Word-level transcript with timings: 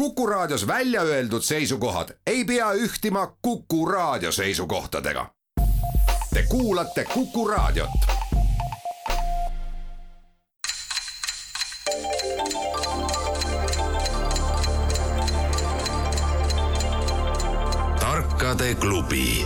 Kuku 0.00 0.26
Raadios 0.26 0.66
välja 0.66 1.02
öeldud 1.02 1.42
seisukohad 1.42 2.08
ei 2.26 2.44
pea 2.44 2.72
ühtima 2.72 3.36
Kuku 3.42 3.86
Raadio 3.86 4.32
seisukohtadega. 4.32 5.26
Te 6.34 6.42
kuulate 6.48 7.04
Kuku 7.04 7.48
Raadiot. 7.48 7.90
tarkade 18.00 18.74
klubi 18.74 19.44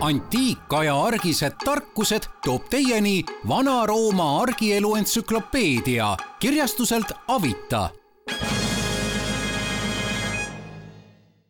antiikaja 0.00 1.02
argised 1.02 1.52
tarkused 1.64 2.22
toob 2.44 2.62
teieni 2.70 3.24
Vana-Rooma 3.48 4.40
argielu 4.40 4.94
entsüklopeedia 4.94 6.16
kirjastuselt 6.38 7.12
Avita 7.28 7.90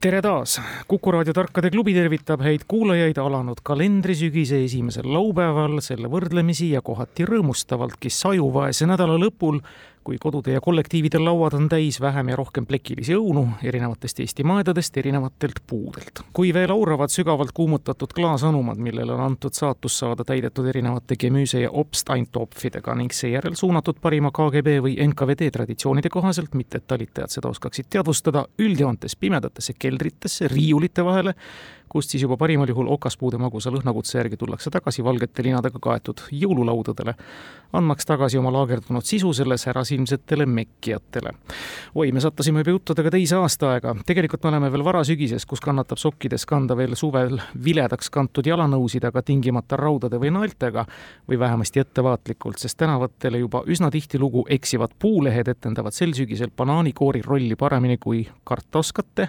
tere 0.02 0.18
taas, 0.18 0.56
Kuku 0.90 1.12
raadio 1.14 1.30
Tarkade 1.36 1.68
klubi 1.70 1.92
tervitab 1.94 2.40
häid 2.42 2.64
kuulajaid 2.66 3.20
alanud 3.22 3.60
kalendrisügise 3.62 4.58
esimesel 4.64 5.06
laupäeval. 5.14 5.76
Selle 5.84 6.10
võrdlemisi 6.10 6.72
ja 6.72 6.80
kohati 6.82 7.22
rõõmustavaltki 7.28 8.10
sajuvaese 8.10 8.88
nädala 8.90 9.14
lõpul 9.22 9.60
kui 10.04 10.18
kodude 10.20 10.52
ja 10.52 10.60
kollektiivide 10.60 11.18
lauad 11.18 11.54
on 11.54 11.68
täis 11.68 12.00
vähem 12.00 12.28
ja 12.28 12.36
rohkem 12.36 12.66
plekilisi 12.66 13.14
õunu 13.14 13.44
erinevatest 13.62 14.20
Eesti 14.20 14.44
maedadest, 14.44 14.96
erinevatelt 14.96 15.62
puudelt. 15.66 16.22
kui 16.32 16.54
veel 16.54 16.70
auravad 16.70 17.10
sügavalt 17.10 17.52
kuumutatud 17.54 18.12
klaasanumad, 18.14 18.78
millele 18.78 19.12
on 19.12 19.20
antud 19.20 19.54
saatus 19.54 19.98
saada 19.98 20.24
täidetud 20.24 20.66
erinevate 20.66 21.16
gemüüse 21.16 21.60
ja 21.60 21.70
obsteintopfidega 21.70 22.94
ning 22.94 23.12
seejärel 23.12 23.54
suunatud 23.54 24.00
parima 24.02 24.30
KGB 24.30 24.78
või 24.86 24.96
NKVD 25.06 25.50
traditsioonide 25.52 26.08
kohaselt, 26.08 26.54
mitte 26.54 26.82
et 26.82 26.86
talitajad 26.86 27.30
seda 27.30 27.52
oskaksid 27.52 27.90
teadvustada, 27.90 28.46
üldjoontes 28.58 29.16
pimedatesse 29.16 29.76
keldritesse, 29.78 30.48
riiulite 30.48 31.04
vahele, 31.04 31.34
kust 31.92 32.14
siis 32.14 32.22
juba 32.24 32.38
parimal 32.40 32.70
juhul 32.72 32.88
okaspuude 32.94 33.38
magusa 33.38 33.70
lõhnakutse 33.72 34.16
järgi 34.16 34.38
tullakse 34.40 34.70
tagasi 34.72 35.04
valgete 35.04 35.44
linadega 35.44 35.80
kaetud 35.82 36.22
jõululaudadele, 36.32 37.14
andmaks 37.76 38.08
tagasi 38.08 38.40
oma 38.40 38.52
laagerdunud 38.54 39.04
sisu 39.04 39.34
selle 39.36 39.58
särasilmsetele 39.92 40.46
mekkijatele. 40.46 41.32
oi, 41.94 42.12
me 42.12 42.20
sattusime 42.20 42.60
juba 42.60 42.70
juttudega 42.70 43.10
teise 43.10 43.36
aastaaega, 43.36 43.94
tegelikult 44.06 44.42
me 44.44 44.48
oleme 44.48 44.70
veel 44.72 44.84
varasügises, 44.84 45.46
kus 45.46 45.60
kannatab 45.60 45.98
sokkides 45.98 46.46
kanda 46.46 46.76
veel 46.76 46.94
suvel 46.96 47.38
viledaks 47.64 48.10
kantud 48.10 48.46
jalanõusid, 48.46 49.04
aga 49.04 49.22
tingimata 49.22 49.76
raudade 49.76 50.18
või 50.20 50.32
naeltega 50.32 50.86
või 51.28 51.38
vähemasti 51.38 51.80
ettevaatlikult, 51.80 52.58
sest 52.58 52.78
tänavatele 52.78 53.38
juba 53.38 53.62
üsna 53.66 53.90
tihtilugu 53.90 54.46
eksivad 54.48 54.96
puulehed 54.98 55.48
etendavad 55.48 55.92
sel 55.92 56.14
sügisel 56.14 56.50
banaanikoori 56.56 57.22
rolli 57.22 57.56
paremini 57.56 57.98
kui 57.98 58.26
karta 58.44 58.78
oskate 58.78 59.28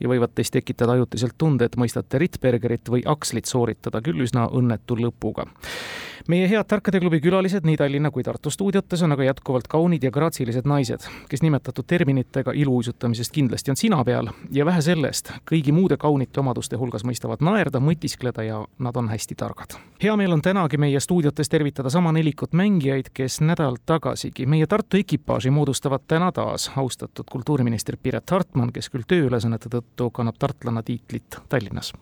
ja 0.00 0.08
võivad 0.08 0.34
teis 0.34 0.50
tekitada 0.50 0.96
ajutiselt 0.98 1.34
tunde, 1.38 1.68
et 1.68 1.76
mõistate 1.76 2.18
Rittbergerit 2.18 2.90
või 2.90 3.02
Akslit 3.06 3.46
sooritada 3.46 4.02
küll 4.04 4.26
üsna 4.26 4.48
õnnetu 4.52 4.98
lõpuga 4.98 5.48
meie 6.28 6.48
head 6.48 6.66
Tarkade 6.68 7.00
klubi 7.00 7.20
külalised 7.24 7.64
nii 7.64 7.76
Tallinna 7.80 8.10
kui 8.12 8.22
Tartu 8.24 8.50
stuudiotes 8.50 9.02
on 9.02 9.14
aga 9.14 9.24
jätkuvalt 9.30 9.68
kaunid 9.68 10.02
ja 10.04 10.10
graatsilised 10.12 10.66
naised, 10.68 11.06
kes 11.28 11.42
nimetatud 11.42 11.86
terminitega 11.88 12.52
iluuisutamisest 12.52 13.32
kindlasti 13.32 13.72
on 13.72 13.80
sina 13.80 14.02
peal 14.04 14.28
ja 14.52 14.66
vähe 14.68 14.82
sellest, 14.84 15.32
kõigi 15.48 15.72
muude 15.72 15.96
kaunite 15.96 16.40
omaduste 16.40 16.76
hulgas 16.76 17.04
mõistavad 17.08 17.40
naerda, 17.44 17.80
mõtiskleda 17.80 18.44
ja 18.44 18.60
nad 18.78 18.96
on 18.96 19.08
hästi 19.08 19.34
targad. 19.34 19.78
hea 20.02 20.16
meel 20.16 20.32
on 20.32 20.42
tänagi 20.42 20.76
meie 20.76 21.00
stuudiotes 21.00 21.48
tervitada 21.48 21.90
sama 21.90 22.12
nelikut 22.12 22.52
mängijaid, 22.52 23.08
kes 23.14 23.40
nädal 23.40 23.80
tagasigi 23.86 24.46
meie 24.46 24.66
Tartu 24.66 24.96
ekipaaži 24.96 25.50
moodustavad 25.50 26.04
täna 26.06 26.32
taas 26.32 26.70
austatud 26.76 27.24
kultuuriminister 27.30 27.96
Piret 27.96 28.30
Hartman, 28.30 28.72
kes 28.72 28.90
küll 28.90 29.08
tööülesannete 29.08 29.68
tõttu 29.72 29.87
kannab 30.12 30.34
tartlanna 30.38 30.82
tiitlit 30.82 31.38
Tallinnas. 31.48 31.92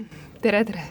tere, 0.42 0.64
tere! 0.64 0.82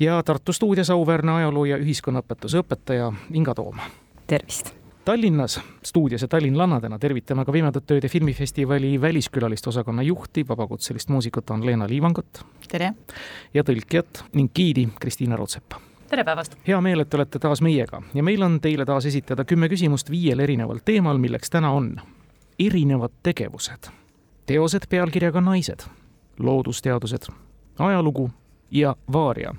ja 0.00 0.22
Tartu 0.22 0.52
stuudios 0.52 0.90
auväärne 0.90 1.32
ajaloo 1.32 1.64
ja 1.64 1.76
ühiskonnaõpetuse 1.76 2.62
õpetaja 2.62 3.12
Inga 3.32 3.54
Toom. 3.54 3.78
tervist! 4.26 4.74
Tallinnas 5.04 5.60
stuudios 5.84 6.22
ja 6.22 6.28
tallinlannadena 6.28 6.98
tervitame 6.98 7.44
ka 7.44 7.52
Pimedate 7.52 7.94
Ööde 7.94 8.08
filmifestivali 8.08 9.00
väliskülaliste 9.00 9.68
osakonna 9.68 10.02
juhti, 10.02 10.46
vabakutselist 10.48 11.08
muusikut 11.08 11.50
Ann-Leena 11.50 11.88
Liivangut. 11.88 12.44
tere! 12.68 12.92
ja 13.54 13.62
tõlkijat 13.62 14.24
ning 14.32 14.52
giidi 14.54 14.88
Kristiina 15.00 15.36
Rootsepa. 15.36 15.80
tere 16.08 16.24
päevast! 16.24 16.56
hea 16.66 16.80
meel, 16.80 17.00
et 17.00 17.14
olete 17.14 17.38
taas 17.38 17.60
meiega 17.60 18.02
ja 18.14 18.22
meil 18.22 18.42
on 18.42 18.60
teile 18.60 18.84
taas 18.84 19.06
esitada 19.06 19.44
kümme 19.44 19.68
küsimust 19.68 20.10
viiel 20.10 20.40
erineval 20.40 20.80
teemal, 20.84 21.18
milleks 21.18 21.50
täna 21.50 21.70
on 21.70 22.00
erinevad 22.58 23.12
tegevused, 23.22 23.90
teosed 24.46 24.88
pealkirjaga 24.88 25.40
Naised, 25.40 25.84
loodusteadused, 26.38 27.28
ajalugu 27.78 28.30
ja 28.74 28.96
Vaaria. 29.12 29.54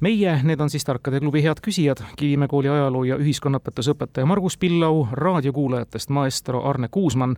meie, 0.00 0.40
need 0.42 0.60
on 0.60 0.70
siis 0.70 0.84
Tarkade 0.84 1.20
klubi 1.20 1.42
head 1.42 1.60
küsijad, 1.62 2.02
Kivimäe 2.16 2.48
kooli 2.48 2.68
ajaloo 2.68 3.04
ja 3.04 3.16
ühiskonnaõpetuse 3.16 3.92
õpetaja 3.92 4.26
Margus 4.26 4.56
Pillau, 4.58 5.06
raadiokuulajatest 5.12 6.08
maestro 6.08 6.62
Arne 6.68 6.88
Kuusmann, 6.88 7.36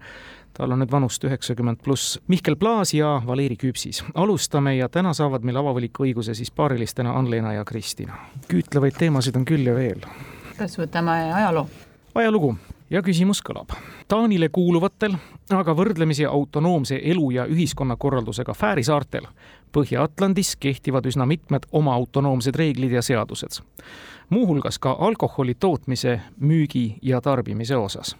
tal 0.55 0.73
on 0.73 0.83
nüüd 0.83 0.93
vanust 0.93 1.25
üheksakümmend 1.25 1.83
pluss, 1.85 2.21
Mihkel 2.29 2.57
Plaas 2.57 2.95
ja 2.95 3.23
Valeri 3.27 3.57
Küpsis. 3.57 4.05
alustame 4.15 4.77
ja 4.77 4.89
täna 4.89 5.13
saavad 5.15 5.43
meil 5.43 5.57
avavaliku 5.57 6.07
õiguse 6.07 6.35
siis 6.35 6.51
paarilistena 6.51 7.19
Ann-Leena 7.19 7.53
ja 7.53 7.65
Kristina. 7.65 8.17
küütlevaid 8.49 8.99
teemasid 8.99 9.37
on 9.37 9.45
küll 9.45 9.67
ja 9.67 9.75
veel. 9.75 10.01
kas 10.59 10.79
võtame 10.79 11.11
ajaloo? 11.35 11.69
Ajalugu 12.17 12.57
ja 12.91 13.03
küsimus 13.03 13.43
kõlab. 13.45 13.75
Taanile 14.09 14.49
kuuluvatel, 14.49 15.17
aga 15.51 15.75
võrdlemisi 15.77 16.27
autonoomse 16.27 17.01
elu- 17.03 17.31
ja 17.31 17.47
ühiskonnakorraldusega 17.47 18.55
Fääri 18.55 18.85
saartel 18.85 19.27
Põhja-Atlandis 19.77 20.57
kehtivad 20.61 21.07
üsna 21.07 21.27
mitmed 21.27 21.67
oma 21.73 21.95
autonoomsed 21.95 22.57
reeglid 22.57 22.93
ja 22.93 23.03
seadused. 23.03 23.63
muuhulgas 24.31 24.79
ka 24.79 24.97
alkoholi 25.01 25.55
tootmise, 25.55 26.21
müügi 26.41 26.99
ja 27.03 27.21
tarbimise 27.21 27.77
osas 27.77 28.17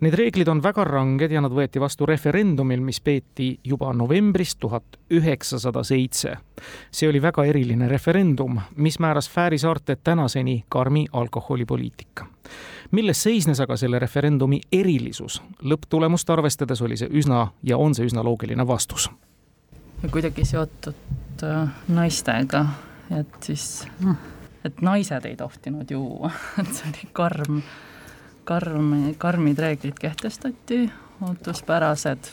Need 0.00 0.14
reeglid 0.14 0.48
on 0.48 0.62
väga 0.62 0.84
ranged 0.84 1.32
ja 1.32 1.40
nad 1.40 1.52
võeti 1.52 1.80
vastu 1.80 2.06
referendumil, 2.06 2.80
mis 2.80 3.00
peeti 3.00 3.58
juba 3.64 3.92
novembris 3.92 4.56
tuhat 4.56 4.98
üheksasada 5.10 5.84
seitse. 5.84 6.36
see 6.90 7.08
oli 7.08 7.22
väga 7.22 7.44
eriline 7.44 7.88
referendum, 7.88 8.60
mis 8.76 8.98
määras 8.98 9.30
Fääri 9.30 9.58
saarte 9.58 9.96
tänaseni 9.96 10.64
karmi 10.68 11.06
alkoholipoliitika 11.12 12.26
milles 12.90 13.22
seisnes 13.22 13.60
aga 13.60 13.76
selle 13.76 13.98
referendumi 13.98 14.60
erilisus? 14.72 15.40
lõpptulemust 15.62 16.30
arvestades 16.30 16.82
oli 16.82 16.96
see 16.96 17.10
üsna 17.18 17.46
ja 17.66 17.78
on 17.78 17.94
see 17.94 18.06
üsna 18.06 18.24
loogiline 18.24 18.66
vastus. 18.66 19.10
kuidagi 20.10 20.44
seotud 20.44 21.42
äh, 21.42 21.68
naistega, 21.88 22.64
et 23.18 23.42
siis, 23.42 23.86
et 24.64 24.80
naised 24.82 25.24
ei 25.24 25.36
tohtinud 25.36 25.90
juua, 25.90 26.30
et 26.60 26.72
see 26.76 26.92
oli 26.92 27.10
karm, 27.12 27.62
karm, 28.46 29.14
karmid 29.18 29.58
reeglid 29.58 29.98
kehtestati, 30.00 30.86
ootuspärased 31.26 32.32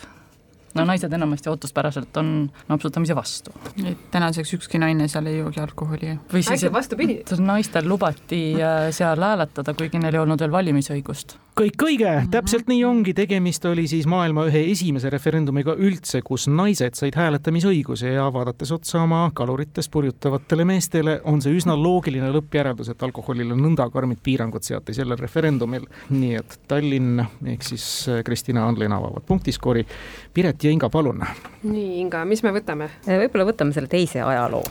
no 0.74 0.86
naised 0.90 1.14
enamasti 1.14 1.50
ootuspäraselt 1.50 2.18
on 2.18 2.52
napsutamise 2.68 3.16
vastu. 3.16 3.54
et 3.86 4.12
tänaseks 4.12 4.54
ükski 4.58 4.80
naine 4.82 5.08
seal 5.08 5.30
ei 5.30 5.38
joogi 5.38 5.62
alkoholi? 5.62 6.18
või 6.34 6.44
siis, 6.46 6.66
et 6.66 7.40
naistel 7.40 7.90
lubati 7.90 8.44
äh, 8.58 8.90
seal 8.92 9.22
hääletada, 9.22 9.74
kuigi 9.78 10.02
neil 10.02 10.18
ei 10.18 10.24
olnud 10.26 10.42
veel 10.42 10.52
valimisõigust 10.52 11.38
kõik 11.54 11.84
õige 11.86 12.10
mm, 12.10 12.20
-hmm. 12.20 12.30
täpselt 12.34 12.68
nii 12.68 12.84
ongi, 12.86 13.14
tegemist 13.14 13.66
oli 13.66 13.86
siis 13.88 14.08
maailma 14.10 14.46
ühe 14.50 14.64
esimese 14.72 15.10
referendumiga 15.14 15.76
üldse, 15.78 16.22
kus 16.26 16.48
naised 16.48 16.98
said 16.98 17.16
hääletamisõiguse 17.16 18.14
ja 18.16 18.26
vaadates 18.34 18.72
otsa 18.72 19.04
oma 19.04 19.32
kaluritest 19.34 19.92
purjutavatele 19.92 20.66
meestele, 20.66 21.20
on 21.24 21.42
see 21.42 21.54
üsna 21.54 21.78
loogiline 21.78 22.32
lõppjäreldus, 22.34 22.90
et 22.90 23.04
alkoholile 23.04 23.56
nõnda 23.56 23.90
karmid 23.94 24.22
piirangud 24.24 24.66
seati 24.66 24.94
sellel 24.94 25.18
referendumil. 25.18 25.86
nii 26.10 26.36
et 26.36 26.60
Tallinn 26.68 27.22
ehk 27.46 27.64
siis 27.64 28.10
Kristina 28.26 28.68
Anlin 28.68 28.92
avavad 28.92 29.26
punktiskoori. 29.28 29.86
Piret 30.34 30.64
ja 30.64 30.72
Inga, 30.72 30.90
palun. 30.90 31.22
nii, 31.64 32.00
Inga, 32.00 32.26
mis 32.26 32.44
me 32.44 32.52
võtame? 32.52 32.90
võib-olla 33.08 33.46
võtame 33.52 33.74
selle 33.74 33.88
teise 33.88 34.22
ajaloo. 34.22 34.64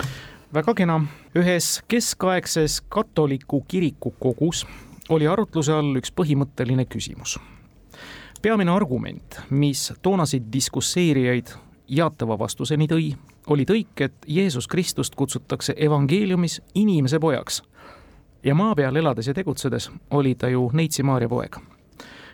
väga 0.55 0.75
kena, 0.75 1.00
ühes 1.35 1.82
keskaegses 1.88 2.82
katoliku 2.88 3.64
kiriku 3.69 4.14
kogus 4.19 4.67
oli 5.08 5.26
arutluse 5.26 5.72
all 5.72 5.96
üks 5.96 6.12
põhimõtteline 6.14 6.87
küsimus. 6.87 7.38
peamine 8.43 8.70
argument, 8.70 9.40
mis 9.50 9.93
toonaseid 10.02 10.49
diskusseerijaid 10.52 11.54
jaatava 11.88 12.38
vastuseni 12.38 12.87
tõi, 12.87 13.14
oli 13.46 13.64
tõik, 13.64 14.00
et 14.00 14.14
Jeesus 14.26 14.69
Kristust 14.69 15.14
kutsutakse 15.14 15.75
evangeeliumis 15.76 16.62
inimese 16.75 17.19
pojaks. 17.19 17.62
ja 18.44 18.54
maa 18.54 18.75
peal 18.75 18.96
elades 18.96 19.26
ja 19.26 19.34
tegutsedes 19.34 19.90
oli 20.10 20.34
ta 20.34 20.49
ju 20.49 20.70
Neitsi 20.72 21.02
Maarja 21.02 21.28
poeg. 21.28 21.56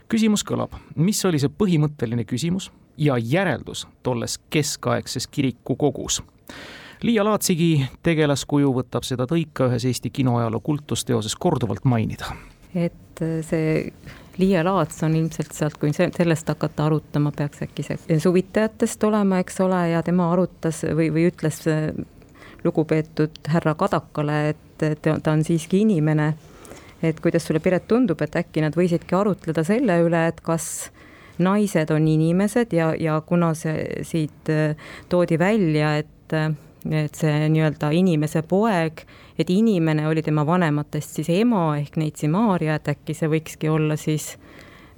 küsimus 0.08 0.44
kõlab, 0.44 0.72
mis 0.96 1.24
oli 1.24 1.38
see 1.38 1.48
põhimõtteline 1.48 2.24
küsimus 2.24 2.72
ja 2.96 3.18
järeldus 3.18 3.88
tolles 4.02 4.38
keskaegses 4.50 5.26
kirikukogus 5.26 6.22
Liia 7.02 7.22
Laatsigi 7.24 7.86
tegelaskuju 8.02 8.72
võtab 8.74 9.04
seda 9.06 9.22
tõika 9.30 9.68
ühes 9.68 9.84
Eesti 9.86 10.10
kinoajaloo 10.10 10.60
kultusteoses 10.60 11.36
korduvalt 11.38 11.84
mainida 11.84 12.32
et 12.74 13.22
see 13.46 13.92
Liia 14.38 14.62
Laats 14.62 15.02
on 15.02 15.16
ilmselt 15.18 15.52
sealt, 15.52 15.78
kui 15.82 15.90
sellest 15.92 16.48
hakata 16.48 16.86
arutama, 16.86 17.32
peaks 17.34 17.64
äkki 17.66 17.82
see 17.82 18.18
suvitajatest 18.22 19.02
olema, 19.08 19.40
eks 19.42 19.58
ole, 19.64 19.80
ja 19.90 20.02
tema 20.06 20.28
arutas 20.32 20.84
või, 20.94 21.08
või 21.14 21.26
ütles 21.32 21.58
lugupeetud 22.64 23.50
härra 23.50 23.74
Kadakale, 23.78 24.38
et 24.52 25.02
ta, 25.02 25.32
on 25.32 25.42
siiski 25.44 25.82
inimene. 25.82 26.34
et 27.02 27.20
kuidas 27.20 27.44
sulle, 27.46 27.60
Piret, 27.62 27.88
tundub, 27.88 28.22
et 28.22 28.36
äkki 28.36 28.62
nad 28.62 28.74
võisidki 28.74 29.14
arutleda 29.14 29.62
selle 29.64 30.00
üle, 30.02 30.24
et 30.28 30.40
kas 30.42 30.90
naised 31.38 31.90
on 31.94 32.08
inimesed 32.08 32.72
ja, 32.74 32.92
ja 32.98 33.20
kuna 33.26 33.52
see 33.54 34.02
siit 34.02 34.50
toodi 35.08 35.38
välja, 35.38 35.96
et 35.98 36.34
et 36.90 37.14
see 37.18 37.48
nii-öelda 37.50 37.90
inimese 37.96 38.42
poeg, 38.46 39.02
et 39.38 39.50
inimene 39.50 40.06
oli 40.08 40.22
tema 40.22 40.44
vanematest 40.46 41.18
siis 41.18 41.30
ema 41.40 41.72
ehk 41.78 41.98
neitsi 42.00 42.28
Maarja, 42.28 42.78
et 42.78 42.88
äkki 42.94 43.16
see 43.16 43.30
võikski 43.32 43.70
olla 43.72 43.96
siis 43.96 44.36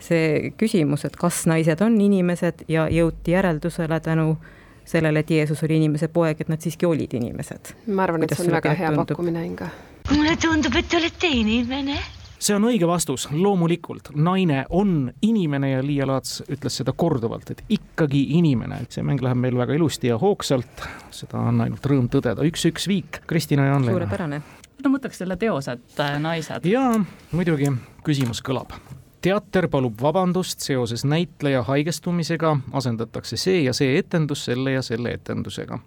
see 0.00 0.52
küsimus, 0.56 1.04
et 1.04 1.16
kas 1.20 1.44
naised 1.50 1.80
on 1.84 1.98
inimesed 2.00 2.64
ja 2.68 2.86
jõuti 2.88 3.34
järeldusele 3.36 4.00
tänu 4.00 4.36
sellele, 4.84 5.20
et 5.20 5.30
Jeesus 5.30 5.62
oli 5.64 5.76
inimese 5.76 6.08
poeg, 6.08 6.40
et 6.40 6.48
nad 6.48 6.60
siiski 6.60 6.86
olid 6.86 7.12
inimesed. 7.14 7.74
ma 7.86 8.06
arvan, 8.08 8.24
et 8.24 8.36
see 8.36 8.46
on 8.46 8.56
väga 8.56 8.74
hea 8.74 8.94
tundub? 8.94 9.12
pakkumine, 9.12 9.44
Inga. 9.46 9.68
mulle 10.16 10.36
tundub, 10.40 10.76
et 10.76 10.88
te 10.88 10.98
olete 11.00 11.28
inimene 11.42 12.00
see 12.40 12.56
on 12.56 12.66
õige 12.70 12.88
vastus, 12.88 13.26
loomulikult, 13.32 14.12
naine 14.16 14.64
on 14.70 15.10
inimene 15.22 15.74
ja 15.74 15.82
Liia 15.84 16.06
Laats 16.08 16.40
ütles 16.48 16.80
seda 16.80 16.94
korduvalt, 16.96 17.52
et 17.52 17.64
ikkagi 17.76 18.22
inimene, 18.38 18.82
et 18.84 18.96
see 18.96 19.04
mäng 19.06 19.22
läheb 19.24 19.40
meil 19.40 19.58
väga 19.60 19.76
ilusti 19.76 20.10
ja 20.10 20.18
hoogsalt, 20.20 20.86
seda 21.14 21.42
on 21.50 21.60
ainult 21.66 21.86
rõõm 21.86 22.08
tõdeda, 22.12 22.46
üks-üks 22.48 22.88
viik, 22.90 23.22
Kristina 23.30 23.68
ja 23.68 23.76
Anne. 23.76 23.92
suurepärane. 23.92 24.40
no 24.84 24.94
võtaks 24.94 25.20
selle 25.20 25.36
teosed 25.36 26.00
äh, 26.00 26.16
naised. 26.22 26.64
jaa, 26.68 26.96
muidugi, 27.36 27.72
küsimus 28.06 28.42
kõlab. 28.44 28.74
Teater 29.20 29.66
palub 29.68 30.00
vabandust 30.00 30.64
seoses 30.64 31.04
näitleja 31.04 31.60
haigestumisega, 31.68 32.54
asendatakse 32.72 33.36
see 33.36 33.66
ja 33.66 33.74
see 33.76 33.98
etendus 33.98 34.46
selle 34.48 34.72
ja 34.78 34.82
selle 34.82 35.12
etendusega. 35.18 35.78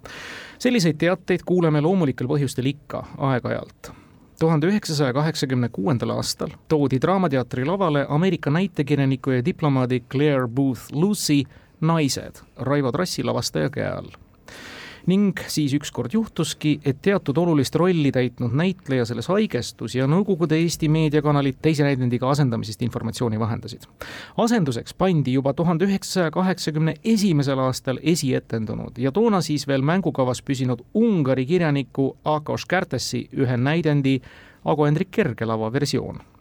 selliseid 0.62 1.02
teateid 1.02 1.42
kuuleme 1.46 1.82
loomulikel 1.82 2.30
põhjustel 2.30 2.70
ikka 2.76 3.08
aeg-ajalt 3.18 3.94
tuhande 4.40 4.68
üheksasaja 4.68 5.14
kaheksakümne 5.14 5.70
kuuendal 5.70 6.10
aastal 6.10 6.50
toodi 6.68 7.02
Draamateatri 7.02 7.66
lavale 7.66 8.06
Ameerika 8.10 8.50
näitekirjaniku 8.50 9.32
ja 9.32 9.46
diplomaadi 9.46 10.00
Claire 10.12 10.48
Booth 10.48 10.82
Lucy 10.92 11.44
Naised 11.82 12.44
Raivo 12.58 12.92
Trassi 12.92 13.24
lavastaja 13.24 13.70
käe 13.70 13.88
all 13.88 14.23
ning 15.08 15.40
siis 15.48 15.74
ükskord 15.76 16.14
juhtuski, 16.14 16.80
et 16.86 17.02
teatud 17.02 17.38
olulist 17.38 17.76
rolli 17.76 18.12
täitnud 18.12 18.54
näitleja 18.56 19.06
selles 19.06 19.28
haigestus 19.28 19.96
ja 19.96 20.08
Nõukogude 20.08 20.58
Eesti 20.62 20.90
meediakanalid 20.90 21.60
teise 21.62 21.84
näidendiga 21.84 22.30
asendamisest 22.30 22.82
informatsiooni 22.82 23.40
vahendasid. 23.40 23.88
asenduseks 24.38 24.94
pandi 24.94 25.34
juba 25.34 25.54
tuhande 25.54 25.86
üheksasaja 25.86 26.32
kaheksakümne 26.32 26.96
esimesel 27.04 27.60
aastal 27.60 28.00
esietendunud 28.02 28.98
ja 28.98 29.12
toona 29.12 29.42
siis 29.42 29.68
veel 29.68 29.82
mängukavas 29.82 30.42
püsinud 30.42 30.82
Ungari 30.94 31.46
kirjaniku 31.46 32.18
Akos 32.26 32.66
Kärtesi 32.66 33.28
ühe 33.34 33.58
näidendi 33.58 34.22
Ago 34.66 34.86
Hendrik 34.86 35.12
Kergelava 35.12 35.74
versioon 35.74 36.33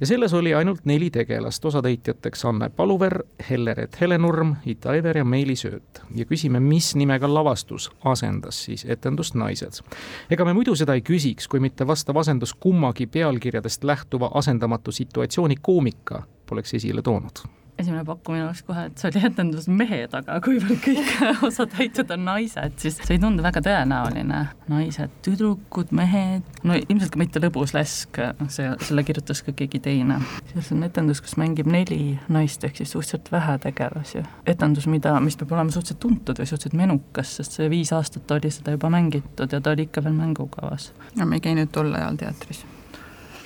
ja 0.00 0.06
selles 0.06 0.34
oli 0.34 0.54
ainult 0.54 0.84
neli 0.84 1.10
tegelast, 1.10 1.64
osatäitjateks 1.64 2.44
Anne 2.44 2.68
Paluver, 2.68 3.22
Helle-Reet 3.50 4.00
Helenurm, 4.00 4.54
Ita 4.66 4.94
Ever 4.94 5.18
ja 5.18 5.24
Meelis 5.24 5.64
Ööt. 5.64 6.02
ja 6.14 6.24
küsime, 6.24 6.60
mis 6.60 6.94
nimega 6.94 7.34
lavastus 7.34 7.90
asendas 8.04 8.64
siis 8.64 8.84
etendust 8.84 9.34
Naised. 9.34 9.82
ega 10.30 10.44
me 10.44 10.52
muidu 10.52 10.74
seda 10.76 10.94
ei 10.94 11.02
küsiks, 11.02 11.48
kui 11.48 11.60
mitte 11.60 11.86
vastav 11.86 12.16
asendus 12.16 12.54
kummagi 12.54 13.06
pealkirjadest 13.06 13.84
lähtuva 13.84 14.30
asendamatu 14.34 14.92
situatsiooni 14.92 15.56
koomika 15.62 16.22
poleks 16.46 16.74
esile 16.74 17.02
toonud 17.02 17.57
esimene 17.78 18.04
pakkumine 18.04 18.44
oleks 18.44 18.62
kohe, 18.66 18.84
et 18.88 18.98
see 18.98 19.10
oli 19.12 19.22
etendus 19.28 19.68
mehed, 19.70 20.14
aga 20.18 20.38
kuivõrd 20.42 20.80
kõik 20.82 21.10
osatäitjad 21.48 22.10
on 22.16 22.24
naised, 22.26 22.74
siis 22.82 22.98
see 22.98 23.16
ei 23.16 23.22
tundu 23.22 23.44
väga 23.44 23.62
tõenäoline. 23.64 24.40
naised, 24.70 25.14
tüdrukud, 25.24 25.92
mehed, 25.96 26.46
no 26.66 26.76
ilmselt 26.78 27.14
ka 27.14 27.20
mitte 27.22 27.42
Lõbus 27.42 27.74
Lesk, 27.76 28.18
see, 28.50 28.72
selle 28.88 29.04
kirjutas 29.06 29.44
ka 29.46 29.54
keegi 29.56 29.80
teine. 29.84 30.18
see 30.56 30.74
on 30.74 30.82
etendus, 30.88 31.22
kus 31.24 31.38
mängib 31.40 31.70
neli 31.70 32.18
naist, 32.32 32.66
ehk 32.66 32.82
siis 32.82 32.94
suhteliselt 32.96 33.30
vähe 33.32 33.58
tegelasi. 33.68 34.24
etendus, 34.46 34.90
mida, 34.90 35.14
mis 35.22 35.38
peab 35.38 35.54
olema 35.54 35.74
suhteliselt 35.74 36.02
tuntud 36.02 36.42
või 36.42 36.50
suhteliselt 36.50 36.78
menukas, 36.82 37.36
sest 37.38 37.58
see 37.60 37.70
viis 37.70 37.94
aastat 37.94 38.30
oli 38.34 38.50
seda 38.54 38.74
juba 38.74 38.90
mängitud 38.90 39.54
ja 39.54 39.62
ta 39.62 39.76
oli 39.76 39.86
ikka 39.86 40.02
veel 40.04 40.18
mängukavas. 40.18 40.92
no 41.14 41.26
me 41.26 41.38
ei 41.38 41.46
käinud 41.46 41.70
tol 41.72 41.94
ajal 41.94 42.18
teatris 42.18 42.66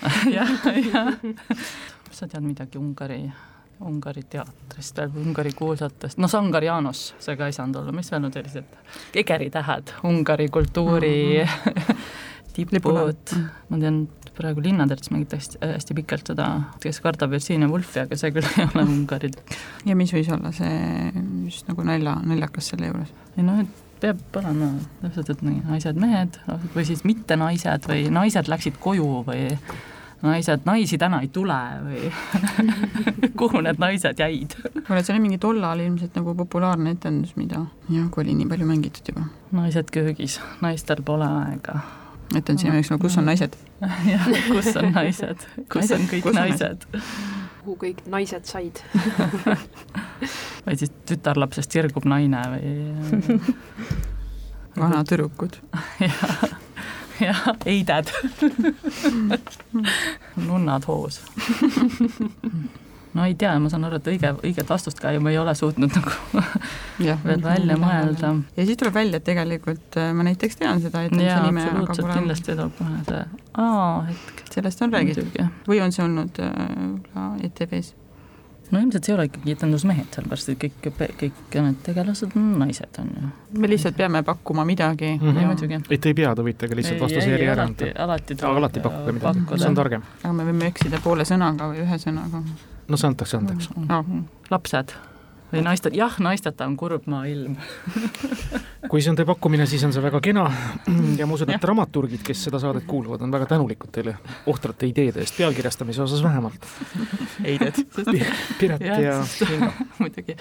jah, 0.37 0.51
jah. 0.83 1.15
sa 2.11 2.27
tead 2.27 2.43
midagi 2.43 2.81
Ungari 2.81 3.27
Ungari 3.89 4.25
teatrist 4.31 4.99
veel, 4.99 5.13
Ungari 5.25 5.53
kuulsatest, 5.59 6.21
no 6.23 6.31
Sangar 6.31 6.65
Janos, 6.65 7.13
see 7.23 7.37
ka 7.39 7.49
ei 7.51 7.57
saanud 7.57 7.83
olla, 7.83 7.95
mis 7.97 8.11
veel 8.13 8.29
on 8.29 8.35
sellised 8.35 8.77
kekeritähed 9.15 9.95
Ungari 10.09 10.49
kultuuri 10.53 11.15
mm 11.43 11.47
-hmm. 11.47 12.03
tipud, 12.55 13.37
ma 13.69 13.79
tean, 13.79 14.09
praegu 14.37 14.63
Linnateatris 14.65 15.11
mängitakse 15.11 15.59
hästi, 15.59 15.73
hästi 15.75 15.95
pikalt 15.95 16.27
seda, 16.33 16.49
kes 16.81 17.01
kardab 17.01 17.31
Virginia 17.31 17.69
Woolfi, 17.69 18.01
aga 18.01 18.17
see 18.17 18.33
küll 18.33 18.49
ei 18.59 18.67
ole 18.67 18.83
Ungari. 18.83 19.31
ja 19.85 19.97
mis 19.97 20.13
võis 20.13 20.33
olla 20.33 20.53
see 20.53 21.13
just 21.45 21.69
nagu 21.69 21.83
nalja, 21.83 22.17
naljakas 22.25 22.73
selle 22.73 22.87
juures? 22.87 23.13
ei 23.37 23.43
noh, 23.43 23.61
et 23.61 23.83
peab 24.03 24.37
olema 24.41 24.73
täpselt, 25.03 25.31
et 25.31 25.43
nii, 25.47 25.63
naised-mehed 25.69 26.39
või 26.75 26.85
siis 26.89 27.05
mitte 27.09 27.37
naised 27.39 27.89
või 27.89 28.09
naised 28.11 28.51
läksid 28.51 28.81
koju 28.83 29.23
või 29.29 29.45
naised, 30.23 30.63
naisi 30.65 30.99
täna 30.99 31.21
ei 31.25 31.29
tule 31.35 31.59
või 31.87 32.11
kuhu 33.41 33.63
need 33.65 33.81
naised 33.83 34.21
jäid? 34.23 34.55
kuule, 34.87 35.03
see 35.03 35.15
oli 35.15 35.25
mingi 35.25 35.41
tollal 35.43 35.83
ilmselt 35.83 36.17
nagu 36.19 36.35
populaarne 36.39 36.95
etendus, 36.97 37.35
mida 37.37 37.65
jah, 37.91 38.07
kui 38.13 38.25
oli 38.25 38.37
nii 38.39 38.49
palju 38.53 38.69
mängitud 38.69 39.13
juba. 39.13 39.27
naised 39.57 39.91
köögis, 39.95 40.39
naistel 40.63 41.03
pole 41.07 41.27
aega. 41.27 41.81
etenduse 42.37 42.71
nimeks 42.71 42.93
nagu 42.95 43.07
Kus 43.07 43.19
on 43.19 43.31
naised? 43.31 43.59
jah, 44.13 44.33
kus 44.49 44.73
on 44.77 44.91
naised, 44.95 45.47
kus 45.73 45.95
on 45.97 46.11
kõik 46.11 46.27
kus 46.29 46.39
naised? 46.39 46.89
kuhu 47.63 47.77
kõik 47.79 48.03
naised 48.11 48.47
said 48.51 48.81
või 50.67 50.79
siis 50.79 50.91
tütarlapsest 51.07 51.75
sirgub 51.75 52.07
naine 52.11 52.43
või 52.55 53.39
vanatüdrukud 54.79 55.61
jah 56.03 56.43
jah, 57.23 57.43
eided 57.67 58.13
nunnad 60.49 60.87
hoos 60.89 61.21
no 63.13 63.25
ei 63.25 63.35
tea, 63.39 63.53
ma 63.61 63.71
saan 63.73 63.85
aru, 63.89 64.01
et 64.01 64.11
õige, 64.15 64.33
õiget 64.49 64.69
vastust 64.69 65.01
ka 65.03 65.13
ju 65.13 65.21
me 65.25 65.33
ei 65.35 65.39
ole 65.41 65.55
suutnud 65.59 65.93
nagu 65.99 66.45
ja, 67.09 67.17
veel 67.25 67.43
välja 67.45 67.79
mõelda. 67.81 68.35
ja 68.57 68.67
siis 68.69 68.81
tuleb 68.81 68.97
välja, 68.97 69.21
et 69.21 69.27
tegelikult 69.29 69.99
äh, 70.01 70.13
ma 70.17 70.27
näiteks 70.29 70.61
tean 70.61 70.83
seda 70.85 71.05
etenduse 71.07 71.41
nime. 71.47 71.67
absoluutselt, 71.67 72.13
kindlasti 72.17 72.55
tuleb 72.55 72.77
kohe 72.79 73.01
see 73.09 73.25
aa 73.63 73.97
hetk. 74.09 74.45
sellest 74.55 74.87
on 74.87 74.95
räägitud 74.97 75.43
või 75.69 75.83
on 75.85 75.93
see 75.93 76.07
olnud 76.07 76.41
äh, 76.45 77.27
ETV-s? 77.49 78.02
No 78.73 78.81
ilmselt 78.81 79.05
see 79.05 79.13
ei 79.13 79.17
ole 79.19 79.27
ikkagi 79.29 79.55
etendusmehed, 79.57 80.09
sellepärast 80.17 80.53
et 80.53 80.65
kõik, 80.65 80.91
kõik 81.21 81.57
need 81.59 81.79
tegelased 81.87 82.37
on 82.39 82.49
naised, 82.63 82.99
on 83.03 83.13
ju. 83.19 83.31
me 83.61 83.71
lihtsalt 83.71 83.99
peame 83.99 84.25
pakkuma 84.27 84.65
midagi 84.69 85.13
mm. 85.19 85.29
-hmm. 85.29 85.47
muidugi. 85.53 85.81
et 85.91 86.11
ei 86.11 86.15
pea, 86.15 86.35
te 86.35 86.47
võite 86.49 86.69
ka 86.69 86.81
lihtsalt 86.81 87.01
vastuse 87.05 87.31
järgi 87.31 87.49
ära 87.55 87.69
anda. 87.69 87.93
alati, 88.07 88.35
alati, 88.35 88.59
alati 88.63 88.85
pakkuge 88.89 89.17
midagi, 89.21 89.47
see 89.57 89.69
on 89.69 89.81
targem. 89.81 90.11
aga 90.23 90.35
me 90.41 90.51
võime 90.51 90.69
eksida 90.73 91.01
poole 91.05 91.29
sõnaga 91.29 91.73
või 91.73 91.87
ühe 91.87 92.03
sõnaga. 92.07 92.45
no 92.89 92.97
see 92.97 93.13
antakse 93.13 93.37
andeks 93.37 93.73
no,. 93.77 94.05
lapsed 94.51 94.97
või 95.53 95.65
naistel, 95.65 95.97
jah, 95.97 96.17
naisteta 96.23 96.67
on 96.67 96.77
kurb 96.81 97.07
maailm 97.11 97.57
kui 98.91 99.03
see 99.03 99.13
on 99.13 99.19
teie 99.19 99.29
pakkumine, 99.29 99.67
siis 99.71 99.85
on 99.87 99.93
see 99.95 100.03
väga 100.05 100.21
kena 100.25 100.47
ja 101.19 101.27
ma 101.27 101.37
usun, 101.37 101.53
et 101.55 101.63
dramaturgid, 101.63 102.23
kes 102.27 102.47
seda 102.49 102.61
saadet 102.63 102.87
kuulavad, 102.89 103.23
on 103.25 103.35
väga 103.35 103.49
tänulikud 103.55 103.93
teile 103.95 104.17
ohtrate 104.51 104.89
ideede 104.91 105.23
eest, 105.23 105.37
pealkirjastamise 105.39 106.03
osas 106.05 106.23
vähemalt. 106.25 106.67
Heided. 107.45 107.79
Piret 108.59 108.81
ja, 108.85 108.99
ja 109.01 109.15
Inga. 109.49 109.71
muidugi. 110.03 110.37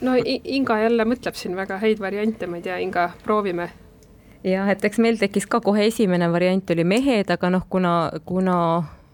no 0.00 0.16
Inga 0.24 0.80
jälle 0.82 1.06
mõtleb 1.08 1.38
siin 1.38 1.56
väga 1.56 1.78
häid 1.82 2.02
variante, 2.02 2.50
ma 2.50 2.60
ei 2.60 2.66
tea, 2.66 2.80
Inga, 2.84 3.10
proovime 3.24 3.70
jah, 4.44 4.68
et 4.72 4.84
eks 4.84 5.00
meil 5.02 5.18
tekkis 5.20 5.46
ka 5.50 5.60
kohe 5.64 5.86
esimene 5.90 6.30
variant 6.32 6.70
oli 6.72 6.84
mehed, 6.84 7.30
aga 7.30 7.50
noh, 7.52 7.66
kuna, 7.70 7.94
kuna 8.24 8.56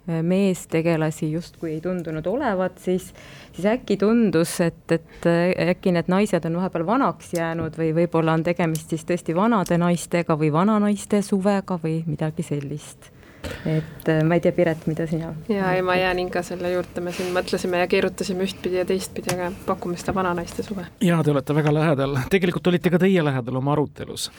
meestegelasi 0.07 1.33
justkui 1.33 1.73
ei 1.73 1.81
tundunud 1.81 2.27
olevat, 2.27 2.79
siis, 2.79 3.09
siis 3.53 3.67
äkki 3.67 3.97
tundus, 3.97 4.61
et, 4.61 4.93
et 4.93 5.29
äkki 5.71 5.95
need 5.97 6.11
naised 6.13 6.47
on 6.47 6.61
vahepeal 6.61 6.87
vanaks 6.87 7.35
jäänud 7.35 7.79
või 7.79 7.91
võib-olla 7.97 8.37
on 8.39 8.47
tegemist 8.47 8.95
siis 8.95 9.05
tõesti 9.09 9.35
vanade 9.35 9.79
naistega 9.83 10.39
või 10.39 10.53
vananaiste 10.55 11.23
suvega 11.27 11.81
või 11.83 12.03
midagi 12.07 12.47
sellist 12.47 13.16
et 13.67 14.09
äh, 14.09 14.23
ma 14.25 14.37
ei 14.37 14.43
tea, 14.45 14.53
Piret, 14.53 14.87
mida 14.87 15.07
sina? 15.07 15.33
ja 15.49 15.73
ei, 15.73 15.83
ma 15.83 15.97
jään 15.97 16.19
ikka 16.27 16.43
selle 16.47 16.71
juurde, 16.73 17.03
me 17.05 17.13
siin 17.17 17.33
mõtlesime 17.35 17.81
ja 17.83 17.89
keerutasime 17.91 18.47
ühtpidi 18.47 18.81
ja 18.81 18.85
teistpidi, 18.89 19.35
aga 19.35 19.51
pakume 19.67 19.99
seda 20.01 20.15
vananaiste 20.17 20.65
suve. 20.67 20.87
ja 21.01 21.23
te 21.25 21.35
olete 21.35 21.57
väga 21.57 21.75
lähedal, 21.75 22.19
tegelikult 22.33 22.67
olite 22.73 22.93
ka 22.93 23.01
teie 23.03 23.25
lähedal 23.25 23.61
oma 23.63 23.75
arutelus. 23.77 24.31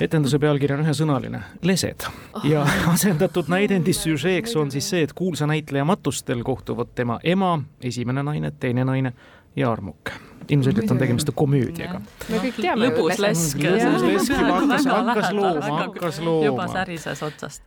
etenduse 0.00 0.38
pealkiri 0.42 0.78
on 0.78 0.84
ühesõnaline, 0.86 1.42
lesed 1.62 2.08
ja 2.50 2.66
asendatud 2.92 3.50
näidendis 3.52 4.04
süžeeks 4.06 4.56
on 4.60 4.70
siis 4.74 4.90
see, 4.90 5.06
et 5.06 5.12
kuulsa 5.12 5.46
näitleja 5.50 5.84
matustel 5.84 6.42
kohtuvad 6.42 6.94
tema 6.94 7.18
ema, 7.24 7.56
esimene 7.82 8.22
naine, 8.22 8.52
teine 8.60 8.84
naine 8.84 9.14
ja 9.56 9.72
armuk 9.72 10.10
ilmselgelt 10.48 10.90
on 10.90 10.98
tegemist 10.98 11.30
komöödiaga. 11.34 12.00
me 12.28 12.40
kõik 12.42 12.58
teame 12.60 12.88
lõbus 12.88 13.20
lesk. 13.22 13.62
lõbus 13.64 14.06
lesk 14.08 14.32
juba 14.34 14.58
hakkas, 14.60 14.88
hakkas 14.90 15.30
looma, 15.32 15.78
hakkas 15.78 16.20
looma. 16.20 16.44
juba 16.46 16.68
särises 16.72 17.22
otsast. 17.22 17.62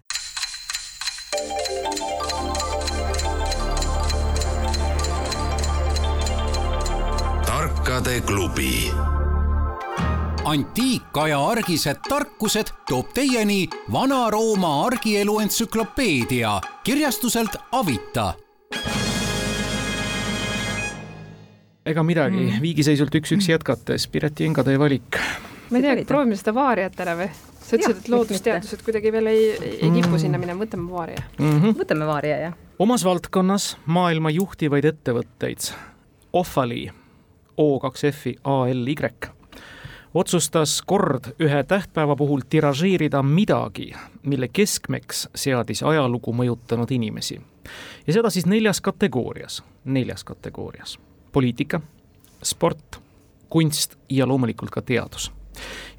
Tarkade 8.07 8.21
klubi 8.21 8.91
antiikaja 10.45 11.39
argised 11.45 11.97
tarkused 12.09 12.69
toob 12.87 13.09
teieni 13.13 13.67
Vana-Rooma 13.91 14.85
argielu 14.85 15.39
entsüklopeedia 15.43 16.53
kirjastuselt 16.83 17.57
Avita 17.71 18.33
ega 21.85 22.03
midagi 22.03 22.45
mm., 22.45 22.61
viigiseisult 22.63 23.17
üks-üks 23.19 23.49
jätkates, 23.51 24.07
Pireti 24.07 24.47
Enga 24.47 24.63
teie 24.63 24.79
valik. 24.79 25.19
ma 25.71 25.81
ei 25.81 25.83
tea, 25.83 26.05
proovime 26.07 26.37
seda 26.39 26.53
vaariat 26.55 26.95
ära 27.03 27.15
või? 27.19 27.27
sa 27.59 27.75
ütlesid, 27.75 28.05
et 28.05 28.07
loodusteadused 28.13 28.85
kuidagi 28.87 29.11
veel 29.17 29.27
ei, 29.33 29.49
ei 29.81 29.89
kipu 29.89 30.13
mm. 30.13 30.21
sinna 30.23 30.39
minema, 30.39 30.63
võtame 30.63 30.87
vaaria 30.93 31.25
mm. 31.25 31.59
-hmm. 31.59 31.75
võtame 31.81 32.07
vaaria, 32.07 32.39
jah. 32.45 32.55
omas 32.79 33.03
valdkonnas 33.03 33.73
maailma 33.85 34.31
juhtivaid 34.31 34.87
ettevõtteid, 34.93 35.73
Ofali, 36.31 36.85
O2F-i 37.57 38.35
ALY, 38.43 38.95
otsustas 40.13 40.81
kord 40.85 41.33
ühe 41.39 41.63
tähtpäeva 41.63 42.15
puhul 42.15 42.41
tiražeerida 42.49 43.23
midagi, 43.23 43.93
mille 44.23 44.47
keskmeks 44.47 45.27
seadis 45.35 45.83
ajalugu 45.83 46.33
mõjutanud 46.33 46.91
inimesi. 46.91 47.41
ja 48.07 48.13
seda 48.13 48.29
siis 48.29 48.45
neljas 48.45 48.81
kategoorias, 48.81 49.63
neljas 49.85 50.23
kategoorias 50.23 50.99
poliitika, 51.31 51.81
sport, 52.43 53.01
kunst 53.49 53.95
ja 54.09 54.27
loomulikult 54.27 54.71
ka 54.71 54.81
teadus. 54.81 55.31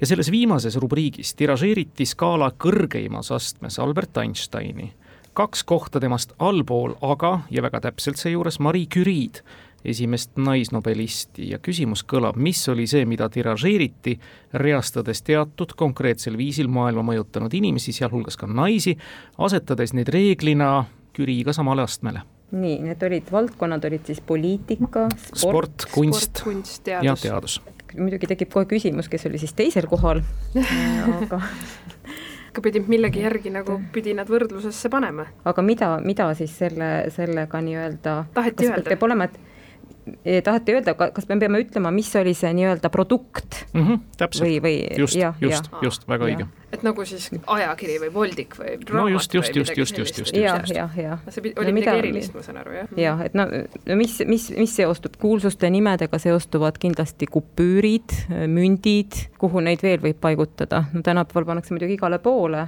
ja 0.01 0.07
selles 0.07 0.31
viimases 0.31 0.75
rubriigis 0.75 1.33
tiražeeriti 1.35 2.05
skaala 2.05 2.51
kõrgeimas 2.51 3.31
astmes 3.35 3.79
Albert 3.79 4.17
Einsteini, 4.17 4.93
kaks 5.33 5.63
kohta 5.63 5.99
temast 5.99 6.33
allpool 6.39 6.95
aga, 7.01 7.39
ja 7.51 7.61
väga 7.61 7.79
täpselt 7.79 8.19
seejuures, 8.19 8.59
Marie 8.59 8.87
Curie'd, 8.87 9.43
esimest 9.85 10.37
naisnobelisti 10.37 11.49
ja 11.51 11.59
küsimus 11.63 12.03
kõlab, 12.07 12.39
mis 12.39 12.61
oli 12.69 12.87
see, 12.89 13.05
mida 13.09 13.29
tiražeeriti, 13.29 14.17
reastades 14.53 15.23
teatud 15.25 15.75
konkreetsel 15.79 16.37
viisil 16.37 16.67
maailma 16.67 17.05
mõjutanud 17.11 17.53
inimesi, 17.53 17.95
sealhulgas 17.95 18.37
ka 18.39 18.47
naisi, 18.47 18.97
asetades 19.37 19.95
neid 19.95 20.11
reeglina 20.13 20.85
Curie'ga 21.15 21.55
samale 21.55 21.85
astmele 21.87 22.25
nii, 22.49 22.79
need 22.81 23.03
olid, 23.05 23.27
valdkonnad 23.31 23.83
olid 23.85 24.07
siis 24.09 24.21
poliitika, 24.25 25.05
sport, 25.13 25.37
sport, 25.37 25.85
kunst, 25.93 26.41
kunst 26.43 26.83
teadus. 26.83 27.05
ja 27.05 27.15
teadus. 27.21 27.59
muidugi 27.97 28.29
tekib 28.31 28.49
kohe 28.53 28.65
küsimus, 28.69 29.09
kes 29.09 29.27
oli 29.29 29.41
siis 29.41 29.53
teisel 29.53 29.85
kohal 29.89 30.23
aga 31.19 31.41
aga 32.49 32.63
pidi 32.65 32.81
millegi 32.87 33.21
järgi 33.23 33.51
nagu 33.53 33.77
pidi 33.93 34.15
nad 34.17 34.29
võrdlusesse 34.29 34.89
panema. 34.89 35.27
aga 35.45 35.61
mida, 35.65 35.91
mida 36.05 36.31
siis 36.37 36.55
selle, 36.57 36.89
sellega 37.13 37.61
nii-öelda 37.61 38.15
taheti 38.33 38.69
öelda? 38.69 38.89
peab 38.89 39.05
olema, 39.05 39.29
et 39.29 39.37
tahate 40.43 40.75
öelda, 40.77 40.93
kas 40.95 41.27
me 41.29 41.37
peame 41.41 41.61
ütlema, 41.63 41.91
mis 41.93 42.09
oli 42.19 42.33
see 42.37 42.51
nii-öelda 42.57 42.91
produkt 42.93 43.63
mm? 43.73 43.83
-hmm, 43.83 43.99
täpselt, 44.17 44.49
just, 44.97 45.17
just, 45.41 45.69
just, 45.81 46.07
väga 46.09 46.29
õige. 46.29 46.47
et 46.71 46.83
nagu 46.85 47.05
siis 47.05 47.29
ajakiri 47.47 47.99
või 48.05 48.13
voldik 48.13 48.57
või 48.59 48.75
no 48.93 49.07
just, 49.07 49.33
just, 49.33 49.55
just, 49.55 49.77
just, 49.77 49.97
just, 49.97 50.19
just. 50.19 50.35
jah, 50.35 50.63
jah, 50.75 50.97
jah. 50.97 51.23
see 51.29 51.53
oli 51.55 51.71
no, 51.71 51.77
midagi 51.79 52.03
erilist, 52.03 52.33
ma 52.33 52.43
saan 52.45 52.61
aru, 52.63 52.75
jah? 52.81 52.91
jah, 52.97 53.23
et 53.25 53.37
no 53.37 53.47
mis, 53.99 54.19
mis, 54.25 54.49
mis 54.57 54.75
seostub, 54.75 55.15
kuulsuste 55.21 55.69
nimedega 55.69 56.19
seostuvad 56.19 56.77
kindlasti 56.81 57.29
kupüürid, 57.31 58.17
mündid, 58.47 59.23
kuhu 59.41 59.63
neid 59.65 59.83
veel 59.83 60.01
võib 60.03 60.21
paigutada, 60.21 60.85
no 60.93 61.05
tänapäeval 61.05 61.53
pannakse 61.53 61.75
muidugi 61.75 61.99
igale 61.99 62.19
poole 62.23 62.67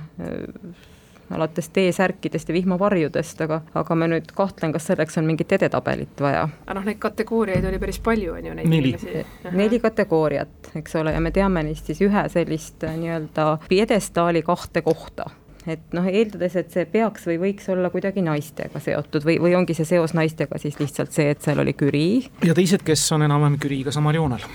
alates 1.31 1.69
T-särkidest 1.69 2.49
ja 2.49 2.53
vihmavarjudest, 2.53 3.41
aga, 3.45 3.61
aga 3.73 3.95
ma 3.95 4.07
nüüd 4.11 4.31
kahtlen, 4.35 4.73
kas 4.75 4.89
selleks 4.91 5.17
on 5.21 5.27
mingit 5.29 5.51
edetabelit 5.57 6.21
vaja. 6.21 6.47
aga 6.65 6.77
noh, 6.79 6.87
neid 6.87 6.99
kategooriaid 7.01 7.65
oli 7.69 7.79
päris 7.81 7.99
palju, 8.03 8.33
on 8.37 8.49
ju, 8.51 8.55
neid 8.57 8.69
neli. 8.69 8.95
inimesi. 8.95 9.51
neli 9.51 9.79
kategooriat, 9.83 10.73
eks 10.81 10.95
ole, 11.01 11.15
ja 11.15 11.21
me 11.23 11.31
teame 11.35 11.63
neist 11.67 11.91
siis 11.91 12.01
ühe 12.07 12.25
sellist 12.31 12.83
äh, 12.87 12.97
nii-öelda 12.97 13.47
pjedestaali 13.69 14.43
kahte 14.45 14.81
kohta 14.85 15.29
et 15.67 15.93
noh, 15.93 16.07
eeldades, 16.09 16.55
et 16.57 16.73
see 16.73 16.85
peaks 16.89 17.27
või 17.29 17.37
võiks 17.41 17.69
olla 17.69 17.91
kuidagi 17.93 18.23
naistega 18.25 18.81
seotud 18.81 19.25
või, 19.27 19.37
või 19.41 19.55
ongi 19.57 19.75
see 19.77 19.85
seos 19.85 20.15
naistega 20.17 20.57
siis 20.61 20.79
lihtsalt 20.81 21.13
see, 21.13 21.29
et 21.33 21.41
seal 21.41 21.61
oli 21.61 21.73
Curie. 21.77 22.29
ja 22.45 22.55
teised, 22.57 22.85
kes 22.85 23.05
on 23.11 23.27
enam-vähem 23.27 23.59
Curie'ga 23.61 23.93
samal 23.93 24.17
joonel 24.17 24.45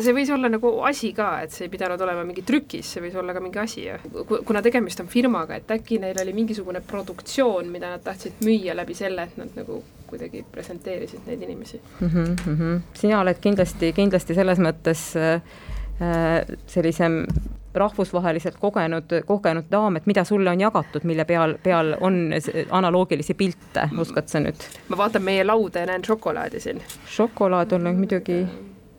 see 0.00 0.14
võis 0.16 0.30
olla 0.32 0.48
nagu 0.52 0.70
asi 0.88 1.12
ka, 1.16 1.32
et 1.44 1.52
see 1.52 1.66
ei 1.66 1.72
pidanud 1.72 2.00
olema 2.00 2.24
mingi 2.24 2.44
trükis, 2.46 2.94
see 2.94 3.02
võis 3.04 3.16
olla 3.18 3.34
ka 3.36 3.42
mingi 3.44 3.60
asi 3.60 3.88
kuna 4.46 4.62
tegemist 4.64 5.02
on 5.02 5.10
firmaga, 5.12 5.58
et 5.58 5.74
äkki 5.74 5.98
neil 6.02 6.18
oli 6.22 6.34
mingisugune 6.36 6.80
produktsioon, 6.86 7.68
mida 7.72 7.90
nad 7.92 8.04
tahtsid 8.04 8.40
müüa 8.46 8.76
läbi 8.78 8.96
selle, 8.96 9.26
et 9.28 9.36
nad 9.40 9.58
nagu 9.58 9.82
kuidagi 10.12 10.44
presenteerisid 10.52 11.26
neid 11.26 11.42
inimesi 11.42 11.80
mm. 11.80 12.08
-hmm, 12.08 12.36
mm 12.46 12.56
-hmm. 12.58 12.80
sina 12.94 13.20
oled 13.20 13.40
kindlasti, 13.40 13.92
kindlasti 13.92 14.34
selles 14.34 14.58
mõttes 14.58 15.04
äh, 15.16 15.42
sellisem 16.66 17.24
rahvusvaheliselt 17.74 18.56
kogenud, 18.60 19.14
kogenud 19.26 19.70
daam, 19.70 19.96
et 19.96 20.06
mida 20.06 20.24
sulle 20.24 20.50
on 20.50 20.60
jagatud, 20.60 21.04
mille 21.08 21.24
peal, 21.24 21.56
peal 21.62 21.94
on 22.00 22.18
analoogilisi 22.70 23.34
pilte, 23.34 23.88
oskad 23.98 24.28
sa 24.28 24.42
nüüd? 24.44 24.68
ma 24.88 25.00
vaatan 25.04 25.22
meie 25.22 25.46
lauda 25.46 25.84
ja 25.84 25.92
näen 25.92 26.04
šokolaadi 26.04 26.60
siin. 26.60 26.82
šokolaad 27.06 27.72
on 27.72 27.94
muidugi 27.96 28.42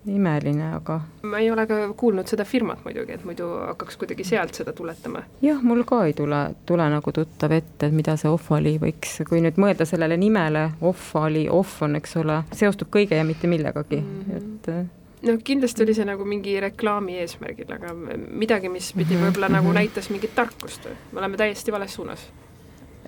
imeline, 0.07 0.73
aga. 0.75 0.99
ma 1.23 1.39
ei 1.39 1.51
ole 1.51 1.65
ka 1.67 1.77
kuulnud 1.97 2.27
seda 2.27 2.45
firmat 2.47 2.83
muidugi, 2.85 3.15
et 3.15 3.23
muidu 3.27 3.47
hakkaks 3.69 3.97
kuidagi 4.01 4.25
sealt 4.27 4.55
seda 4.59 4.73
tuletama. 4.75 5.23
jah, 5.41 5.61
mul 5.63 5.83
ka 5.87 6.03
ei 6.07 6.15
tule, 6.17 6.41
tule 6.65 6.87
nagu 6.91 7.11
tuttav 7.15 7.55
ette, 7.55 7.87
et 7.87 7.95
mida 7.95 8.17
see 8.19 8.31
Ohvali 8.31 8.75
võiks, 8.81 9.21
kui 9.29 9.43
nüüd 9.43 9.59
mõelda 9.61 9.87
sellele 9.87 10.17
nimele, 10.19 10.69
Ohvali, 10.81 11.45
Ohv 11.49 11.85
on, 11.87 11.95
eks 12.01 12.17
ole, 12.23 12.41
seostub 12.55 12.91
kõige 12.93 13.19
ja 13.19 13.27
mitte 13.27 13.47
millegagi 13.47 14.01
mm, 14.01 14.27
-hmm. 14.27 14.37
et 14.37 15.02
noh, 15.23 15.41
kindlasti 15.43 15.85
oli 15.85 15.95
see 15.97 16.07
nagu 16.07 16.25
mingi 16.27 16.55
reklaami 16.63 17.17
eesmärgil, 17.23 17.69
aga 17.75 17.93
midagi, 17.95 18.71
mis 18.71 18.91
pidi 18.95 19.17
mhm, 19.17 19.27
võib-olla 19.27 19.51
nagu 19.57 19.69
mhm. 19.69 19.79
näitas 19.81 20.09
mingit 20.13 20.35
tarkust, 20.35 20.87
me 21.11 21.21
oleme 21.23 21.39
täiesti 21.39 21.75
vales 21.75 21.93
suunas. 21.99 22.25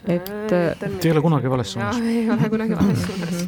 et 0.06 0.30
te 0.48 0.62
ei 1.02 1.12
ole 1.12 1.22
kunagi 1.26 1.50
vales 1.50 1.74
suunas? 1.74 2.00
ei 2.02 2.30
ole 2.30 2.50
kunagi 2.50 2.78
vales 2.78 3.06
suunas 3.08 3.46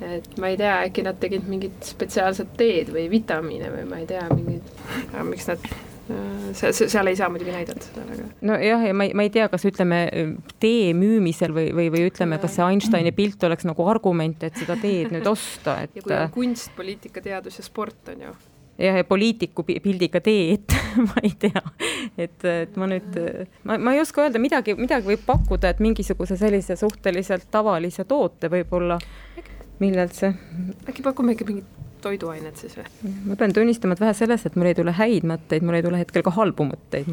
et 0.00 0.38
ma 0.40 0.48
ei 0.48 0.56
tea, 0.56 0.76
äkki 0.86 1.04
nad 1.04 1.18
tegid 1.20 1.48
mingit 1.48 1.84
spetsiaalset 1.84 2.54
teed 2.56 2.88
või 2.94 3.08
vitamiine 3.12 3.68
või 3.72 3.86
ma 3.88 4.00
ei 4.00 4.06
tea, 4.08 4.24
mingid, 4.32 4.70
miks 5.28 5.48
nad 5.50 5.66
see, 6.52 6.72
see, 6.72 6.88
seal 6.90 7.10
ei 7.10 7.18
saa 7.18 7.30
muidugi 7.32 7.54
näidata 7.54 7.86
seda, 7.86 8.04
aga. 8.06 8.28
nojah, 8.50 8.86
ja 8.88 8.94
ma 8.96 9.06
ei, 9.08 9.16
ma 9.16 9.26
ei 9.26 9.32
tea, 9.34 9.48
kas 9.52 9.66
ütleme 9.68 10.00
tee 10.62 10.92
müümisel 10.96 11.54
või, 11.56 11.70
või, 11.76 11.88
või 11.94 12.06
ütleme, 12.10 12.40
kas 12.42 12.56
see 12.58 12.66
Einsteini 12.66 13.12
pilt 13.16 13.42
oleks 13.48 13.66
nagu 13.68 13.88
argument, 13.90 14.46
et 14.46 14.60
seda 14.60 14.78
teed 14.80 15.12
nüüd 15.14 15.28
osta, 15.30 15.80
et. 15.84 15.98
ja 15.98 16.06
kui 16.06 16.16
on 16.16 16.32
kunst, 16.34 16.72
poliitika, 16.78 17.22
teadus 17.24 17.60
ja 17.60 17.66
sport 17.66 18.12
on 18.14 18.26
ju 18.28 18.34
jah, 18.80 18.96
ja 19.00 19.04
poliitiku 19.04 19.64
pildiga 19.68 20.22
teed 20.24 20.74
ma 21.08 21.22
ei 21.22 21.34
tea, 21.38 21.62
et, 22.16 22.38
et 22.44 22.80
ma 22.80 22.88
nüüd, 22.90 23.20
ma, 23.68 23.78
ma 23.78 23.94
ei 23.94 24.02
oska 24.02 24.24
öelda, 24.24 24.42
midagi, 24.42 24.76
midagi 24.78 25.12
võib 25.12 25.26
pakkuda, 25.28 25.74
et 25.74 25.82
mingisuguse 25.84 26.38
sellise 26.40 26.76
suhteliselt 26.80 27.50
tavalise 27.52 28.06
toote 28.08 28.50
võib-olla 28.52 28.98
millalt 29.80 30.16
see? 30.16 30.32
äkki 30.88 31.04
pakume 31.04 31.36
ikka 31.36 31.48
mingit 31.48 31.78
toiduainet 32.04 32.60
siis 32.60 32.76
või? 32.78 33.14
ma 33.30 33.38
pean 33.40 33.54
tunnistama, 33.56 33.96
et 33.96 34.04
vähe 34.04 34.14
sellest, 34.16 34.50
et 34.50 34.56
mul 34.60 34.70
ei 34.70 34.78
tule 34.78 34.94
häid 34.96 35.26
mõtteid, 35.28 35.66
mul 35.66 35.78
ei 35.78 35.84
tule 35.86 36.00
hetkel 36.00 36.24
ka 36.26 36.34
halbu 36.36 36.68
mõtteid 36.70 37.10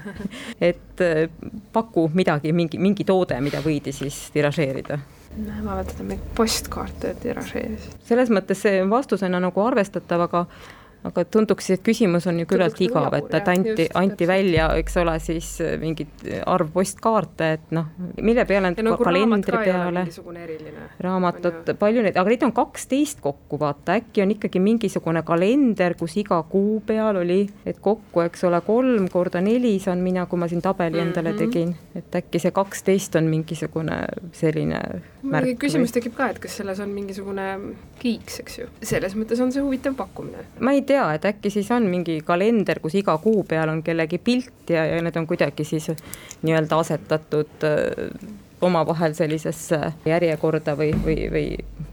et 0.70 1.04
äh, 1.04 1.26
paku 1.72 2.08
midagi, 2.14 2.54
mingi, 2.56 2.80
mingi 2.82 3.06
toode, 3.08 3.38
mida 3.44 3.62
võidi 3.64 3.94
siis 3.96 4.26
tiražeerida 4.34 5.00
ma 5.34 5.74
vaatan, 5.74 6.12
et 6.14 6.30
postkaarte 6.36 7.14
tiražeeris. 7.22 7.88
selles 8.06 8.30
mõttes 8.30 8.60
see 8.62 8.82
vastusena 8.90 9.40
nagu 9.42 9.62
arvestatav, 9.64 10.28
aga 10.28 10.44
aga 11.04 11.24
tunduks, 11.28 11.70
et 11.74 11.82
küsimus 11.84 12.26
on 12.30 12.38
ju 12.40 12.46
küllalt 12.48 12.80
igav, 12.80 13.12
et, 13.18 13.34
et 13.36 13.48
anti, 13.52 13.86
anti 13.94 14.28
välja, 14.28 14.70
eks 14.80 14.96
ole, 15.02 15.18
siis 15.20 15.48
mingid 15.80 16.24
arv 16.46 16.70
postkaarte, 16.72 17.50
et 17.58 17.74
noh, 17.76 17.90
mille 18.24 18.44
peale 18.48 18.70
need 18.72 18.84
nagu 18.86 19.04
kalendri 19.04 19.60
peale. 19.64 20.06
raamatut, 21.04 21.72
palju 21.78 22.04
neid, 22.04 22.16
aga 22.16 22.32
neid 22.32 22.46
on 22.46 22.54
kaksteist 22.56 23.20
kokku, 23.24 23.58
vaata, 23.60 23.98
äkki 24.00 24.22
on 24.24 24.34
ikkagi 24.34 24.62
mingisugune 24.62 25.22
kalender, 25.26 25.96
kus 25.98 26.16
iga 26.20 26.40
kuu 26.50 26.80
peal 26.86 27.20
oli, 27.22 27.42
et 27.66 27.80
kokku, 27.84 28.24
eks 28.24 28.44
ole, 28.48 28.60
kolm 28.66 29.08
korda 29.12 29.42
neli 29.44 29.76
saan 29.82 30.02
mina, 30.04 30.26
kui 30.30 30.40
ma 30.40 30.48
siin 30.50 30.62
tabeli 30.64 31.02
endale 31.02 31.32
Mhm. 31.34 31.38
tegin, 31.38 31.74
et 31.96 32.20
äkki 32.22 32.40
see 32.40 32.50
kaksteist 32.54 33.16
on 33.20 33.28
mingisugune 33.30 33.98
selline 34.32 34.80
märk 35.24 35.58
küsimus 35.62 35.92
tekib 35.94 36.14
ka, 36.18 36.28
et 36.34 36.38
kas 36.42 36.56
selles 36.60 36.80
on 36.84 36.90
mingisugune 36.94 37.46
kiiks, 38.00 38.40
eks 38.44 38.58
ju. 38.58 38.66
selles 38.82 39.14
mõttes 39.18 39.40
on 39.40 39.52
see 39.54 39.62
huvitav 39.64 39.96
pakkumine. 39.98 40.44
ma 40.60 40.72
ei 40.76 40.82
tea, 40.82 40.93
et 41.14 41.24
äkki 41.28 41.50
siis 41.50 41.70
on 41.74 41.88
mingi 41.90 42.20
kalender, 42.26 42.80
kus 42.80 42.94
iga 43.00 43.16
kuu 43.18 43.44
peal 43.48 43.72
on 43.72 43.82
kellegi 43.82 44.18
pilt 44.18 44.70
ja, 44.70 44.86
ja 44.86 45.02
need 45.02 45.16
on 45.16 45.26
kuidagi 45.26 45.64
siis 45.64 45.90
nii-öelda 46.42 46.78
asetatud 46.84 47.68
öö, 47.68 48.08
omavahel 48.64 49.14
sellisesse 49.14 49.80
järjekorda 50.06 50.76
või, 50.78 50.92
või, 51.04 51.16
või 51.32 51.44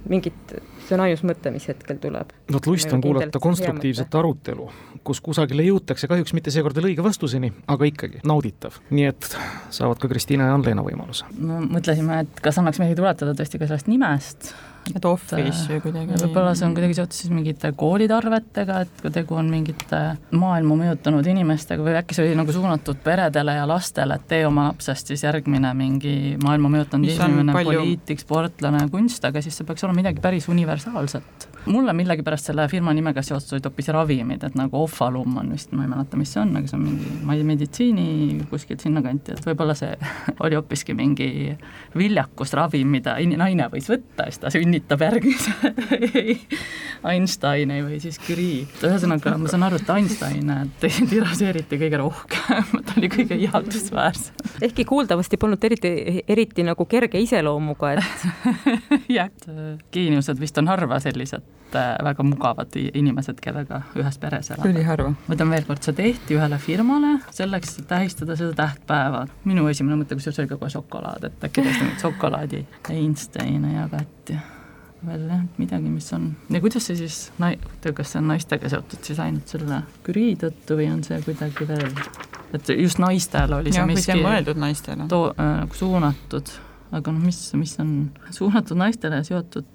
mingit, 0.10 0.56
see 0.88 0.96
on 0.96 1.06
ainus 1.06 1.24
mõte, 1.28 1.52
mis 1.54 1.68
hetkel 1.70 2.00
tuleb. 2.02 2.34
vot 2.52 2.70
lust 2.70 2.94
on 2.94 3.04
kuulata 3.04 3.42
konstruktiivset 3.44 4.16
arutelu, 4.16 4.70
kus 5.08 5.22
kusagile 5.24 5.66
jõutakse, 5.68 6.10
kahjuks 6.12 6.36
mitte 6.38 6.54
seekord 6.54 6.78
veel 6.78 6.92
õige 6.92 7.06
vastuseni, 7.06 7.52
aga 7.72 7.90
ikkagi 7.90 8.24
nauditav. 8.28 8.80
nii 8.90 9.08
et 9.12 9.32
saavad 9.70 10.02
ka 10.02 10.12
Kristiina 10.12 10.50
ja 10.50 10.58
Ann-Leena 10.58 10.86
võimaluse. 10.86 11.28
no 11.40 11.62
mõtlesime, 11.66 12.24
et 12.26 12.44
kas 12.44 12.62
annaks 12.62 12.82
meelde 12.82 13.00
tuletada 13.00 13.36
tõesti 13.38 13.62
ka 13.62 13.70
sellest 13.72 13.92
nimest, 13.92 14.54
et 14.96 15.06
office 15.06 15.68
või 15.70 15.82
kuidagi. 15.84 16.18
võib-olla 16.24 16.54
see 16.58 16.66
on 16.68 16.74
kuidagi 16.78 16.98
seotud 16.98 17.18
siis 17.18 17.32
mingite 17.34 17.72
koolitarvetega, 17.78 18.80
et 18.86 19.04
kui 19.04 19.14
tegu 19.14 19.38
on 19.38 19.52
mingite 19.52 20.02
maailma 20.32 20.78
mõjutanud 20.82 21.28
inimestega 21.34 21.86
või 21.86 21.96
äkki 22.02 22.18
see 22.18 22.28
oli 22.28 22.40
nagu 22.40 22.56
suunatud 22.56 23.02
peredele 23.04 23.56
ja 23.60 23.68
lastele, 23.70 24.18
et 24.18 24.28
tee 24.32 24.44
oma 24.48 24.70
lapsest 24.72 25.14
siis 25.14 25.26
järgmine 25.28 25.74
mingi 25.78 26.16
maailma 26.44 26.72
mõjutanud 26.78 27.14
inimene, 27.14 27.56
palju- 27.56 27.82
poliitik, 27.84 28.24
sportlane, 28.24 28.88
kunst, 28.92 29.26
aga 29.28 29.44
siis 29.44 29.58
see 29.58 29.68
peaks 29.68 29.86
olema 29.88 30.02
midagi 30.02 30.24
päris 30.24 30.50
universaalset. 30.52 31.51
Mulle 31.66 31.94
millegipärast 31.94 32.50
selle 32.50 32.66
firma 32.72 32.94
nimega 32.96 33.22
seotud 33.26 33.54
olid 33.58 33.68
hoopis 33.68 33.90
ravimid, 33.94 34.44
et 34.48 34.56
nagu 34.58 34.82
Ofalum 34.82 35.38
on 35.42 35.52
vist, 35.54 35.72
ma 35.78 35.86
ei 35.86 35.92
mäleta, 35.92 36.18
mis 36.18 36.32
see 36.34 36.42
on, 36.42 36.56
aga 36.58 36.70
see 36.70 36.78
on 36.78 36.86
mingi, 36.88 37.12
ma 37.28 37.36
ei 37.38 37.44
meditsiini 37.46 38.06
kuskilt 38.50 38.82
sinnakanti, 38.84 39.36
et 39.38 39.46
võib-olla 39.46 39.76
see 39.78 39.92
oli 40.46 40.58
hoopiski 40.58 40.96
mingi 40.98 41.30
viljakusravim, 41.98 42.90
mida 42.98 43.18
in- 43.22 43.38
naine 43.42 43.68
võis 43.74 43.90
võtta 43.92 44.28
siis 44.30 44.42
ta 44.42 44.52
sünnitab 44.54 45.04
järgmise 45.06 45.54
Einsteini 47.12 47.80
või 47.86 47.98
siis 48.02 48.20
Curie. 48.22 48.66
ühesõnaga, 48.86 49.34
ma 49.42 49.50
saan 49.52 49.66
aru, 49.66 49.80
et 49.82 49.94
Einstein 49.96 50.52
tiražeeriti 51.14 51.80
kõige 51.82 52.02
rohkem, 52.02 52.76
ta 52.86 52.98
oli 52.98 53.10
kõige 53.12 53.38
ihaldusväärsem. 53.48 54.42
ehkki 54.70 54.86
kuuldavasti 54.90 55.38
polnud 55.42 55.64
eriti, 55.70 55.94
eriti 56.28 56.66
nagu 56.66 56.86
kerge 56.90 57.22
iseloomuga, 57.22 57.96
et 57.98 59.10
jah, 59.18 59.32
geeniused 59.94 60.42
vist 60.42 60.58
on 60.62 60.70
harva 60.72 61.00
sellised 61.04 61.51
väga 62.04 62.24
mugavad 62.28 62.76
inimesed, 62.76 63.40
kellega 63.44 63.82
ühes 63.96 64.18
peres 64.20 64.52
elada. 64.52 64.70
üliharva. 64.70 65.14
ma 65.28 65.36
ütlen 65.36 65.54
veel 65.56 65.68
kord, 65.68 65.84
see 65.86 65.96
tehti 65.96 66.36
ühele 66.36 66.60
firmale 66.60 67.18
selleks, 67.32 67.78
et 67.80 67.88
tähistada 67.88 68.36
seda 68.40 68.54
tähtpäeva. 68.64 69.26
minu 69.48 69.68
esimene 69.72 70.00
mõte 70.02 70.18
kusjuures 70.20 70.42
oli 70.44 70.52
kohe 70.52 70.74
šokolaad, 70.74 71.30
et 71.30 71.46
äkki 71.48 71.64
tõesti 71.64 71.86
mingit 71.86 72.08
šokolaadi 72.08 72.66
Einsteine 72.92 73.76
jagati 73.78 74.40
veel 75.06 75.24
jah, 75.32 75.46
midagi, 75.58 75.90
mis 75.90 76.10
on 76.14 76.28
ja 76.52 76.62
kuidas 76.62 76.86
see 76.90 76.98
siis 77.00 77.22
kas 77.96 78.12
see 78.14 78.20
on 78.22 78.28
naistega 78.30 78.70
seotud 78.70 79.08
siis 79.08 79.22
ainult 79.24 79.50
selle 79.50 79.82
Curie 80.06 80.36
tõttu 80.40 80.78
või 80.78 80.90
on 80.94 81.02
see 81.06 81.18
kuidagi 81.26 81.68
veel, 81.70 81.88
et 82.54 82.74
just 82.76 83.02
naistele 83.02 83.62
oli 83.62 83.74
see 83.74 83.82
on 83.84 83.90
miski 83.90 84.20
mõeldud 84.22 84.60
naistele. 84.62 85.08
too- 85.10 85.32
äh, 85.34 85.54
nagu 85.64 85.78
suunatud, 85.78 86.54
aga 86.92 87.16
noh, 87.16 87.24
mis, 87.26 87.40
mis 87.58 87.78
on 87.82 87.96
suunatud 88.30 88.78
naistele 88.78 89.24
seotud 89.26 89.71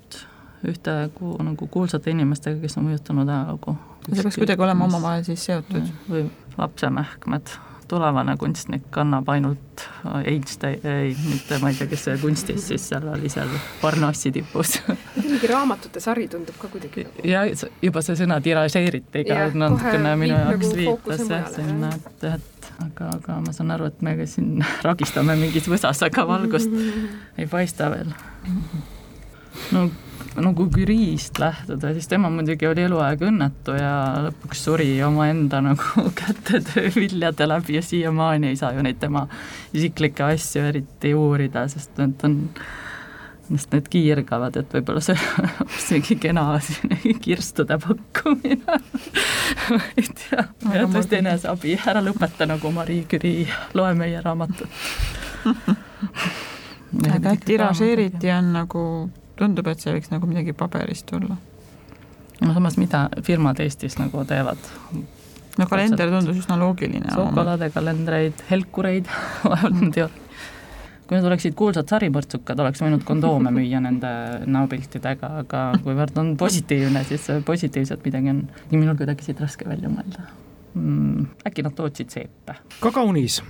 ühte 0.70 0.96
ku, 1.14 1.36
nagu 1.42 1.68
kuulsate 1.72 2.12
inimestega, 2.14 2.60
kes 2.62 2.78
on 2.80 2.90
mõjutanud 2.90 3.30
ajalugu. 3.30 3.76
see 4.08 4.22
peaks 4.22 4.40
kuidagi 4.40 4.66
olema 4.66 4.88
omavahel 4.88 5.24
siis 5.26 5.44
seotud. 5.48 5.94
või 6.10 6.26
lapsemähkmed, 6.56 7.54
tulevane 7.88 8.36
kunstnik 8.36 8.88
kannab 8.90 9.28
ainult 9.28 9.84
Einstein, 10.24 10.80
ei, 10.86 11.16
mitte 11.28 11.58
ma 11.62 11.70
ei 11.70 11.78
tea, 11.78 11.86
kes 11.90 12.06
see 12.08 12.16
kunstis 12.18 12.68
siis 12.70 12.88
seal 12.90 13.06
oli 13.12 13.28
seal 13.30 13.50
Parnassi 13.82 14.32
tipus. 14.34 14.80
mingi 15.16 15.50
raamatute 15.50 16.00
sari 16.00 16.28
tundub 16.32 16.58
ka 16.58 16.70
kuidagi 16.72 17.06
nagu 17.06 17.28
ja 17.28 17.44
juba 17.82 18.02
see 18.02 18.18
sõna 18.18 18.40
tiražeeriti 18.42 19.24
ka 19.28 19.48
natukene 19.54 20.16
minu 20.18 20.38
jaoks 20.38 20.72
nagu 20.72 20.76
viitas 20.80 21.28
jah 21.30 21.50
sinna, 21.54 21.92
et, 21.94 22.28
et 22.32 22.56
aga, 22.86 23.10
aga 23.18 23.38
ma 23.44 23.54
saan 23.56 23.72
aru, 23.76 23.90
et 23.92 24.02
me 24.04 24.16
ka 24.18 24.26
siin 24.30 24.64
ragistame 24.86 25.36
mingis 25.40 25.68
võsas, 25.70 26.02
aga 26.06 26.26
valgust 26.28 26.72
ei 27.38 27.46
paista 27.50 27.90
veel. 27.92 28.12
no 29.72 29.88
no 30.42 30.52
kui 30.56 30.70
Curie'st 30.72 31.38
lähtuda, 31.38 31.92
siis 31.96 32.08
tema 32.08 32.30
muidugi 32.32 32.68
oli 32.68 32.86
eluaeg 32.86 33.22
õnnetu 33.28 33.76
ja 33.78 33.92
lõpuks 34.28 34.64
suri 34.68 34.90
omaenda 35.06 35.60
nagu 35.68 36.08
kätetöö 36.16 36.90
viljade 36.96 37.48
läbi 37.48 37.78
ja 37.78 37.84
siiamaani 37.84 38.52
ei 38.52 38.58
saa 38.60 38.72
ju 38.76 38.84
neid 38.86 39.00
tema 39.02 39.26
isiklikke 39.74 40.26
asju 40.30 40.66
eriti 40.70 41.14
uurida, 41.16 41.66
sest 41.72 41.96
need 42.00 42.26
on 42.26 42.40
sest 43.46 43.74
need 43.74 43.88
kiirgavad, 43.90 44.56
et 44.58 44.72
võib-olla 44.74 45.02
see 45.04 45.16
on 45.62 45.76
mingi 45.90 46.16
kena 46.20 46.46
kirstude 47.24 47.78
pakkumine. 47.82 48.80
ma 49.70 49.82
ei 49.94 50.08
tea, 50.08 50.46
tõesti 50.64 51.20
eneseabi, 51.20 51.76
ära 51.86 52.02
lõpeta 52.04 52.48
nagu 52.50 52.72
Marie 52.74 53.06
Curie, 53.10 53.46
loe 53.78 53.94
meie 53.98 54.22
raamatut. 54.24 54.82
aga 57.12 57.36
et 57.36 57.46
tiražeeriti 57.46 58.32
on 58.34 58.52
nagu, 58.56 58.82
tundub, 59.38 59.68
et 59.70 59.82
see 59.82 59.94
võiks 59.94 60.12
nagu 60.12 60.28
midagi 60.30 60.54
paberist 60.56 61.08
tulla. 61.10 61.36
no 62.40 62.54
samas, 62.56 62.78
mida 62.80 63.06
firmad 63.26 63.60
Eestis 63.64 63.98
nagu 64.00 64.24
teevad? 64.28 64.60
no 65.56 65.66
kalender 65.70 66.12
tundus 66.12 66.44
üsna 66.44 66.58
loogiline. 66.60 67.10
šokolaadikalendreid, 67.14 68.46
helkureid, 68.50 69.10
vaevalt 69.44 69.82
nad 69.82 70.00
ei 70.00 70.06
ole. 70.06 70.24
kui 71.06 71.14
need 71.14 71.28
oleksid 71.28 71.54
kuulsad 71.58 71.92
saripõrtsukad, 71.92 72.58
oleks 72.64 72.82
võinud 72.82 73.04
kondoome 73.06 73.52
müüa 73.54 73.78
nende 73.84 74.10
näopiltidega, 74.50 75.36
aga 75.44 75.68
kuivõrd 75.84 76.18
on 76.22 76.34
positiivne, 76.40 77.04
siis 77.06 77.28
positiivset 77.46 78.02
midagi 78.04 78.34
on, 78.34 78.42
minul 78.72 78.98
kuidagi 78.98 79.28
siit 79.28 79.40
raske 79.44 79.68
välja 79.68 79.92
mõelda 79.92 80.26
mm,. 80.76 81.26
äkki 81.48 81.64
nad 81.66 81.74
tootsid 81.76 82.12
seepe? 82.12 82.56
ka 82.80 82.92
kaunis 82.94 83.40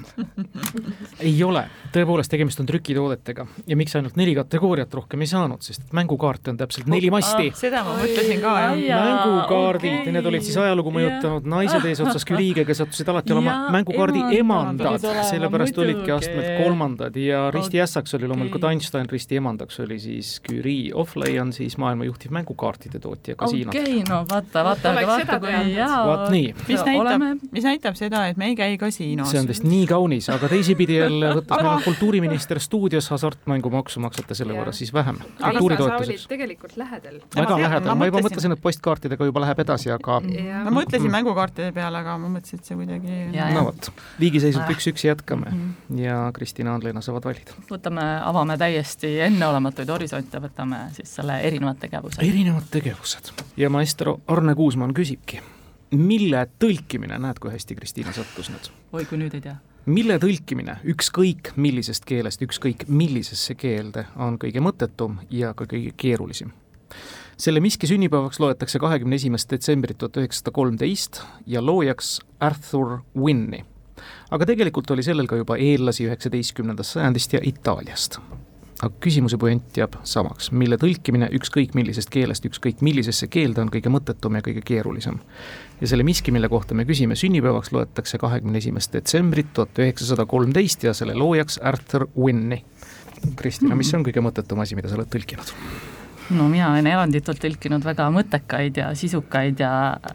ei 1.27 1.35
ole, 1.45 1.67
tõepoolest 1.95 2.33
tegemist 2.33 2.63
on 2.63 2.71
trükitoodetega 2.71 3.47
ja 3.67 3.79
miks 3.79 3.97
ainult 3.99 4.17
neli 4.17 4.37
kategooriat 4.39 4.95
rohkem 4.95 5.27
ei 5.27 5.31
saanud, 5.31 5.63
sest 5.67 5.93
mängukaarte 5.97 6.55
on 6.55 6.61
täpselt 6.61 6.91
neli 6.91 7.11
masti. 7.13 7.53
seda 7.59 7.85
ma 7.87 7.99
mõtlesin 8.01 8.43
ka 8.45 8.57
jah. 8.65 9.05
mängukaardid 9.05 10.01
okei. 10.01 10.17
need 10.17 10.33
olid 10.33 10.47
siis 10.47 10.59
ajalugu 10.63 10.95
mõjutanud 10.97 11.51
naised 11.57 11.91
eesotsas 11.93 12.27
Küriiga, 12.31 12.67
kes 12.67 12.83
sattusid 12.83 13.13
alati 13.13 13.37
olema 13.37 13.57
Ja 13.57 13.71
mängukaardi 13.73 14.23
emandad 14.41 14.87
emandad 14.87 15.05
olema,, 15.05 15.25
sellepärast 15.31 15.79
olidki 15.79 16.13
astmed 16.13 16.47
kolmandad 16.63 17.17
ja 17.17 17.51
Risti 17.51 17.81
ässaks 17.81 18.15
oli 18.15 18.29
loomulikult 18.29 18.65
Okei. 18.65 18.77
Einstein, 18.77 19.11
Risti 19.11 19.37
emandaks 19.41 19.81
oli 19.81 19.99
siis 20.01 20.41
Curie, 20.49 20.91
Offley 20.95 21.39
on 21.41 21.53
siis 21.53 21.77
maailma 21.79 22.05
juhtiv 22.05 22.35
mängukaartide 22.37 22.99
tootja 23.03 23.37
kasiinod. 23.37 23.75
okei, 23.75 24.03
no 24.09 24.23
vaata, 24.31 24.65
vaata, 24.65 24.93
aga 24.93 25.07
vaata, 25.07 25.39
kui 25.41 25.53
hea. 25.53 25.89
Vaat 26.07 26.31
nii. 26.35 26.55
mis 26.69 26.85
näitab 26.89 27.16
oleme, 27.17 27.49
mis 27.53 27.65
näitab 27.67 27.97
seda, 27.99 28.27
et 28.31 28.37
me 28.41 28.47
ei 28.51 28.57
käi 28.59 28.77
kasiinos. 28.81 29.31
see 29.31 29.41
on 29.41 29.49
tõesti 29.51 29.69
nii 29.71 29.87
kaunis, 29.91 30.29
aga 30.33 30.49
teisipidi 30.53 30.99
jälle 31.01 31.33
võttes 31.41 31.57
meil 31.57 31.71
on 31.73 31.83
kultuuriminister 31.87 32.61
stuudios, 32.61 33.09
hasartmängumaksu 33.15 34.01
maksate 34.05 34.35
selle 34.39 34.55
võrra 34.57 34.73
siis 34.77 34.93
vähem 34.95 35.19
kultuuritoetuseks. 35.41 36.27
tegelikult 36.31 36.77
lähedal. 36.77 37.21
väga 37.37 37.57
ma- 37.57 37.63
lähedal, 37.63 37.95
ma 37.95 38.07
juba 38.11 38.21
mõtlesin- 38.27 38.53
et 38.53 38.63
postkaartidega 38.63 39.25
juba 39.25 39.41
läheb 39.41 39.59
edasi, 39.65 39.91
aga 39.91 40.21
ma 40.21 40.71
mõtlesin 40.81 41.11
mängukaartide 41.11 41.73
peale, 41.73 41.99
aga 41.99 42.19
ma 42.19 42.29
mõtlesin, 42.39 42.61
et 42.61 42.65
see 42.65 42.77
kuidagi 42.77 43.55
no 43.55 43.65
vot, 43.71 43.91
liigiseisult 44.19 44.65
Ah. 44.67 44.71
üks-üks 44.75 45.05
jätkame 45.07 45.53
ja 45.97 46.31
Kristina 46.35 46.71
ja 46.71 46.75
Ann-Leena 46.77 47.01
saavad 47.03 47.25
valida. 47.25 47.53
võtame, 47.71 48.05
avame 48.25 48.57
täiesti 48.59 49.19
enneolematuid 49.21 49.89
horisonte, 49.89 50.39
võtame 50.43 50.91
siis 50.93 51.15
selle 51.15 51.41
erinevad 51.41 51.79
tegevused. 51.79 52.23
erinevad 52.23 52.69
tegevused 52.71 53.31
ja 53.57 53.71
maestro 53.71 54.21
Arne 54.29 54.55
Kuusmann 54.55 54.93
küsibki, 54.95 55.41
mille 55.91 56.47
tõlkimine, 56.59 57.19
näed, 57.23 57.39
kui 57.41 57.53
hästi 57.53 57.75
Kristiina 57.79 58.13
sattus 58.13 58.51
nüüd, 58.51 58.71
oi, 58.93 59.05
kui 59.05 59.19
nüüd 59.19 59.35
ei 59.35 59.41
tea. 59.41 59.57
mille 59.87 60.19
tõlkimine 60.19 60.81
ükskõik 60.95 61.53
millisest 61.57 62.05
keelest, 62.05 62.43
ükskõik 62.43 62.89
millisesse 62.89 63.55
keelde 63.55 64.07
on 64.17 64.39
kõige 64.39 64.61
mõttetum 64.61 65.21
ja 65.31 65.55
ka 65.55 65.69
kõige 65.71 65.93
keerulisem? 65.97 66.51
selle 67.37 67.61
miski 67.61 67.87
sünnipäevaks 67.87 68.41
loetakse 68.41 68.79
kahekümne 68.79 69.17
esimest 69.17 69.51
detsembrit 69.51 69.99
tuhat 69.99 70.17
üheksasada 70.17 70.51
kolmteist 70.57 71.21
ja 71.47 71.67
loojaks 71.67 72.21
Arthur 72.41 72.99
Winni. 73.17 73.65
aga 74.31 74.47
tegelikult 74.47 74.91
oli 74.91 75.03
sellel 75.03 75.27
ka 75.27 75.37
juba 75.37 75.57
eellasi 75.57 76.07
üheksateistkümnendast 76.09 76.97
sajandist 76.97 77.33
ja 77.33 77.41
Itaaliast. 77.43 78.19
aga 78.83 78.95
küsimuse 79.01 79.39
puent 79.39 79.77
jääb 79.77 80.01
samaks, 80.05 80.51
mille 80.51 80.77
tõlkimine 80.77 81.29
ükskõik 81.39 81.75
millisest 81.75 82.11
keelest 82.11 82.45
ükskõik 82.45 82.81
millisesse 82.81 83.27
keelde 83.27 83.61
on 83.61 83.73
kõige 83.73 83.93
mõttetum 83.93 84.41
ja 84.41 84.43
kõige 84.49 84.65
keerulisem. 84.65 85.21
Ja 85.81 85.89
selle 85.89 86.07
miski, 86.07 86.33
mille 86.33 86.49
kohta 86.49 86.75
me 86.75 86.85
küsime 86.89 87.17
sünnipäevaks, 87.19 87.73
loetakse 87.73 88.19
kahekümne 88.19 88.59
esimest 88.59 88.93
detsembrit 88.93 89.53
tuhat 89.55 89.79
üheksasada 89.79 90.27
kolmteist 90.27 90.85
ja 90.87 90.95
selle 90.95 91.15
loojaks 91.15 91.59
Arthur 91.63 92.09
Winni. 92.17 92.63
Kristina, 93.37 93.77
mis 93.77 93.93
on 93.97 94.05
kõige 94.07 94.23
mõttetum 94.25 94.61
asi, 94.63 94.77
mida 94.77 94.91
sa 94.93 94.99
oled 94.99 95.13
tõlkinud? 95.13 95.53
no 96.37 96.49
mina 96.51 96.73
olen 96.73 96.89
eranditult 96.91 97.39
tõlkinud 97.39 97.85
väga 97.87 98.09
mõttekaid 98.11 98.81
ja 98.81 98.89
sisukaid 98.99 99.63
ja 99.63 99.71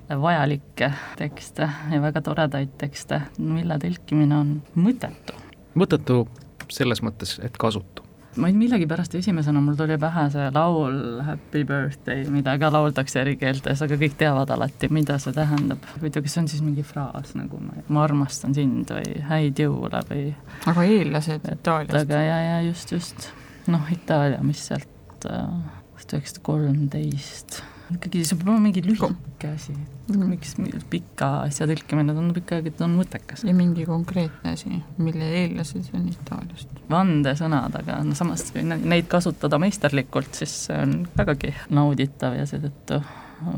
vajalikke 0.10 0.91
tekste 1.19 1.69
ja 1.93 2.02
väga 2.04 2.21
toredaid 2.26 2.76
tekste, 2.82 3.21
mille 3.39 3.80
tõlkimine 3.80 4.36
on 4.36 4.54
mõttetu. 4.76 5.39
mõttetu 5.76 6.26
selles 6.71 7.04
mõttes, 7.04 7.38
et 7.43 7.58
kasutu 7.58 8.01
ma 8.36 8.48
ei 8.48 8.54
millegipärast 8.56 9.15
esimesena 9.20 9.62
mul 9.62 9.76
tuli 9.80 9.98
pähe 10.00 10.28
see 10.34 10.48
laul 10.56 11.00
Happy 11.26 11.63
birthday, 11.67 12.24
mida 12.32 12.56
ka 12.60 12.72
lauldakse 12.74 13.22
eri 13.22 13.36
keeltes, 13.39 13.82
aga 13.84 13.98
kõik 14.00 14.15
teavad 14.20 14.54
alati, 14.56 14.89
mida 14.94 15.17
see 15.22 15.36
tähendab. 15.36 15.84
huvitav, 15.98 16.24
kas 16.26 16.38
see 16.38 16.44
on 16.44 16.50
siis 16.54 16.63
mingi 16.65 16.86
fraas 16.88 17.36
nagu 17.36 17.60
ma, 17.60 17.84
ma 17.88 18.06
armastan 18.06 18.56
sind 18.58 18.94
või 18.94 19.20
häid 19.28 19.60
jõule 19.65 20.04
või 20.10 20.24
aga 20.72 20.88
eellased 20.88 21.52
Itaaliast? 21.58 22.00
aga 22.06 22.24
ja, 22.28 22.39
ja 22.48 22.62
just, 22.70 22.96
just. 22.96 23.30
noh, 23.72 23.91
Itaalia, 23.91 24.39
mis 24.46 24.63
sealt 24.72 25.28
äh, 25.28 25.52
tuhat 25.91 26.17
üheksasada 26.17 26.46
kolmteist 26.48 27.62
ikkagi 27.98 28.24
see 28.26 28.38
peab 28.40 28.52
olema 28.52 28.68
mingi 28.68 28.84
lühike 28.86 29.50
asi 29.52 29.74
mm., 29.76 30.28
miks 30.32 30.56
pika 30.92 31.30
asja 31.46 31.68
tõlkimine 31.70 32.16
tundub 32.18 32.42
ikkagi, 32.42 32.74
et 32.74 32.84
on 32.86 32.96
mõttekas. 33.00 33.46
ja 33.48 33.56
mingi 33.56 33.88
konkreetne 33.90 34.56
asi, 34.58 34.82
mille 35.02 35.32
eellased 35.42 35.92
on 35.98 36.08
Itaaliast. 36.12 36.78
vandesõnad, 36.92 37.80
aga 37.82 38.02
no 38.06 38.18
samas 38.18 38.48
kui 38.54 38.64
neid 38.66 39.10
kasutada 39.12 39.60
meisterlikult, 39.62 40.32
siis 40.42 40.56
see 40.68 40.80
on 40.86 41.02
vägagi 41.18 41.56
nauditav 41.74 42.38
ja 42.38 42.48
seetõttu 42.50 43.02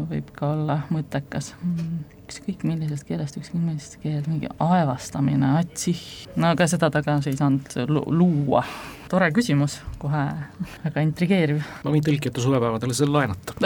võib 0.10 0.32
ka 0.36 0.44
olla 0.54 0.76
mõttekas 0.94 1.54
ükskõik 2.24 2.64
millisest 2.66 3.06
keelest, 3.08 3.38
ükskõik 3.38 3.62
millisest 3.62 3.98
keelest, 4.02 4.28
mingi 4.32 4.48
aevastamine, 4.64 5.48
atsih, 5.60 6.00
no 6.40 6.46
aga 6.54 6.68
seda 6.72 6.88
tagasi 6.94 7.34
ei 7.34 7.40
saanud 7.40 7.68
luua. 7.90 8.64
tore 9.12 9.28
küsimus, 9.36 9.74
kohe 10.02 10.24
väga 10.86 11.00
intrigeeriv. 11.06 11.60
ma 11.84 11.90
võin 11.94 12.06
tõlkijate 12.06 12.40
suvepäevadele 12.44 12.94
selle 12.98 13.14
laenata 13.18 13.52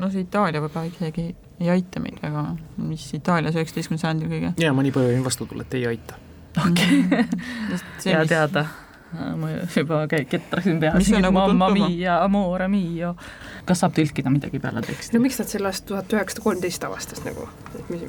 no 0.00 0.04
see 0.10 0.22
Itaalia 0.24 0.60
võib-olla 0.64 0.90
isegi 0.90 1.24
ei 1.60 1.68
aita 1.72 1.96
meid 2.04 2.18
väga, 2.22 2.40
mis 2.88 3.04
Itaalias 3.16 3.56
üheksateistkümnendal 3.56 4.04
sajandil 4.08 4.28
kõige. 4.32 4.48
jaa, 4.64 4.72
ma 4.76 4.80
nii 4.86 4.94
palju 4.96 5.08
võin 5.12 5.28
vastu 5.28 5.42
tulla, 5.46 5.62
et 5.68 5.74
ei 5.78 5.84
aita. 5.92 6.12
okei 6.64 6.98
hea 8.08 8.22
teada 8.26 8.62
ma 9.14 9.50
juba 9.70 10.02
ketrasin 10.10 10.80
peas, 10.82 11.10
nagu 11.14 11.32
mamma 11.32 11.70
mia, 11.74 12.18
amore 12.24 12.68
mio. 12.68 13.14
kas 13.68 13.82
saab 13.82 13.94
tõlkida 13.96 14.32
midagi 14.32 14.60
peale 14.62 14.82
teksti? 14.84 15.16
no 15.16 15.22
miks 15.22 15.38
nad 15.40 15.50
selle 15.50 15.70
aasta 15.70 15.92
tuhat 15.92 16.14
üheksasada 16.16 16.44
kolmteist 16.44 16.86
avastas 16.88 17.22
nagu, 17.26 17.46
et 17.78 17.92
mis 17.92 18.06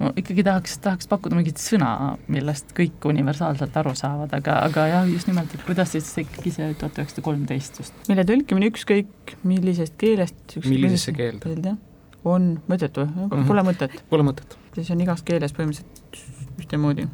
ma 0.00 0.12
ikkagi 0.16 0.44
tahaks, 0.46 0.78
tahaks 0.84 1.08
pakkuda 1.10 1.36
mingit 1.36 1.60
sõna, 1.60 1.90
millest 2.32 2.72
kõik 2.76 3.04
universaalselt 3.10 3.74
aru 3.82 3.92
saavad, 3.98 4.32
aga, 4.36 4.60
aga 4.68 4.86
jah, 4.88 5.08
just 5.10 5.28
nimelt, 5.28 5.52
et 5.56 5.64
kuidas 5.66 5.92
siis 5.96 6.08
ikkagi 6.24 6.54
see 6.54 6.70
tuhat 6.80 7.00
üheksasada 7.00 7.24
kolmteist 7.26 7.82
just. 7.82 8.04
mille 8.08 8.24
tõlkimine 8.28 8.70
ükskõik 8.72 9.36
millisest 9.48 9.96
keelest 10.00 10.58
millisesse 10.64 11.16
keelde 11.16 11.76
on 12.24 12.52
mõttetu, 12.68 13.06
mhm. 13.08 13.48
pole 13.48 13.64
mõtet. 13.64 14.00
Pole 14.12 14.24
mõtet. 14.26 14.56
siis 14.76 14.92
on 14.92 15.00
igas 15.04 15.24
keeles 15.24 15.56
põhimõtteliselt 15.56 16.60
ühtemoodi 16.60 17.08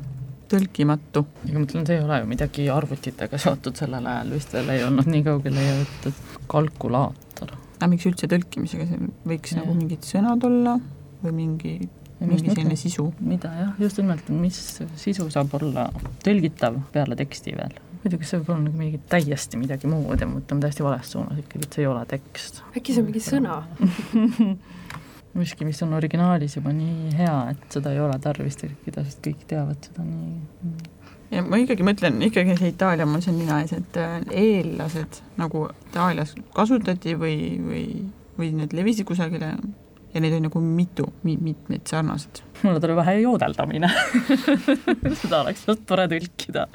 tõlkimatu. 0.51 1.25
ega 1.49 1.59
ma 1.59 1.67
ütlen, 1.67 1.87
see 1.89 1.99
ei 1.99 2.05
ole 2.05 2.21
ju 2.23 2.31
midagi 2.31 2.67
arvutitega 2.73 3.41
seotud, 3.43 3.77
sellel 3.79 4.09
ajal 4.13 4.35
vist 4.37 4.57
veel 4.57 4.73
ei 4.75 4.83
olnud 4.87 5.11
nii 5.11 5.23
kaugele 5.27 5.67
jõutud, 5.69 6.25
kalkulaator. 6.53 7.55
aga 7.79 7.91
miks 7.93 8.09
üldse 8.11 8.31
tõlkimisega, 8.33 8.89
see 8.91 9.11
võiks 9.33 9.55
ja. 9.55 9.63
nagu 9.63 9.77
mingid 9.79 10.07
sõnad 10.09 10.47
olla 10.49 10.77
või 11.23 11.35
mingi, 11.41 11.75
mingi 12.21 12.53
selline 12.53 12.79
sisu? 12.79 13.09
mida 13.21 13.53
jah, 13.61 13.75
just 13.83 14.01
nimelt, 14.03 14.31
mis 14.31 14.61
sisu 15.03 15.29
saab 15.35 15.59
olla 15.61 15.91
tõlgitav 16.25 16.81
peale 16.95 17.19
teksti 17.19 17.57
veel 17.59 17.83
muidugi 18.07 18.29
see 18.29 18.39
võib 18.39 18.53
olla 18.55 18.65
nagu 18.69 18.79
mingi 18.79 19.01
täiesti 19.11 19.59
midagi 19.59 19.89
muud 19.91 20.21
ja 20.21 20.29
ma 20.29 20.39
mõtlen 20.39 20.61
täiesti 20.63 20.85
vales 20.87 21.09
suunas 21.11 21.41
ikkagi, 21.43 21.67
et 21.67 21.77
see 21.77 21.83
ei 21.83 21.89
ole 21.91 22.05
tekst. 22.07 22.63
äkki 22.77 22.95
see 22.95 23.03
on 23.03 23.09
mingi 23.09 23.23
sõna 23.25 23.57
miski, 25.37 25.67
mis 25.69 25.81
on 25.85 25.95
originaalis 25.97 26.59
juba 26.59 26.73
nii 26.75 27.15
hea, 27.19 27.39
et 27.53 27.79
seda 27.79 27.93
ei 27.95 28.03
ole 28.03 28.19
tarvis 28.23 28.59
tõlkida, 28.61 29.05
sest 29.07 29.23
kõik 29.25 29.47
teavad 29.51 29.89
seda 29.89 30.05
nii. 30.07 30.77
ja 31.37 31.45
ma 31.47 31.61
ikkagi 31.63 31.87
mõtlen, 31.87 32.21
ikkagi 32.29 32.59
see 32.61 32.75
Itaalia 32.75 33.09
mul 33.09 33.25
siin 33.25 33.39
nina 33.41 33.63
ees, 33.65 33.75
et 33.77 33.99
äh, 34.01 34.21
eellased 34.45 35.23
nagu 35.41 35.67
Itaalias 35.91 36.37
kasutati 36.57 37.17
või, 37.19 37.39
või, 37.63 37.87
või 38.39 38.53
need 38.61 38.77
levisid 38.77 39.09
kusagile 39.09 39.55
ja 40.17 40.23
neid 40.23 40.37
on 40.39 40.47
nagu 40.49 40.63
mitu 40.63 41.09
mi,, 41.23 41.37
mitmeid 41.37 41.85
sarnaseid. 41.91 42.41
mulle 42.63 42.81
tuleb 42.81 42.97
vähe 42.97 43.19
joodeldamine 43.21 43.91
seda 45.21 45.43
oleks 45.43 45.67
just 45.69 45.85
tore 45.89 46.07
tõlkida 46.11 46.67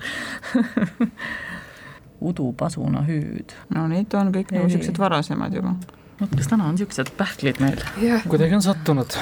udupasuna 2.29 3.01
hüüd. 3.07 3.55
no 3.73 3.87
need 3.89 4.13
on 4.17 4.29
kõik 4.35 4.53
nagu 4.53 4.69
niisugused 4.69 5.01
varasemad 5.01 5.57
juba 5.57 5.73
vot 6.21 6.37
kas 6.37 6.49
täna 6.51 6.67
on 6.69 6.77
niisugused 6.77 7.11
pähklid 7.17 7.61
meil 7.63 7.81
yeah.? 8.01 8.23
kuidagi 8.29 8.57
on 8.57 8.63
sattunud, 8.65 9.15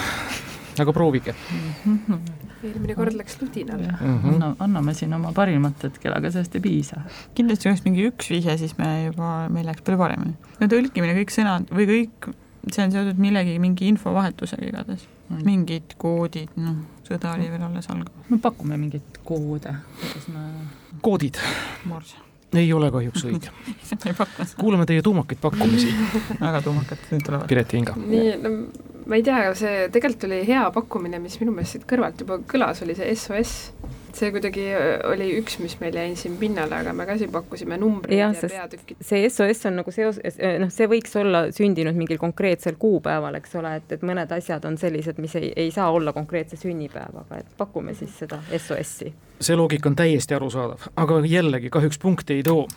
aga 0.84 0.94
proovige 0.96 1.34
mm. 1.34 1.72
-hmm. 1.86 2.20
eelmine 2.64 2.96
kord 2.98 3.16
läks 3.16 3.40
ludinale 3.42 3.88
mm. 3.92 4.20
-hmm. 4.20 4.34
Anna, 4.34 4.52
anname 4.60 4.94
siin 4.94 5.14
oma 5.14 5.32
parimat 5.36 5.84
hetkel, 5.84 6.14
aga 6.18 6.32
sellest 6.32 6.56
ei 6.56 6.62
piisa. 6.62 7.02
kindlasti 7.36 7.70
oleks 7.70 7.86
mingi 7.88 8.08
üks 8.12 8.30
vihje, 8.30 8.58
siis 8.58 8.78
me 8.78 8.92
juba, 9.06 9.50
meil 9.50 9.66
läks 9.72 9.82
palju 9.82 9.98
paremini. 10.04 10.36
no 10.60 10.68
tõlkimine, 10.76 11.16
kõik 11.22 11.36
sõnad 11.36 11.72
või 11.80 11.90
kõik, 11.94 12.32
see 12.72 12.86
on 12.86 12.92
seotud 12.92 13.18
millegagi, 13.28 13.60
mingi 13.60 13.88
infovahetusega 13.96 14.72
igatahes 14.72 15.08
mm.. 15.30 15.44
mingid 15.46 15.98
koodid, 15.98 16.56
noh, 16.56 16.82
sõda 17.08 17.36
oli 17.36 17.52
veel 17.52 17.68
alles 17.72 17.90
algamas. 17.90 18.30
me 18.30 18.38
pakume 18.38 18.78
mingeid 18.78 19.22
koode, 19.24 19.76
kuidas 20.02 20.34
me 20.34 20.50
koodid. 21.02 21.40
Morse 21.86 22.29
ei 22.58 22.72
ole 22.74 22.90
kahjuks 22.92 23.26
õige 23.30 23.52
kuulame 24.62 24.86
teie 24.90 25.02
tuumakaid 25.06 25.42
pakkumisi 25.42 25.92
väga 26.40 26.62
tuumakad, 26.66 27.04
nüüd 27.12 27.26
tulevad. 27.26 27.50
Piret 27.52 27.74
ja 27.74 27.82
Inga. 27.82 27.98
nii, 28.00 28.32
no 28.42 28.54
ma 29.10 29.18
ei 29.18 29.26
tea, 29.26 29.42
see 29.58 29.88
tegelikult 29.94 30.28
oli 30.30 30.40
hea 30.48 30.66
pakkumine, 30.74 31.20
mis 31.22 31.40
minu 31.42 31.54
meelest 31.56 31.78
siit 31.78 31.88
kõrvalt 31.90 32.22
juba 32.24 32.40
kõlas, 32.50 32.84
oli 32.86 32.96
see 32.98 33.14
SOS. 33.16 33.56
see 34.20 34.32
kuidagi 34.34 34.66
oli 35.08 35.30
üks, 35.38 35.60
mis 35.62 35.76
meil 35.82 35.96
jäi 35.96 36.16
siin 36.18 36.36
pinnale, 36.42 36.82
aga 36.82 36.94
me 36.98 37.06
ka 37.06 37.16
siin 37.18 37.32
pakkusime 37.34 37.78
numbreid 37.82 38.18
ja, 38.18 38.32
ja 38.34 38.50
peatükid. 38.54 39.02
see 39.06 39.30
SOS 39.30 39.66
on 39.70 39.80
nagu 39.82 39.94
seos, 39.94 40.20
noh, 40.64 40.74
see 40.74 40.90
võiks 40.90 41.16
olla 41.22 41.46
sündinud 41.56 41.98
mingil 41.98 42.22
konkreetsel 42.22 42.78
kuupäeval, 42.82 43.38
eks 43.40 43.58
ole, 43.62 43.76
et, 43.82 43.98
et 43.98 44.06
mõned 44.06 44.34
asjad 44.38 44.66
on 44.70 44.78
sellised, 44.82 45.22
mis 45.22 45.38
ei, 45.40 45.54
ei 45.56 45.74
saa 45.74 45.90
olla 45.94 46.14
konkreetse 46.14 46.58
sünnipäevaga, 46.60 47.42
et 47.42 47.58
pakume 47.58 47.98
siis 47.98 48.18
seda 48.26 48.42
SOS-i 48.50 49.14
see 49.39 49.56
loogika 49.56 49.89
on 49.89 49.95
täiesti 49.95 50.36
arusaadav, 50.36 50.89
aga 50.99 51.21
jällegi 51.25 51.71
kahjuks 51.73 51.99
punkti 51.99 52.39
ei 52.39 52.43
too. 52.43 52.67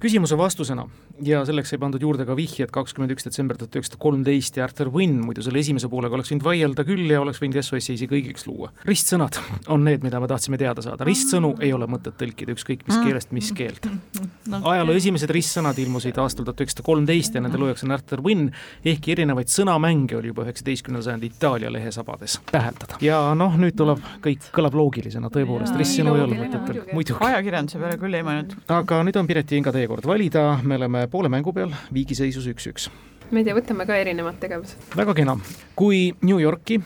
küsimuse 0.00 0.38
vastusena 0.38 0.86
ja 1.24 1.40
selleks 1.46 1.72
sai 1.72 1.78
pandud 1.82 2.02
juurde 2.02 2.24
ka 2.28 2.36
vihje, 2.38 2.66
et 2.66 2.72
kakskümmend 2.74 3.12
üks 3.14 3.26
detsember 3.26 3.58
tuhat 3.58 3.74
üheksasada 3.76 4.00
kolmteist 4.00 4.58
ja 4.58 4.64
Arthur 4.66 4.90
Wynn, 4.94 5.20
muidu 5.24 5.42
selle 5.44 5.60
esimese 5.62 5.90
poolega 5.90 6.16
oleks 6.16 6.30
võinud 6.32 6.46
vaielda 6.46 6.84
küll 6.86 7.10
ja 7.10 7.20
oleks 7.22 7.40
võinud 7.42 7.58
SOS-i 7.60 8.06
õigeks 8.06 8.46
luua. 8.48 8.70
ristsõnad 8.88 9.38
on 9.74 9.84
need, 9.86 10.04
mida 10.06 10.20
me 10.22 10.30
tahtsime 10.30 10.60
teada 10.60 10.84
saada, 10.84 11.06
ristsõnu 11.08 11.54
ei 11.64 11.72
ole 11.74 11.88
mõtet 11.90 12.16
tõlkida 12.20 12.54
ükskõik 12.54 12.86
mis 12.86 13.00
keelest, 13.02 13.34
mis 13.34 13.50
keelt. 13.56 13.88
ajaloo 14.72 14.96
esimesed 14.98 15.32
ristsõnad 15.34 15.78
ilmusid 15.82 16.18
aastal 16.22 16.46
tuhat 16.46 16.62
üheksasada 16.64 16.86
kolmteist 16.86 17.34
ja 17.34 17.42
nende 17.44 17.60
loojaks 17.60 17.84
on 17.86 17.96
Arthur 17.98 18.22
Wynn, 18.24 18.52
ehkki 18.86 19.16
erinevaid 19.16 19.50
sõnamänge 19.52 20.18
oli 20.20 20.32
juba 20.32 20.46
üheksateistkümnenda 20.46 21.08
sajandi 21.08 21.32
Itaalia 21.32 21.72
lehesabades 21.72 22.38
täheldada. 22.52 23.00
ja 23.04 23.20
noh, 23.38 23.58
nüüd 23.58 23.76
tuleb, 23.78 24.02
kõik 24.24 24.50
kõlab 24.54 24.78
loogilisena, 24.78 25.32
tõepoolest, 25.34 25.76
ristsõnu 25.98 26.16
ei 26.16 26.24
ole 26.24 26.38
mõtetel, 26.38 26.80
muidugi. 26.94 27.24
ajakirjanduse 27.28 27.80
peale 27.80 27.98
küll 28.00 28.18
ei 28.18 28.26
mõelnud. 28.26 28.54
aga 28.74 29.00
nüüd 29.06 29.18
on 29.18 29.26
Pireti 29.26 29.58
Inga 29.58 29.72
teekord 29.74 30.06
valida, 30.06 30.44
me 30.62 30.78
oleme 30.78 31.06
poole 31.10 31.30
mängu 31.32 31.52
peal, 31.52 31.74
viigiseisus 31.94 32.46
üks-üks. 32.52 32.88
ma 33.30 33.40
ei 33.40 33.44
tea, 33.44 33.56
võtame 33.56 33.86
ka 33.86 33.98
erinevad 33.98 34.38
tegevused. 34.40 34.88
väga 34.96 35.14
kena, 35.14 35.36
kui 35.76 36.14
New 36.22 36.40
Yorki, 36.40 36.80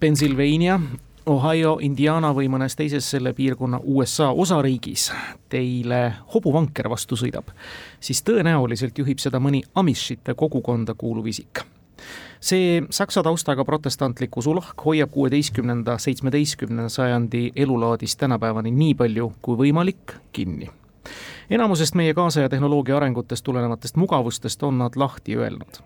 Pennsylvania, 0.00 0.80
Ohio, 1.26 1.78
Indiana 1.80 2.34
või 2.36 2.50
mõnes 2.52 2.76
teises 2.76 3.06
selle 3.08 3.32
piirkonna 3.32 3.80
USA 3.84 4.28
osariigis 4.28 5.10
teile 5.48 6.02
hobuvanker 6.34 6.90
vastu 6.92 7.16
sõidab, 7.16 7.54
siis 8.00 8.20
tõenäoliselt 8.22 8.98
juhib 8.98 9.22
seda 9.22 9.40
mõni 9.40 9.62
Amishite 9.74 10.34
kogukonda 10.36 10.94
kuuluv 10.94 11.32
isik 11.32 11.64
see 12.44 12.82
saksa 12.90 13.22
taustaga 13.24 13.64
protestantlik 13.64 14.36
usulahk 14.36 14.84
hoiab 14.84 15.10
kuueteistkümnenda, 15.10 15.98
seitsmeteistkümnenda 15.98 16.88
sajandi 16.88 17.50
elulaadist 17.56 18.18
tänapäevani 18.20 18.70
nii 18.70 18.94
palju 18.94 19.32
kui 19.42 19.56
võimalik 19.62 20.18
kinni. 20.32 20.70
Enamusest 21.50 21.94
meie 21.94 22.14
kaasaja 22.14 22.48
tehnoloogia 22.48 22.96
arengutest 22.96 23.44
tulenevatest 23.44 23.96
mugavustest 23.96 24.62
on 24.62 24.78
nad 24.78 24.96
lahti 24.96 25.36
öelnud. 25.36 25.80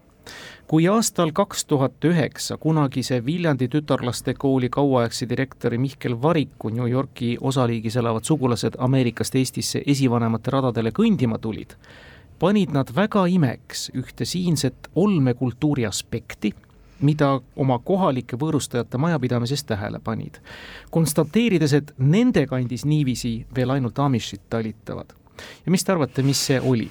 Kui 0.68 0.85
aastal 0.88 1.31
kaks 1.33 1.64
tuhat 1.64 2.05
üheksa 2.05 2.59
kunagise 2.61 3.23
Viljandi 3.27 3.68
tütarlastekooli 3.73 4.68
kauaaegse 4.68 5.29
direktori 5.29 5.79
Mihkel 5.79 6.23
Variku 6.23 6.68
New 6.68 6.90
Yorki 6.90 7.37
osaliigis 7.40 7.97
elavad 7.97 8.25
sugulased 8.29 8.77
Ameerikast 8.79 9.35
Eestisse 9.35 9.83
esivanemate 9.87 10.51
radadele 10.51 10.92
kõndima 10.92 11.38
tulid, 11.40 11.73
panid 12.38 12.72
nad 12.74 12.90
väga 12.94 13.27
imeks 13.27 13.90
ühte 13.98 14.24
siinset 14.24 14.88
olmekultuuri 14.94 15.87
aspekti, 15.87 16.53
mida 17.01 17.40
oma 17.57 17.79
kohalike 17.79 18.37
võõrustajate 18.38 18.98
majapidamises 18.98 19.64
tähele 19.64 20.01
panid, 20.05 20.40
konstateerides, 20.90 21.72
et 21.72 21.92
nende 21.98 22.46
kandis 22.51 22.85
niiviisi 22.85 23.46
veel 23.55 23.70
ainult 23.77 23.98
amishid 24.03 24.42
talitavad. 24.51 25.14
Ja 25.64 25.74
mis 25.74 25.85
te 25.85 25.94
arvate, 25.94 26.27
mis 26.27 26.46
see 26.51 26.61
oli? 26.61 26.90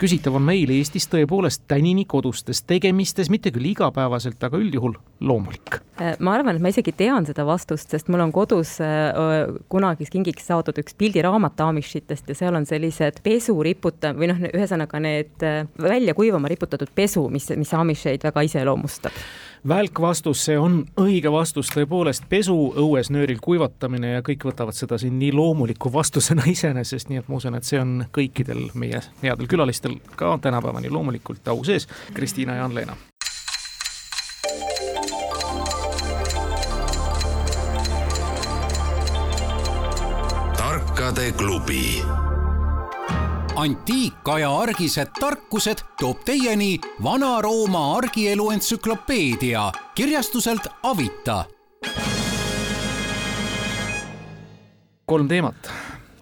küsitav 0.00 0.34
on 0.36 0.44
meil 0.44 0.70
Eestis 0.74 1.06
tõepoolest 1.10 1.64
tänini 1.70 2.04
kodustes 2.08 2.62
tegemistes, 2.66 3.30
mitte 3.32 3.52
küll 3.54 3.70
igapäevaselt, 3.70 4.42
aga 4.44 4.58
üldjuhul 4.60 4.96
loomulik. 5.26 5.78
Äh, 6.00 6.16
ma 6.20 6.34
arvan, 6.36 6.58
et 6.58 6.64
ma 6.64 6.72
isegi 6.72 6.92
tean 6.96 7.26
seda 7.28 7.46
vastust, 7.48 7.92
sest 7.94 8.10
mul 8.12 8.24
on 8.26 8.34
kodus 8.34 8.76
äh, 8.84 9.48
kunagi 9.72 10.08
kingiks 10.12 10.50
saadud 10.50 10.76
üks 10.82 10.96
pildiraamat 10.98 11.62
Amishitest 11.68 12.28
ja 12.28 12.38
seal 12.38 12.58
on 12.58 12.68
sellised 12.68 13.22
pesu 13.24 13.56
riputa- 13.64 14.12
või 14.16 14.30
noh, 14.32 14.42
ühesõnaga 14.50 15.00
need 15.02 15.46
äh, 15.46 15.62
välja 15.80 16.16
kuivama 16.18 16.50
riputatud 16.52 16.92
pesu, 16.94 17.28
mis, 17.32 17.48
mis 17.56 17.74
Amisheid 17.76 18.26
väga 18.26 18.44
iseloomustab 18.48 19.16
välk 19.68 20.00
vastus, 20.00 20.44
see 20.44 20.58
on 20.58 20.82
õige 21.00 21.32
vastus, 21.32 21.70
tõepoolest 21.74 22.28
pesu, 22.28 22.56
õues 22.76 23.10
nööril 23.14 23.40
kuivatamine 23.42 24.16
ja 24.16 24.24
kõik 24.26 24.46
võtavad 24.48 24.76
seda 24.76 24.98
siin 24.98 25.18
nii 25.20 25.32
loomuliku 25.36 25.92
vastusena 25.92 26.46
iseenesest, 26.54 27.10
nii 27.10 27.22
et 27.22 27.28
ma 27.28 27.40
usun, 27.40 27.58
et 27.58 27.68
see 27.68 27.80
on 27.80 27.98
kõikidel 28.14 28.68
meie 28.74 29.02
headel 29.22 29.50
külalistel 29.50 29.98
ka 30.16 30.36
tänapäevani 30.42 30.90
loomulikult 30.90 31.48
au 31.52 31.64
sees. 31.64 31.88
Kristiina 32.14 32.60
ja 32.60 32.64
Ann-Leena. 32.68 32.96
tarkade 40.96 41.32
klubi 41.32 42.02
antiikaja 43.56 44.50
argised 44.58 45.08
tarkused 45.20 45.80
toob 46.00 46.20
teieni 46.24 46.76
Vana-Rooma 47.02 47.96
argielu 47.96 48.50
entsüklopeedia 48.50 49.72
kirjastuselt 49.94 50.68
Avita. 50.82 51.44
kolm 55.06 55.28
teemat 55.28 55.72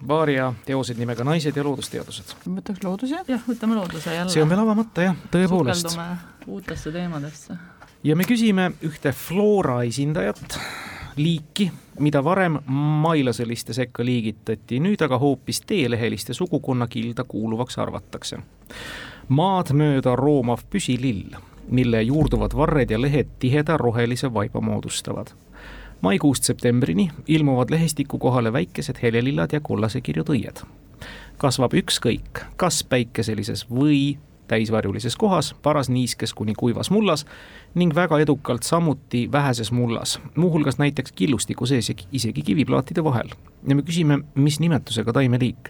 Vaaria 0.07 0.53
teosed 0.65 0.97
nimega 0.97 1.23
Naised 1.23 1.57
ja 1.57 1.63
loodusteadused. 1.63 2.35
võtaks 2.47 2.83
looduse? 2.83 3.19
jah, 3.27 3.41
võtame 3.49 3.75
looduse 3.75 4.15
jälle. 4.15 4.31
see 4.31 4.43
on 4.43 4.49
veel 4.49 4.61
avamata 4.63 5.09
jah, 5.09 5.15
tõepoolest. 5.31 5.89
sukeldume 5.89 6.17
uutesse 6.47 6.91
teemadesse. 6.91 7.57
ja 8.03 8.15
me 8.15 8.23
küsime 8.23 8.71
ühte 8.81 9.11
floora 9.11 9.81
esindajat, 9.83 10.59
liiki, 11.15 11.71
mida 11.99 12.23
varem 12.23 12.59
mailaseliste 13.01 13.73
sekka 13.73 14.05
liigitati, 14.05 14.79
nüüd 14.79 15.01
aga 15.01 15.17
hoopis 15.19 15.61
teeleheliste 15.61 16.33
sugukonna 16.33 16.87
kilda 16.87 17.23
kuuluvaks 17.23 17.77
arvatakse. 17.79 18.37
maad 19.27 19.71
mööda 19.73 20.15
roomav 20.15 20.59
püsilill, 20.69 21.35
mille 21.69 22.01
juurduvad 22.01 22.53
varred 22.55 22.91
ja 22.91 23.01
lehed 23.01 23.27
tiheda 23.39 23.77
rohelise 23.77 24.33
vaiba 24.33 24.61
moodustavad. 24.61 25.27
maikuust 26.01 26.43
septembrini 26.43 27.11
ilmuvad 27.27 27.69
lehestiku 27.69 28.17
kohale 28.17 28.53
väikesed 28.53 28.95
helelillad 29.01 29.53
ja 29.53 29.59
kollasekirjud 29.59 30.29
õied. 30.29 30.63
kasvab 31.37 31.73
ükskõik, 31.73 32.45
kas 32.55 32.83
päikeselises 32.83 33.69
või 33.69 34.17
täisvarjulises 34.47 35.15
kohas, 35.15 35.55
paras 35.63 35.89
niiskes 35.89 36.33
kuni 36.33 36.53
kuivas 36.57 36.91
mullas 36.91 37.25
ning 37.75 37.95
väga 37.95 38.19
edukalt 38.19 38.63
samuti 38.63 39.29
väheses 39.31 39.71
mullas, 39.71 40.19
muuhulgas 40.35 40.77
näiteks 40.77 41.11
killustiku 41.11 41.65
sees 41.65 41.89
ja 41.89 41.95
isegi 42.11 42.41
kiviplaatide 42.41 43.03
vahel. 43.03 43.29
ja 43.67 43.75
me 43.75 43.81
küsime, 43.81 44.19
mis 44.35 44.59
nimetusega 44.59 45.13
taimeliik. 45.13 45.69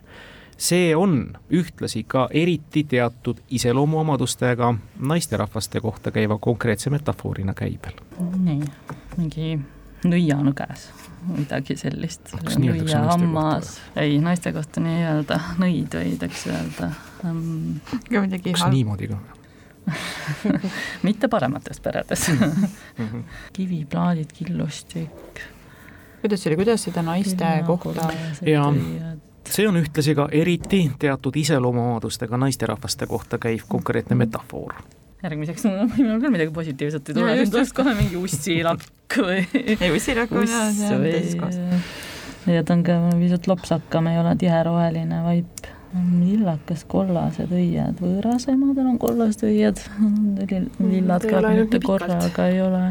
see 0.58 0.96
on 0.96 1.38
ühtlasi 1.52 2.04
ka 2.08 2.28
eriti 2.32 2.84
teatud 2.84 3.38
iseloomuomadustega 3.50 4.74
naisterahvaste 5.00 5.82
kohta 5.82 6.12
käiva 6.12 6.38
konkreetse 6.38 6.90
metafoorina 6.90 7.54
käibel. 7.54 7.94
nii, 8.44 8.62
mingi 9.18 9.60
nõianõges, 10.06 10.88
midagi 11.36 11.76
sellist. 11.80 12.34
Naiste 12.36 12.60
nõiahammas, 12.62 13.72
ei, 14.02 14.18
naiste 14.22 14.54
kohta 14.56 14.82
nii 14.84 15.00
ei 15.00 15.08
öelda, 15.14 15.40
nõid 15.62 15.96
võidakse 15.98 16.52
öelda 16.54 16.92
um, 17.24 17.80
kas 18.46 18.68
niimoodi 18.72 19.10
ka? 19.14 19.20
mitte 21.08 21.28
paremates 21.30 21.80
peredes 21.80 22.28
Mhm. 22.98 23.20
kiviplaadid, 23.54 24.32
killustik. 24.34 25.42
kuidas 26.22 26.42
see 26.42 26.50
oli, 26.50 26.58
kuidas 26.64 26.84
seda 26.88 27.02
naiste 27.06 27.46
kohta 27.68 28.08
Jaa. 28.46 28.72
see 29.50 29.68
on 29.70 29.78
ühtlasi 29.78 30.16
ka 30.18 30.26
eriti 30.32 30.92
teatud 31.00 31.36
iseloomuomadustega 31.38 32.38
naisterahvaste 32.38 33.06
kohta 33.08 33.38
käiv 33.38 33.68
konkreetne 33.70 34.16
metafoor. 34.16 34.74
Järgmiseks, 35.26 35.66
no 35.68 35.88
minul 35.96 36.20
küll 36.22 36.34
midagi 36.34 36.54
positiivset 36.56 37.12
ei 37.12 37.18
tule, 37.18 37.38
tuleks 37.52 37.74
kohe 37.76 37.96
mingi 37.98 38.20
ussilakk 38.20 39.20
või 39.22 39.42
ei, 39.82 39.92
ussirakk 39.94 40.34
on 40.36 40.48
jah, 40.50 40.70
see 40.76 40.92
on 40.96 41.06
teises 41.06 41.38
kohas. 41.40 41.92
ja 42.52 42.66
ta 42.66 42.78
on 42.78 42.84
ka 42.88 43.00
pisut 43.20 43.50
lopsakam, 43.52 44.12
ei 44.12 44.22
ole 44.22 44.36
tiheroheline 44.42 45.24
vaip. 45.26 45.72
lillakas, 45.96 46.82
kollased 46.92 47.52
õied, 47.56 48.02
võõrasemadel 48.04 48.90
on 48.90 48.98
kollased 49.00 49.46
õied, 49.48 49.80
lillad 50.94 51.24
ta 51.24 51.30
ei 51.30 51.38
ka 51.38 51.54
mitte 51.62 51.80
korraga 51.84 52.50
ei 52.52 52.60
ole. 52.64 52.82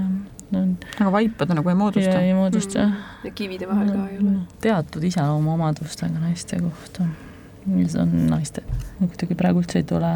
aga 0.54 1.10
vaipa 1.12 1.46
ta 1.48 1.56
nagu 1.58 1.68
ei 1.68 1.76
moodusta 1.76 2.14
ei 2.22 2.32
moodusta 2.36 2.86
jah 2.86 2.94
ja 3.26 3.34
kivide 3.34 3.68
vahel 3.68 3.90
ka 3.90 4.06
ei 4.12 4.22
ole. 4.22 4.38
teatud 4.64 5.04
iseloomuomadustega 5.10 6.22
naiste 6.22 6.62
kohta. 6.62 7.10
see 7.66 8.00
on 8.00 8.16
naiste, 8.30 8.64
kuidagi 9.00 9.36
praegu 9.36 9.62
üldse 9.64 9.82
ei 9.82 9.86
tule 9.88 10.14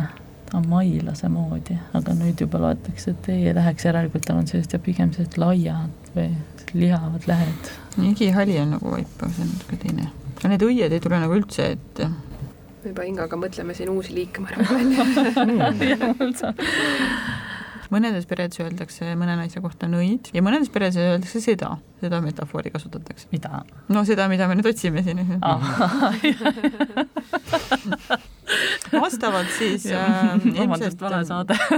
amailase 0.57 1.29
moodi, 1.33 1.77
aga 1.97 2.11
nüüd 2.17 2.41
juba 2.45 2.59
loetakse, 2.63 3.09
et 3.13 3.25
ei 3.33 3.55
läheks, 3.57 3.85
järelikult 3.89 4.25
tal 4.27 4.39
on 4.41 4.47
sellised 4.49 4.73
ja 4.77 4.81
pigem 4.83 5.09
sellised 5.15 5.37
laiad 5.41 5.95
või 6.15 6.29
lihavad 6.75 7.23
lehed. 7.29 7.63
igihali 8.11 8.55
on 8.63 8.69
nagu 8.77 8.87
vaip, 8.93 9.13
aga 9.21 9.31
see 9.35 9.45
on 9.45 9.51
natuke 9.55 9.77
teine. 9.85 10.05
aga 10.39 10.47
need 10.55 10.63
õied 10.69 10.93
ei 10.95 11.03
tule 11.05 11.17
nagu 11.21 11.33
üldse 11.37 11.63
ette. 11.75 12.05
me 12.83 12.87
juba 12.93 13.03
Ingaga 13.09 13.37
mõtleme 13.41 13.73
siin 13.77 13.91
uusi 13.93 14.11
liike, 14.17 14.39
ma 14.41 14.47
arvan, 14.53 14.87
välja. 15.83 15.97
mõnedes 17.93 18.25
peredes 18.29 18.61
öeldakse 18.61 19.05
mõne 19.17 19.35
naise 19.41 19.59
kohta 19.65 19.85
nõid 19.89 20.23
ja 20.37 20.41
mõnedes 20.45 20.71
peredes 20.73 20.99
öeldakse 21.01 21.39
seda, 21.45 21.71
seda 22.01 22.17
metafoori 22.25 22.71
kasutatakse. 22.73 23.25
mida? 23.33 23.51
no 23.89 23.99
seda, 24.09 24.25
mida 24.33 24.45
me 24.49 24.55
nüüd 24.59 24.69
otsime 24.73 25.01
siin. 25.05 25.19
vastavalt 28.93 29.51
siis 29.59 29.87
äh, 29.93 30.37
vabandust, 30.61 31.01
vale 31.01 31.25
saade. 31.29 31.59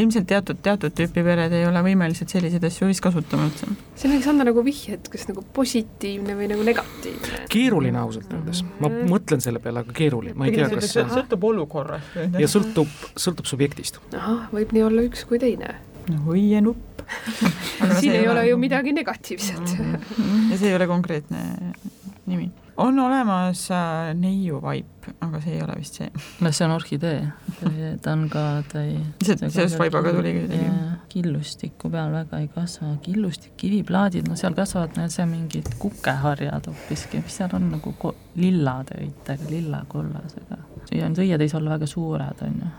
ilmselt 0.00 0.26
teatud, 0.28 0.58
teatud 0.64 0.94
tüüpi 0.96 1.24
pered 1.24 1.52
ei 1.56 1.66
ole 1.68 1.82
võimelised 1.84 2.30
selliseid 2.32 2.64
asju 2.64 2.88
vist 2.88 3.02
kasutama 3.04 3.48
üldse. 3.48 3.68
see 3.98 4.10
võiks 4.12 4.28
anda 4.30 4.46
nagu 4.48 4.64
vihje, 4.64 4.96
et 4.98 5.10
kas 5.12 5.26
nagu 5.28 5.44
positiivne 5.56 6.36
või 6.38 6.48
nagu 6.52 6.64
negatiivne. 6.66 7.42
keeruline 7.52 8.00
ausalt 8.00 8.32
öeldes, 8.32 8.62
ma 8.80 8.90
mõtlen 9.10 9.44
selle 9.44 9.62
peale, 9.64 9.84
aga 9.84 9.96
keeruline, 9.96 10.36
ma 10.38 10.48
ei 10.48 10.56
tea, 10.56 10.70
kas 10.72 10.88
see 10.94 11.04
sõltub 11.12 11.46
olukorrast. 11.50 12.16
ja 12.40 12.50
sõltub, 12.50 12.90
sõltub 13.20 13.50
subjektist. 13.50 14.00
ahah, 14.16 14.48
võib 14.54 14.72
nii 14.76 14.86
olla 14.88 15.06
üks 15.08 15.26
kui 15.28 15.42
teine. 15.42 15.76
noh, 16.08 16.32
õienupp. 16.36 17.04
siin 17.98 18.16
ei 18.16 18.28
ole 18.30 18.46
ju 18.48 18.58
midagi 18.60 18.96
negatiivset. 18.96 19.76
ja 19.76 20.56
see 20.56 20.70
ei 20.70 20.76
ole 20.78 20.88
konkreetne 20.90 21.46
nimi. 22.26 22.52
On 22.76 22.98
olemas 22.98 23.70
äh, 23.70 24.12
neiuvaip, 24.16 25.08
aga 25.20 25.40
see 25.42 25.56
ei 25.56 25.62
ole 25.64 25.74
vist 25.76 25.98
see. 26.00 26.08
no 26.40 26.52
see 26.54 26.66
on 26.66 26.74
orhidee, 26.76 27.18
ta 28.02 28.14
on 28.14 28.24
ka, 28.32 28.44
ta 28.72 28.84
ei. 28.86 28.96
See- 29.24 29.36
sellest 29.42 29.78
vaibaga 29.80 30.12
tuligi 30.16 30.44
kuidagi. 30.46 30.70
killustiku 31.12 31.90
peal 31.92 32.14
väga 32.14 32.40
ei 32.40 32.48
kasva, 32.54 32.94
killustik, 33.04 33.54
kiviplaadid, 33.60 34.28
no 34.30 34.38
seal 34.40 34.56
kasvavad 34.56 34.96
need 35.00 35.12
seal 35.14 35.28
mingid 35.30 35.68
kukeharjad 35.82 36.70
hoopiski, 36.70 37.20
mis 37.24 37.36
seal 37.42 37.52
on 37.58 37.68
nagu 37.74 38.14
lillade 38.40 38.96
õitega, 39.04 39.50
lillakollasega. 39.50 40.62
õied 40.92 41.40
ei 41.40 41.52
saa 41.52 41.60
olla 41.60 41.76
väga 41.76 41.90
suured, 41.90 42.42
on 42.48 42.58
ju, 42.64 42.72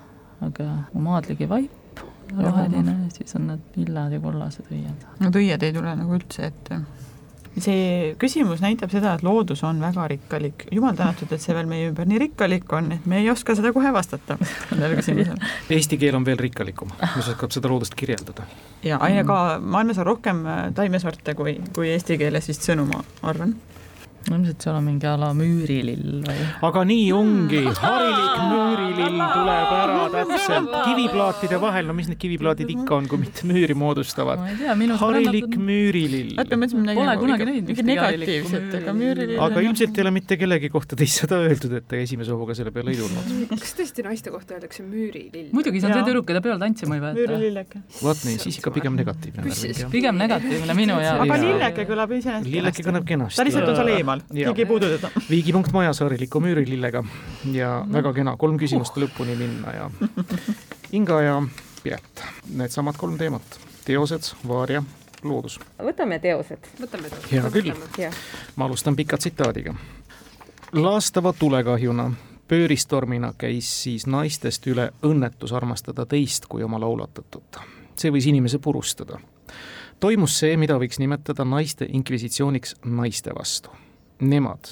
aga 0.50 0.70
maadligi 0.98 1.50
vaip, 1.50 2.04
roheline, 2.34 2.98
siis 3.14 3.36
on 3.38 3.52
need 3.52 3.78
lillad 3.78 4.16
ja 4.16 4.20
kollased 4.24 4.70
õied. 4.74 5.10
Need 5.22 5.42
õied 5.44 5.68
ei 5.70 5.74
tule 5.76 5.96
nagu 6.00 6.18
üldse 6.18 6.50
ette. 6.50 6.82
See 7.62 8.14
küsimus 8.22 8.62
näitab 8.64 8.92
seda, 8.94 9.14
et 9.14 9.24
loodus 9.26 9.64
on 9.68 9.82
väga 9.82 10.08
rikkalik. 10.10 10.66
jumal 10.72 10.96
tänatud, 10.98 11.32
et 11.32 11.42
see 11.42 11.56
veel 11.56 11.70
meie 11.70 11.90
ümber 11.92 12.08
nii 12.10 12.22
rikkalik 12.26 12.72
on, 12.74 12.92
et 12.96 13.06
me 13.10 13.20
ei 13.22 13.30
oska 13.30 13.56
seda 13.56 13.74
kohe 13.76 13.94
vastata 13.94 14.38
sellele 14.70 14.98
küsimusele. 15.00 15.52
Eesti 15.78 16.00
keel 16.02 16.18
on 16.18 16.26
veel 16.26 16.40
rikkalikum, 16.42 16.94
mis 17.04 17.30
oskab 17.36 17.54
seda 17.56 17.70
loodust 17.72 17.96
kirjeldada. 18.00 18.48
ja 18.84 18.98
aina 19.02 19.24
ka, 19.28 19.60
maailmas 19.60 20.02
on 20.02 20.10
rohkem 20.10 20.46
äh, 20.46 20.66
taimesorte 20.76 21.36
kui, 21.38 21.60
kui 21.76 21.94
eesti 21.94 22.18
keeles 22.22 22.50
vist 22.50 22.66
sõnu, 22.66 22.88
ma 22.90 23.04
arvan. 23.22 23.56
Ilmselt 24.32 24.64
seal 24.66 24.78
on 24.78 24.86
mingi 24.88 25.08
a 25.10 25.16
la 25.20 25.32
müürilill 25.38 26.24
või? 26.26 26.46
aga 26.70 26.84
nii 26.90 27.08
ongi, 27.16 27.64
harilik 27.80 28.40
müürilill 28.52 29.20
tuleb 29.34 29.74
ära 29.78 30.00
täpselt 30.14 30.72
kiviplaatide 30.88 31.60
vahel, 31.62 31.90
no 31.90 31.98
mis 31.98 32.10
need 32.12 32.22
kiviplaadid 32.22 32.72
ikka 32.76 32.98
on, 33.00 33.10
kui 33.12 33.22
mitte 33.22 33.48
müüri 33.50 33.76
moodustavad. 33.78 34.44
harilik 35.04 35.58
müürilill. 35.58 36.36
vaata, 36.40 36.60
ma 36.60 36.70
midagi 36.74 37.00
Pole 37.00 37.10
nagu 37.10 37.26
kunagi 37.26 37.48
näinud 37.50 37.70
midagi 37.70 37.82
ühtegi 37.82 37.90
negatiivset, 37.90 38.78
aga 38.82 38.96
müürilill 38.98 39.44
aga 39.48 39.66
ilmselt 39.68 39.98
ei 39.98 40.06
ole 40.06 40.14
mitte 40.20 40.38
kellegi 40.40 40.72
kohta 40.74 40.98
teist 41.00 41.24
seda 41.24 41.40
öeldud, 41.44 41.78
et 41.80 41.88
ta 41.90 42.00
esimese 42.00 42.34
hooga 42.36 42.56
selle 42.58 42.74
peale 42.76 42.94
ei 42.94 43.00
tulnud. 43.00 43.58
kas 43.64 43.76
tõesti 43.80 44.06
naiste 44.06 44.34
kohta 44.34 44.58
öeldakse 44.58 44.86
müürilill? 44.86 45.50
muidugi, 45.56 45.82
see 45.82 45.90
on 45.90 45.98
see 45.98 46.08
tüdruk, 46.10 46.28
keda 46.30 46.44
peol 46.46 46.62
tantsima 46.62 46.98
ei 46.98 47.04
võeta. 47.04 47.20
müürlilleke. 47.20 47.84
vot 48.02 48.24
nii, 48.28 48.40
siis 48.46 48.60
ikka 48.62 48.74
pigem 48.76 48.98
negatiivne 49.00 49.90
pigem 49.94 50.20
negatiivne 50.20 50.78
minu 50.78 50.98
jaoks. 51.02 51.26
aga 51.26 51.40
lilleke 51.42 51.88
kõlab 51.90 52.14
iseenesest 52.18 52.52
lilleke 52.54 52.86
kõlab 52.86 53.08
kenasti. 53.08 53.40
ta 53.40 53.48
lihtsalt 53.48 53.72
on 53.72 53.80
seal 53.80 53.92
eemal, 53.96 54.13
Jaa. 54.18 54.54
keegi 54.54 54.62
ei 54.62 54.70
puuduta 54.70 54.98
teda. 54.98 55.26
viigipunkt 55.30 55.72
majas 55.74 56.00
hariliku 56.00 56.40
müürilillega 56.44 57.04
ja 57.52 57.76
väga 57.94 58.14
kena, 58.14 58.38
kolm 58.38 58.58
küsimust 58.62 58.98
lõpuni 58.98 59.38
minna 59.40 59.76
ja 59.76 59.92
Inga 60.94 61.22
ja 61.22 61.38
Piret, 61.84 62.24
needsamad 62.56 62.96
kolm 62.98 63.18
teemat, 63.18 63.58
teosed, 63.86 64.30
vaaria, 64.48 64.84
loodus. 65.24 65.60
võtame 65.84 66.20
teosed. 66.24 66.68
võtame 66.80 67.10
ta. 67.10 67.18
Hea 67.32 67.50
küll. 67.52 67.74
ma 68.56 68.66
alustan 68.66 68.96
pika 68.96 69.18
tsitaadiga. 69.18 69.76
laastava 70.74 71.34
tulekahjuna, 71.34 72.12
pööristormina 72.48 73.34
käis 73.38 73.70
siis 73.84 74.08
naistest 74.08 74.68
üle 74.68 74.92
õnnetus 75.04 75.54
armastada 75.54 76.06
teist 76.06 76.46
kui 76.46 76.64
oma 76.64 76.80
laulatatut. 76.80 77.60
see 77.96 78.12
võis 78.12 78.28
inimese 78.28 78.60
purustada. 78.60 79.20
toimus 80.00 80.40
see, 80.40 80.58
mida 80.58 80.78
võiks 80.80 81.00
nimetada 81.00 81.46
naiste 81.46 81.88
inkvisitsiooniks 81.90 82.76
naiste 82.86 83.32
vastu. 83.36 83.70
Nemad, 84.24 84.70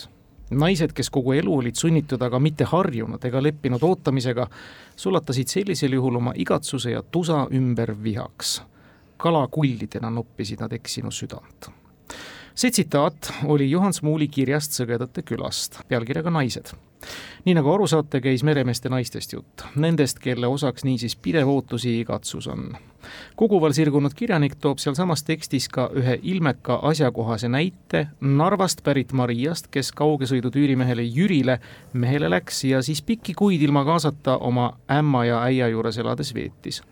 naised, 0.52 0.94
kes 0.96 1.10
kogu 1.10 1.34
elu 1.36 1.58
olid 1.58 1.76
sunnitud 1.76 2.22
aga 2.24 2.40
mitte 2.40 2.68
harjunud 2.72 3.24
ega 3.28 3.42
leppinud 3.44 3.84
ootamisega, 3.84 4.48
sulatasid 4.96 5.52
sellisel 5.52 5.98
juhul 5.98 6.22
oma 6.22 6.34
igatsuse 6.36 6.96
ja 6.96 7.04
tusa 7.04 7.48
ümber 7.52 7.96
vihaks. 8.04 8.62
kalakullidena 9.22 10.10
noppisid 10.10 10.60
nad 10.64 10.72
eksinu 10.74 11.12
südant 11.12 11.70
see 12.56 12.72
tsitaat 12.72 13.32
oli 13.46 13.72
Juhan 13.72 13.94
Smuuli 13.94 14.28
kirjast 14.28 14.76
Sõgedate 14.76 15.24
külast, 15.24 15.80
pealkirjaga 15.88 16.34
Naised. 16.34 16.74
Nii 17.46 17.56
nagu 17.58 17.72
aru 17.74 17.88
saate, 17.88 18.22
käis 18.22 18.44
meremeeste 18.44 18.90
naistest 18.90 19.34
jutt, 19.34 19.66
nendest, 19.76 20.20
kelle 20.20 20.48
osaks 20.48 20.86
niisiis 20.86 21.16
pidev 21.16 21.50
ootus 21.50 21.86
ja 21.86 21.94
igatsus 22.00 22.48
on. 22.48 22.76
koguval 23.36 23.74
sirgunud 23.74 24.14
kirjanik 24.16 24.56
toob 24.62 24.78
sealsamas 24.78 25.24
tekstis 25.24 25.70
ka 25.70 25.90
ühe 25.98 26.20
ilmeka 26.22 26.80
asjakohase 26.92 27.50
näite 27.50 28.08
Narvast 28.22 28.84
pärit 28.84 29.14
Mariast, 29.14 29.68
kes 29.72 29.92
kaugesõidu 29.92 30.52
tüürimehele 30.52 31.04
Jürile 31.04 31.60
mehele 31.94 32.30
läks 32.30 32.64
ja 32.64 32.82
siis 32.82 33.02
pikki 33.02 33.34
kuid 33.34 33.62
ilma 33.62 33.86
kaasata 33.86 34.38
oma 34.38 34.78
ämma 34.92 35.26
ja 35.26 35.42
äia 35.44 35.68
juures 35.68 35.98
elades 35.98 36.34
veetis 36.34 36.84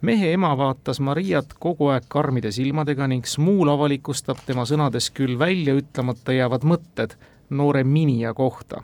mehe 0.00 0.32
ema 0.32 0.52
vaatas 0.58 1.00
Mariat 1.00 1.54
kogu 1.58 1.88
aeg 1.92 2.06
karmide 2.08 2.52
silmadega 2.54 3.08
ning 3.10 3.26
Smuul 3.26 3.70
avalikustab 3.72 4.44
tema 4.46 4.66
sõnades 4.68 5.10
küll 5.14 5.38
välja 5.38 5.74
ütlemata 5.78 6.36
jäävad 6.36 6.66
mõtted 6.68 7.16
noore 7.50 7.84
Minija 7.84 8.34
kohta. 8.34 8.82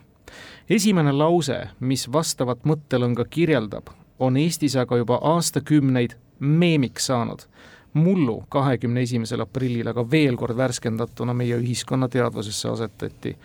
Esimene 0.69 1.11
lause, 1.11 1.59
mis 1.79 2.07
vastavat 2.11 2.65
mõttelõnga 2.65 3.25
kirjeldab, 3.29 3.91
on 4.19 4.37
Eestis 4.37 4.75
aga 4.75 4.97
juba 4.97 5.19
aastakümneid 5.21 6.17
meemiks 6.39 7.11
saanud. 7.11 7.47
mullu 7.95 8.43
kahekümne 8.49 9.01
esimesel 9.01 9.39
aprillil 9.39 9.87
aga 9.87 10.03
veel 10.11 10.35
kord 10.35 10.57
värskendatuna 10.57 11.33
meie 11.33 11.55
ühiskonna 11.55 12.09
teadvusesse 12.11 12.69
asetati. 12.69 13.37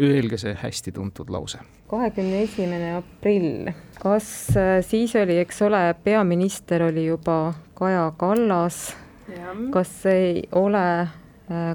Öelge 0.00 0.38
see 0.38 0.54
hästi 0.54 0.92
tuntud 0.92 1.30
lause 1.30 1.58
kahekümne 1.90 2.42
esimene 2.42 2.94
aprill, 2.98 3.70
kas 4.02 4.28
äh, 4.56 4.80
siis 4.84 5.14
oli, 5.16 5.38
eks 5.38 5.62
ole, 5.62 5.94
peaminister 6.04 6.82
oli 6.82 7.06
juba 7.06 7.54
Kaja 7.74 8.12
Kallas, 8.16 8.96
kas 9.70 9.92
ei 10.10 10.42
ole, 10.52 11.08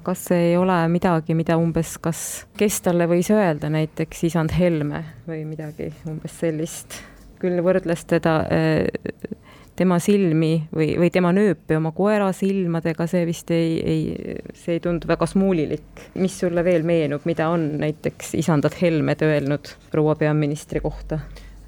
kas 0.03 0.25
ei 0.35 0.57
ole 0.59 0.75
midagi, 0.91 1.35
mida 1.37 1.55
umbes, 1.59 1.95
kas, 2.03 2.21
kes 2.59 2.81
talle 2.83 3.07
võis 3.07 3.29
öelda, 3.31 3.69
näiteks 3.71 4.25
isand 4.27 4.51
Helme 4.57 5.03
või 5.27 5.45
midagi 5.47 5.91
umbes 6.11 6.35
sellist, 6.41 6.99
küll 7.39 7.61
võrdles 7.63 8.03
teda 8.09 8.33
äh, 8.51 9.37
tema 9.81 9.97
silmi 10.03 10.51
või, 10.75 10.93
või 10.99 11.09
tema 11.13 11.31
nööpi 11.35 11.77
oma 11.77 11.91
koera 11.95 12.29
silmadega, 12.35 13.07
see 13.09 13.23
vist 13.29 13.51
ei, 13.55 13.77
ei, 13.79 14.35
see 14.57 14.77
ei 14.77 14.83
tundu 14.83 15.09
väga 15.09 15.27
smuulilik. 15.29 16.03
mis 16.21 16.39
sulle 16.39 16.63
veel 16.63 16.83
meenub, 16.87 17.25
mida 17.25 17.49
on 17.49 17.65
näiteks 17.81 18.35
isandad 18.41 18.75
Helmed 18.81 19.23
öelnud 19.25 19.73
proua 19.91 20.15
peaministri 20.15 20.83
kohta? 20.83 21.19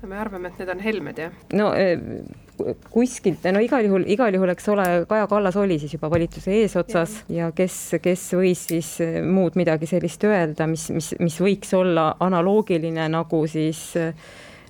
me 0.04 0.18
arvame, 0.20 0.50
et 0.52 0.60
need 0.60 0.70
on 0.70 0.82
Helmed, 0.84 1.18
jah? 1.18 1.36
no 1.56 1.72
eh, 1.80 2.00
kuskilt, 2.94 3.46
no 3.54 3.62
igal 3.64 3.86
juhul, 3.88 4.06
igal 4.14 4.34
juhul, 4.36 4.54
eks 4.54 4.70
ole, 4.74 4.86
Kaja 5.10 5.28
Kallas 5.32 5.58
oli 5.60 5.80
siis 5.82 5.96
juba 5.96 6.10
valitsuse 6.14 6.54
eesotsas 6.62 7.20
ja, 7.28 7.48
ja 7.48 7.52
kes, 7.56 7.80
kes 8.04 8.30
võis 8.38 8.68
siis 8.70 8.94
eh, 9.04 9.20
muud 9.26 9.58
midagi 9.60 9.90
sellist 9.90 10.24
öelda, 10.30 10.68
mis, 10.70 10.90
mis, 10.94 11.14
mis 11.20 11.40
võiks 11.42 11.74
olla 11.78 12.12
analoogiline 12.24 13.10
nagu 13.12 13.44
siis 13.50 13.86
äh, 14.00 14.14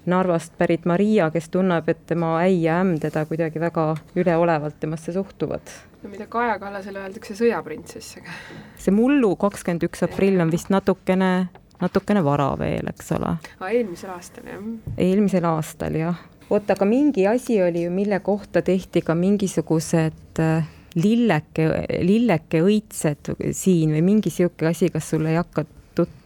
Narvast 0.06 0.58
pärit 0.58 0.86
Maria, 0.86 1.30
kes 1.32 1.48
tunneb, 1.50 1.88
et 1.88 2.02
tema 2.08 2.36
äi 2.42 2.58
ja 2.66 2.82
ämm 2.82 2.98
teda 3.00 3.24
kuidagi 3.26 3.60
väga 3.60 3.86
üleolevalt 4.20 4.76
temasse 4.80 5.14
suhtuvad. 5.14 5.62
no 6.04 6.10
mida 6.10 6.28
Kaja 6.28 6.58
Kallasele 6.60 7.00
öeldakse 7.00 7.36
sõjaprintsessiga. 7.40 8.32
see 8.78 8.92
mullu 8.92 9.36
kakskümmend 9.40 9.88
üks 9.88 10.04
aprill 10.04 10.44
on 10.44 10.52
vist 10.52 10.70
natukene, 10.70 11.48
natukene 11.80 12.24
vara 12.24 12.50
veel, 12.60 12.92
eks 12.92 13.12
ole. 13.16 13.38
eelmisel 13.70 14.12
aastal, 14.12 14.52
jah? 14.52 14.68
eelmisel 14.98 15.48
aastal, 15.48 15.96
jah. 15.96 16.20
Vot, 16.50 16.70
aga 16.70 16.86
mingi 16.86 17.28
asi 17.28 17.62
oli 17.62 17.86
ju, 17.86 17.92
mille 17.92 18.20
kohta 18.20 18.62
tehti 18.62 19.02
ka 19.02 19.16
mingisugused 19.16 20.40
äh, 20.40 20.68
lilleke, 20.96 21.68
lilleke 22.06 22.62
õitsed 22.64 23.34
siin 23.56 23.94
või 23.96 24.04
mingi 24.06 24.32
niisugune 24.32 24.74
asi, 24.74 24.90
kas 24.94 25.10
sul 25.14 25.26
ei 25.30 25.38
hakka 25.40 25.66
tut-, 25.98 26.20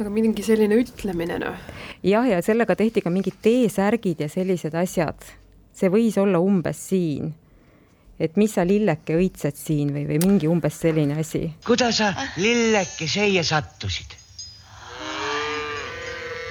aga 0.00 0.10
mingi 0.12 0.44
selline 0.46 0.78
ütlemine, 0.82 1.38
noh. 1.42 1.60
jah, 2.06 2.26
ja 2.28 2.40
sellega 2.44 2.76
tehti 2.78 3.04
ka 3.04 3.12
mingid 3.14 3.38
T-särgid 3.44 4.24
ja 4.24 4.30
sellised 4.32 4.74
asjad. 4.78 5.30
see 5.72 5.88
võis 5.88 6.18
olla 6.20 6.40
umbes 6.42 6.88
siin. 6.88 7.32
et 8.18 8.36
mis 8.36 8.52
sa 8.54 8.64
lilleke 8.66 9.16
õitsed 9.18 9.56
siin 9.56 9.92
või, 9.94 10.06
või 10.06 10.18
mingi 10.24 10.50
umbes 10.50 10.80
selline 10.80 11.20
asi. 11.20 11.52
kuidas 11.66 12.02
sa 12.02 12.12
lilleke 12.36 13.06
siia 13.06 13.44
sattusid? 13.44 14.21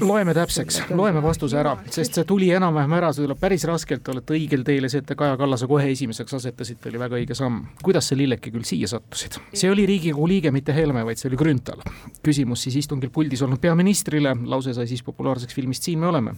Loeme 0.02 0.34
täpseks, 0.34 0.82
loeme 0.96 1.22
vastuse 1.24 1.60
ära, 1.62 1.76
sest 1.92 2.18
see 2.18 2.28
tuli 2.28 2.50
enam-vähem 2.56 2.96
ära, 2.98 3.12
see 3.14 3.26
tuleb 3.26 3.40
päris 3.42 3.66
raskelt, 3.70 4.08
olete 4.14 4.36
õigel 4.36 4.66
teel 4.68 4.88
ja 4.88 4.92
see, 4.92 5.04
et 5.04 5.08
te 5.10 5.18
Kaja 5.20 5.38
Kallase 5.40 5.70
kohe 5.70 5.88
esimeseks 5.94 6.38
asetasite, 6.38 6.90
oli 6.90 7.02
väga 7.02 7.20
õige 7.20 7.38
samm. 7.38 7.62
kuidas 7.84 8.10
see 8.12 8.20
lilleke 8.20 8.54
küll 8.54 8.66
siia 8.68 8.90
sattusid? 8.92 9.38
see 9.54 9.72
oli 9.72 9.86
Riigikogu 9.90 10.28
liige, 10.32 10.52
mitte 10.56 10.76
Helme, 10.76 11.06
vaid 11.08 11.22
see 11.22 11.30
oli 11.32 11.40
Grünthal. 11.40 11.84
küsimus 12.26 12.66
siis 12.68 12.80
istungil 12.84 13.14
puldis 13.14 13.42
olnud 13.46 13.62
peaministrile, 13.62 14.36
lause 14.46 14.76
sai 14.78 14.88
siis 14.90 15.04
populaarseks 15.06 15.56
filmist 15.58 15.88
Siin 15.88 16.00
me 16.00 16.08
oleme, 16.12 16.36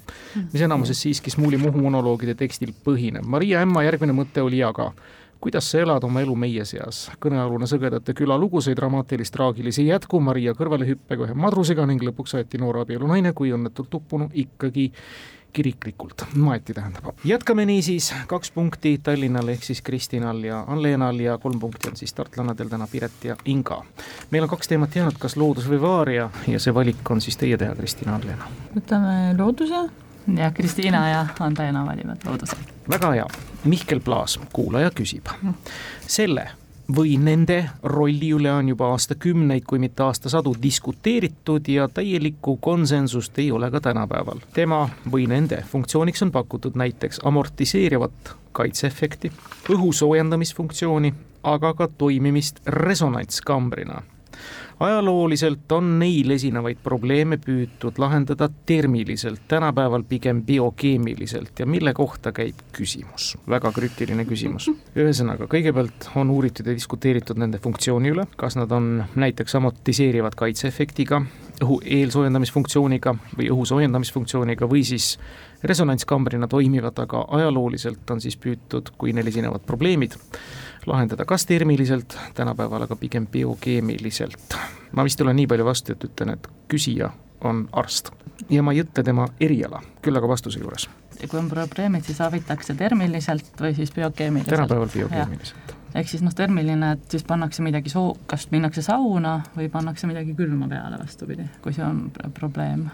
mis 0.53 0.61
enamuses 0.63 1.01
siiski 1.03 1.31
Smuuli 1.33 1.57
Muhu 1.59 1.81
monoloogide 1.83 2.35
tekstil 2.39 2.71
põhineb. 2.85 3.25
Maria 3.27 3.61
Ämma 3.63 3.83
järgmine 3.83 4.15
mõte 4.15 4.43
oli 4.43 4.61
aga 4.63 4.91
kuidas 5.43 5.67
sa 5.71 5.81
elad 5.83 6.03
oma 6.07 6.23
elu 6.23 6.35
meie 6.39 6.63
seas? 6.65 7.05
kõnealune 7.23 7.67
Sõgedate 7.67 8.15
küla 8.15 8.37
lugu 8.39 8.61
sai 8.63 8.77
dramaatilist-traagilise 8.79 9.83
jätku 9.89 10.21
Maria 10.23 10.55
kõrvalehüppega 10.55 11.27
ühe 11.27 11.37
madrusega 11.45 11.87
ning 11.89 12.03
lõpuks 12.07 12.37
aeti 12.39 12.61
noor 12.61 12.83
abielunaine 12.83 13.33
kui 13.35 13.51
õnnetult 13.51 13.99
uppunu 13.99 14.29
ikkagi 14.33 14.91
kiriklikult, 15.53 16.23
maeti 16.35 16.73
tähendab. 16.73 17.11
jätkame 17.23 17.65
niisiis, 17.65 18.13
kaks 18.27 18.51
punkti 18.51 18.97
Tallinnal 19.03 19.47
ehk 19.53 19.63
siis 19.63 19.81
Kristinal 19.81 20.39
ja 20.43 20.63
Anleenal 20.67 21.19
ja 21.19 21.37
kolm 21.37 21.59
punkti 21.59 21.91
on 21.91 21.97
siis 21.99 22.13
tartlannadel 22.13 22.71
täna 22.71 22.87
Piret 22.91 23.23
ja 23.23 23.35
Inga. 23.45 23.83
meil 24.31 24.43
on 24.43 24.49
kaks 24.49 24.67
teemat 24.67 24.95
jäänud, 24.95 25.19
kas 25.19 25.37
loodus 25.37 25.69
või 25.69 25.81
vaaria 25.81 26.29
ja 26.47 26.59
see 26.59 26.73
valik 26.73 27.11
on 27.11 27.21
siis 27.21 27.37
teie 27.37 27.57
teha, 27.57 27.75
Kristina, 27.75 28.15
Anleena. 28.15 28.49
võtame 28.75 29.37
looduse. 29.37 29.89
Ja 30.37 30.51
Kristiina 30.51 31.09
ja 31.09 31.25
Anleena 31.39 31.85
valivad 31.85 32.17
looduse. 32.25 32.55
väga 32.89 33.11
hea, 33.11 33.27
Mihkel 33.63 33.99
Plaas, 33.99 34.39
kuulaja 34.53 34.91
küsib. 34.91 35.27
selle 36.07 36.49
või 36.95 37.17
nende 37.17 37.69
rolli 37.83 38.33
üle 38.35 38.51
on 38.51 38.69
juba 38.69 38.89
aastakümneid, 38.91 39.63
kui 39.67 39.79
mitte 39.79 40.03
aastasadu 40.03 40.55
diskuteeritud 40.61 41.67
ja 41.67 41.87
täielikku 41.87 42.57
konsensust 42.57 43.39
ei 43.39 43.51
ole 43.51 43.71
ka 43.71 43.81
tänapäeval. 43.81 44.39
tema 44.53 44.89
või 45.11 45.27
nende 45.27 45.63
funktsiooniks 45.71 46.23
on 46.23 46.31
pakutud 46.31 46.75
näiteks 46.75 47.19
amortiseerivat 47.23 48.35
kaitseefekti, 48.51 49.31
õhu 49.69 49.93
soojendamisfunktsiooni, 49.93 51.13
aga 51.43 51.73
ka 51.73 51.87
toimimist 51.87 52.59
resonantskambrina 52.67 54.01
ajalooliselt 54.79 55.71
on 55.71 55.99
neil 55.99 56.31
esinevaid 56.35 56.79
probleeme 56.83 57.37
püütud 57.41 57.99
lahendada 58.01 58.49
termiliselt, 58.65 59.41
tänapäeval 59.47 60.03
pigem 60.09 60.43
biokeemiliselt 60.45 61.59
ja 61.59 61.65
mille 61.65 61.93
kohta 61.93 62.31
käib 62.31 62.59
küsimus, 62.75 63.33
väga 63.49 63.71
krüptiline 63.71 64.25
küsimus. 64.25 64.69
ühesõnaga, 64.95 65.47
kõigepealt 65.51 66.09
on 66.15 66.33
uuritud 66.33 66.67
ja 66.67 66.75
diskuteeritud 66.75 67.39
nende 67.39 67.61
funktsiooni 67.63 68.13
üle, 68.13 68.27
kas 68.37 68.57
nad 68.59 68.71
on 68.71 69.03
näiteks 69.15 69.55
amortiseerivad 69.59 70.35
kaitseefektiga, 70.35 71.21
õhu 71.63 71.79
eelsoojendamisfunktsiooniga 71.85 73.15
või 73.37 73.49
õhu 73.53 73.65
soojendamisfunktsiooniga 73.69 74.69
või 74.69 74.83
siis 74.87 75.17
resonantskambrina 75.63 76.47
toimivad, 76.47 76.97
aga 76.99 77.25
ajalooliselt 77.37 78.09
on 78.11 78.21
siis 78.21 78.37
püütud, 78.37 78.93
kui 78.97 79.13
neil 79.13 79.29
esinevad 79.31 79.63
probleemid, 79.67 80.17
lahendada 80.85 81.25
kas 81.25 81.45
termiliselt, 81.45 82.17
tänapäeval 82.33 82.87
aga 82.87 82.95
pigem 82.95 83.27
biokeemiliselt. 83.27 84.57
ma 84.91 85.03
vist 85.03 85.21
olen 85.21 85.35
nii 85.35 85.47
palju 85.47 85.65
vastu, 85.65 85.95
et 85.95 86.03
ütlen, 86.03 86.33
et 86.33 86.47
küsija 86.71 87.11
on 87.43 87.67
arst 87.71 88.11
ja 88.49 88.63
ma 88.63 88.73
ei 88.73 88.83
ütle 88.83 89.03
tema 89.03 89.27
eriala, 89.41 89.81
küll 90.01 90.17
aga 90.17 90.27
vastuse 90.27 90.59
juures. 90.59 90.89
kui 91.29 91.39
on 91.39 91.47
probleemid, 91.49 92.03
siis 92.03 92.19
abitakse 92.21 92.75
termiliselt 92.75 93.61
või 93.61 93.75
siis 93.75 93.91
biokeemiliselt? 93.91 94.55
tänapäeval 94.55 94.91
biokeemiliselt. 94.93 95.75
ehk 95.95 96.09
siis 96.09 96.23
noh, 96.25 96.35
termiline, 96.35 96.91
et 96.97 97.07
siis 97.11 97.23
pannakse 97.23 97.63
midagi 97.63 97.89
soo-, 97.93 98.17
kas 98.27 98.49
minnakse 98.51 98.81
sauna 98.81 99.39
või 99.57 99.69
pannakse 99.71 100.07
midagi 100.07 100.35
külma 100.35 100.67
peale, 100.67 100.99
vastupidi, 100.99 101.47
kui 101.61 101.73
see 101.73 101.85
on 101.85 102.09
probleem 102.33 102.87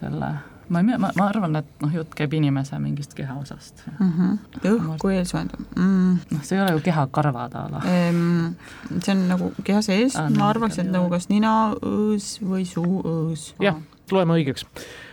selle 0.00 0.34
ma 0.72 0.80
ei, 0.80 0.98
ma, 0.98 1.10
ma 1.18 1.28
arvan, 1.28 1.60
et 1.60 1.84
noh, 1.84 1.92
jutt 1.98 2.16
käib 2.18 2.34
inimese 2.38 2.78
mingist 2.82 3.14
kehaosast 3.18 3.84
mm. 3.92 4.10
-hmm. 4.16 4.72
õhku 4.72 5.12
eelsoojendab 5.12 5.76
mm.. 5.76 6.18
noh, 6.32 6.42
see 6.48 6.58
ei 6.58 6.64
ole 6.64 6.76
ju 6.76 6.84
kehakarvad 6.88 7.56
a 7.58 7.64
la 7.76 7.84
ehm,. 7.92 8.54
see 8.98 9.14
on 9.14 9.24
nagu 9.30 9.52
keha 9.64 9.82
sees 9.84 10.16
ah,, 10.16 10.30
ma 10.32 10.50
arvaks, 10.50 10.80
et 10.82 10.90
nagu 10.90 11.10
kas 11.12 11.28
nina, 11.32 11.72
õõs 11.78 12.34
või 12.42 12.66
suu 12.68 13.02
õõs. 13.02 13.52
jah, 13.62 13.80
loeme 14.12 14.40
õigeks 14.40 14.66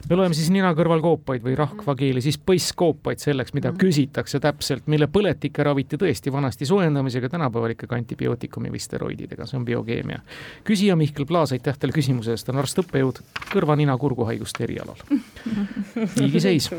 me 0.10 0.16
loeme 0.16 0.38
siis 0.38 0.50
nina 0.54 0.72
kõrval 0.78 1.02
koopaid 1.04 1.43
või 1.43 1.56
rahvakeeli 1.60 2.22
siis 2.24 2.38
põsskoopaid 2.39 3.22
selleks, 3.22 3.54
mida 3.58 3.72
mhm. 3.72 3.80
küsitakse 3.82 4.39
täpselt, 4.43 4.88
mille 4.91 5.10
põletikke 5.12 5.64
raviti 5.66 6.00
tõesti 6.00 6.32
vanasti 6.34 6.68
soojendamisega, 6.70 7.30
tänapäeval 7.30 7.76
ikkagi 7.76 7.97
antibiootikumi 8.00 8.72
või 8.74 8.82
steroididega, 8.84 9.47
see 9.50 9.60
on 9.60 9.66
biokeemia. 9.68 10.22
küsija 10.68 10.95
Mihkel 11.00 11.28
Plaas, 11.30 11.54
aitäh 11.56 11.78
teile 11.78 11.95
küsimuse 11.95 12.34
eest, 12.36 12.50
on 12.50 12.62
arst-õppejõud 12.62 13.22
kõrva-nina-kurguhaiguste 13.50 14.64
erialal. 14.68 15.02
niigi 16.20 16.43
seis. 16.43 16.70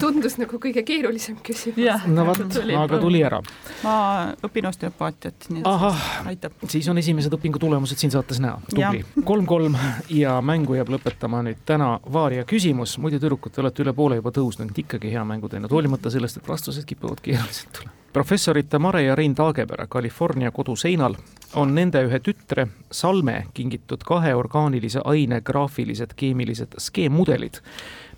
tundus 0.00 0.38
nagu 0.40 0.60
kõige 0.60 0.84
keerulisem 0.86 1.38
küsimus. 1.44 2.06
no 2.06 2.26
vot, 2.28 2.44
aga 2.84 3.00
tuli 3.00 3.24
ära. 3.24 3.40
ma 3.82 3.96
õpin 4.44 4.68
osteopaatiat, 4.68 5.48
nii 5.50 5.64
et 5.64 5.70
Ahah, 5.70 6.28
aitab. 6.28 6.52
siis 6.68 6.88
on 6.88 6.98
esimesed 6.98 7.32
õpingu 7.32 7.60
tulemused 7.62 8.00
siin 8.00 8.12
saates 8.14 8.40
näha, 8.42 8.60
tubli. 8.70 9.04
kolm-kolm 9.24 9.76
ja 10.12 10.40
mängu 10.44 10.76
jääb 10.78 10.92
lõpetama 10.96 11.42
nüüd 11.46 11.62
täna 11.66 11.94
Vaari 12.12 12.33
ja 12.34 12.44
küsimus, 12.48 12.96
muidu 12.98 13.18
tüdrukud, 13.22 13.54
te 13.54 13.62
olete 13.62 13.84
üle 13.84 13.92
poole 13.96 14.20
juba 14.20 14.32
tõusnud, 14.34 14.72
ikkagi 14.84 15.12
hea 15.12 15.24
mängu 15.24 15.48
teinud, 15.48 15.72
hoolimata 15.72 16.12
sellest, 16.12 16.40
et 16.40 16.48
vastused 16.48 16.86
kipuvad 16.88 17.22
keerulised 17.24 17.72
tulema. 17.72 17.92
professorite 18.14 18.78
Mare 18.78 19.02
ja 19.02 19.14
Rein 19.14 19.34
Taagepera 19.34 19.86
California 19.86 20.50
koduseinal 20.50 21.16
on 21.54 21.74
nende 21.74 21.98
ühe 22.06 22.20
tütre 22.20 22.68
Salme 22.90 23.46
kingitud 23.54 24.04
kahe 24.06 24.34
orgaanilise 24.34 25.00
aine 25.04 25.40
graafilised 25.40 26.14
keemilised 26.16 26.78
skeemmudelid 26.78 27.58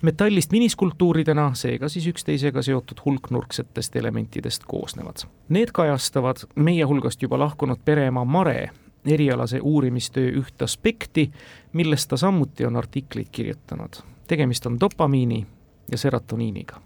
metallist 0.03 0.53
miniskulptuuridena, 0.53 1.51
seega 1.55 1.89
siis 1.89 2.07
üksteisega 2.07 2.62
seotud 2.62 3.01
hulknurksetest 3.05 3.97
elementidest 3.97 4.64
koosnevad. 4.69 5.25
Need 5.49 5.73
kajastavad 5.73 6.45
meie 6.55 6.85
hulgast 6.85 7.23
juba 7.23 7.39
lahkunud 7.39 7.81
pereema 7.85 8.25
Mare 8.25 8.71
erialase 9.07 9.61
uurimistöö 9.63 10.31
üht 10.41 10.63
aspekti, 10.63 11.31
millest 11.73 12.09
ta 12.09 12.17
samuti 12.17 12.67
on 12.67 12.77
artikleid 12.77 13.27
kirjutanud. 13.33 14.03
tegemist 14.29 14.67
on 14.67 14.81
dopamiini 14.81 15.47
ja 15.91 15.99
serotoniiniga. 15.99 16.81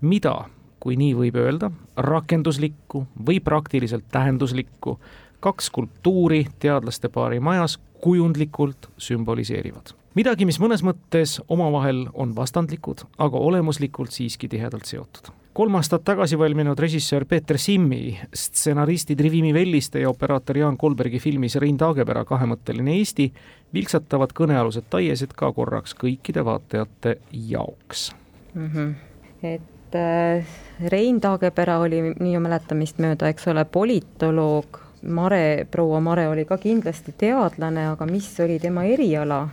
mida, 0.00 0.44
kui 0.80 0.96
nii 0.96 1.14
võib 1.14 1.36
öelda, 1.36 1.70
rakenduslikku 1.96 3.06
või 3.26 3.40
praktiliselt 3.40 4.04
tähenduslikku 4.12 5.00
kaks 5.40 5.66
skulptuuri 5.66 6.46
teadlaste 6.58 7.08
paari 7.08 7.40
majas 7.40 7.78
kujundlikult 8.00 8.90
sümboliseerivad. 8.98 9.94
midagi, 10.14 10.44
mis 10.44 10.60
mõnes 10.60 10.82
mõttes 10.82 11.40
omavahel 11.48 12.08
on 12.14 12.36
vastandlikud, 12.36 13.04
aga 13.18 13.36
olemuslikult 13.36 14.10
siiski 14.10 14.48
tihedalt 14.48 14.84
seotud 14.84 15.39
kolm 15.52 15.74
aastat 15.74 16.04
tagasi 16.04 16.38
valminud 16.38 16.78
režissöör 16.78 17.24
Peeter 17.24 17.58
Simmi, 17.58 18.18
stsenaristid 18.34 19.20
Rivimi 19.20 19.54
Velliste 19.54 20.00
ja 20.00 20.10
operaator 20.10 20.58
Jaan 20.58 20.76
Kolbergi 20.76 21.18
filmis 21.18 21.56
Rein 21.56 21.78
Taagepera 21.78 22.24
kahemõtteline 22.24 22.94
Eesti 22.98 23.30
vilksatavad 23.74 24.34
kõnealused 24.36 24.86
taiesed 24.90 25.34
ka 25.36 25.50
korraks 25.52 25.96
kõikide 25.98 26.44
vaatajate 26.46 27.16
jaoks 27.32 28.12
mm. 28.54 28.70
-hmm. 28.74 28.94
et 29.42 29.98
äh, 29.98 30.46
Rein 30.88 31.20
Taagepera 31.20 31.78
oli 31.78 32.02
minu 32.20 32.40
mäletamist 32.40 32.98
mööda, 32.98 33.28
eks 33.28 33.48
ole, 33.48 33.64
politoloog, 33.64 34.80
Mare, 35.02 35.66
proua 35.70 36.00
Mare 36.00 36.28
oli 36.28 36.44
ka 36.44 36.58
kindlasti 36.58 37.14
teadlane, 37.16 37.86
aga 37.88 38.06
mis 38.06 38.40
oli 38.40 38.58
tema 38.60 38.84
eriala, 38.84 39.48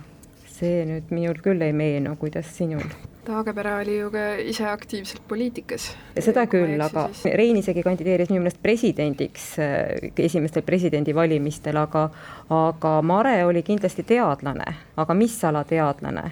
see 0.46 0.84
nüüd 0.84 1.08
minul 1.10 1.40
küll 1.42 1.62
ei 1.64 1.72
meenu, 1.72 2.16
kuidas 2.20 2.50
sinul? 2.56 2.84
Taagepera 3.28 3.74
oli 3.82 3.98
ju 3.98 4.08
ka 4.08 4.20
ise 4.40 4.64
aktiivselt 4.64 5.20
poliitikas. 5.28 5.90
seda 6.16 6.46
küll, 6.48 6.80
aga 6.80 7.10
siis... 7.12 7.34
Rein 7.36 7.58
isegi 7.60 7.84
kandideeris 7.84 8.30
minu 8.32 8.40
meelest 8.40 8.62
presidendiks 8.64 9.50
äh, 9.60 10.08
esimestel 10.24 10.64
presidendivalimistel, 10.64 11.76
aga 11.76 12.06
aga 12.48 12.94
Mare 13.04 13.42
oli 13.44 13.62
kindlasti 13.66 14.06
teadlane, 14.08 14.70
aga 14.96 15.18
mis 15.18 15.36
ala 15.44 15.64
teadlane? 15.68 16.24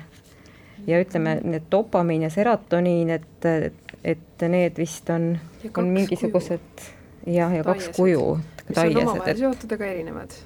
ja 0.87 1.03
ütleme, 1.03 1.37
need 1.45 1.69
dopamiin 1.73 2.25
ja 2.31 2.33
serotoniin, 2.33 3.11
et, 3.11 3.49
et 4.05 4.49
need 4.49 4.81
vist 4.81 5.11
on, 5.13 5.35
on 5.77 5.89
mingisugused 5.93 6.85
jah, 7.27 7.53
ja 7.53 7.65
kaks 7.67 7.93
kuju. 7.97 8.37
mis 8.69 8.85
on 8.87 9.01
omavahel 9.03 9.43
seotud, 9.45 9.77
aga 9.77 9.93
erinevad 9.93 10.37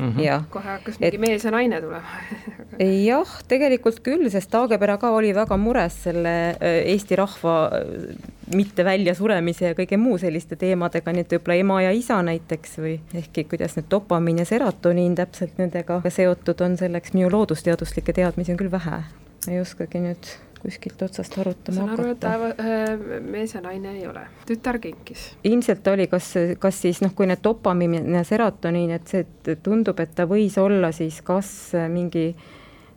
mm. 0.00 0.14
-hmm. 0.16 0.48
kohe 0.50 0.70
hakkas 0.76 1.00
mingi 1.00 1.16
et... 1.16 1.20
mees 1.20 1.44
ja 1.44 1.50
naine 1.50 1.80
tulema 1.80 2.06
jah, 3.10 3.36
tegelikult 3.48 4.00
küll, 4.06 4.30
sest 4.30 4.50
Taagepera 4.50 4.96
ka 4.98 5.10
oli 5.10 5.34
väga 5.34 5.56
mures 5.56 6.02
selle 6.08 6.34
äh, 6.50 6.80
Eesti 6.94 7.16
rahva 7.16 7.56
äh, 7.74 8.16
mitte 8.54 8.84
väljasuremise 8.84 9.72
ja 9.72 9.76
kõige 9.76 9.98
muu 10.00 10.18
selliste 10.18 10.56
teemadega, 10.56 11.12
nii 11.12 11.26
et 11.26 11.32
võib-olla 11.36 11.58
ema 11.60 11.80
ja 11.82 11.92
isa 11.92 12.20
näiteks 12.22 12.78
või 12.78 12.98
ehkki 13.14 13.44
kuidas 13.44 13.76
need 13.76 13.90
dopamiin 13.90 14.38
ja 14.38 14.48
serotoniin 14.48 15.14
täpselt 15.18 15.58
nendega 15.58 16.00
seotud 16.08 16.60
on, 16.64 16.76
selleks 16.80 17.12
minu 17.16 17.30
loodusteaduslikke 17.32 18.12
teadmisi 18.12 18.52
on 18.54 18.60
küll 18.60 18.72
vähe. 18.72 19.02
ma 19.46 19.52
ei 19.52 19.60
oskagi 19.60 20.00
nüüd 20.02 20.30
kuskilt 20.62 21.02
otsast 21.02 21.38
arutama 21.38 21.86
hakata. 21.88 22.30
saan 22.30 22.42
aru, 22.42 22.50
et 22.50 22.60
äh, 22.60 23.20
mees 23.24 23.54
ja 23.54 23.62
naine 23.64 23.94
ei 23.96 24.06
ole, 24.08 24.26
tütar 24.46 24.78
kinkis. 24.82 25.30
ilmselt 25.44 25.86
oli, 25.92 26.08
kas, 26.10 26.32
kas 26.58 26.82
siis 26.84 27.02
noh, 27.04 27.14
kui 27.16 27.28
need 27.30 27.42
dopamiin 27.44 28.14
ja 28.14 28.24
serotoniin, 28.26 28.94
et 28.98 29.10
see 29.10 29.56
tundub, 29.62 30.00
et 30.00 30.14
ta 30.14 30.28
võis 30.30 30.58
olla 30.60 30.92
siis 30.92 31.20
kas 31.26 31.50
mingi 31.92 32.32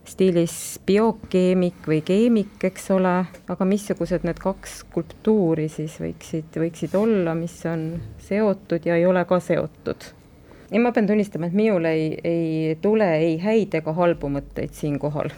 stiilis 0.07 0.55
biokeemik 0.85 1.85
või 1.87 1.99
keemik, 2.05 2.55
eks 2.71 2.89
ole, 2.95 3.13
aga 3.53 3.67
missugused 3.69 4.25
need 4.25 4.39
kaks 4.41 4.79
skulptuuri 4.81 5.67
siis 5.69 5.99
võiksid, 6.01 6.57
võiksid 6.57 6.97
olla, 6.97 7.35
mis 7.37 7.59
on 7.69 7.93
seotud 8.25 8.89
ja 8.89 8.97
ei 8.97 9.05
ole 9.05 9.23
ka 9.29 9.39
seotud 9.43 10.09
ja 10.71 10.81
ma 10.81 10.91
pean 10.95 11.07
tunnistama, 11.07 11.51
et 11.51 11.55
minul 11.57 11.85
ei, 11.85 12.11
ei 12.23 12.75
tule 12.81 13.07
ei 13.19 13.37
häid 13.43 13.77
ega 13.81 13.93
halbu 13.93 14.31
mõtteid 14.31 14.73
siinkohal 14.77 15.31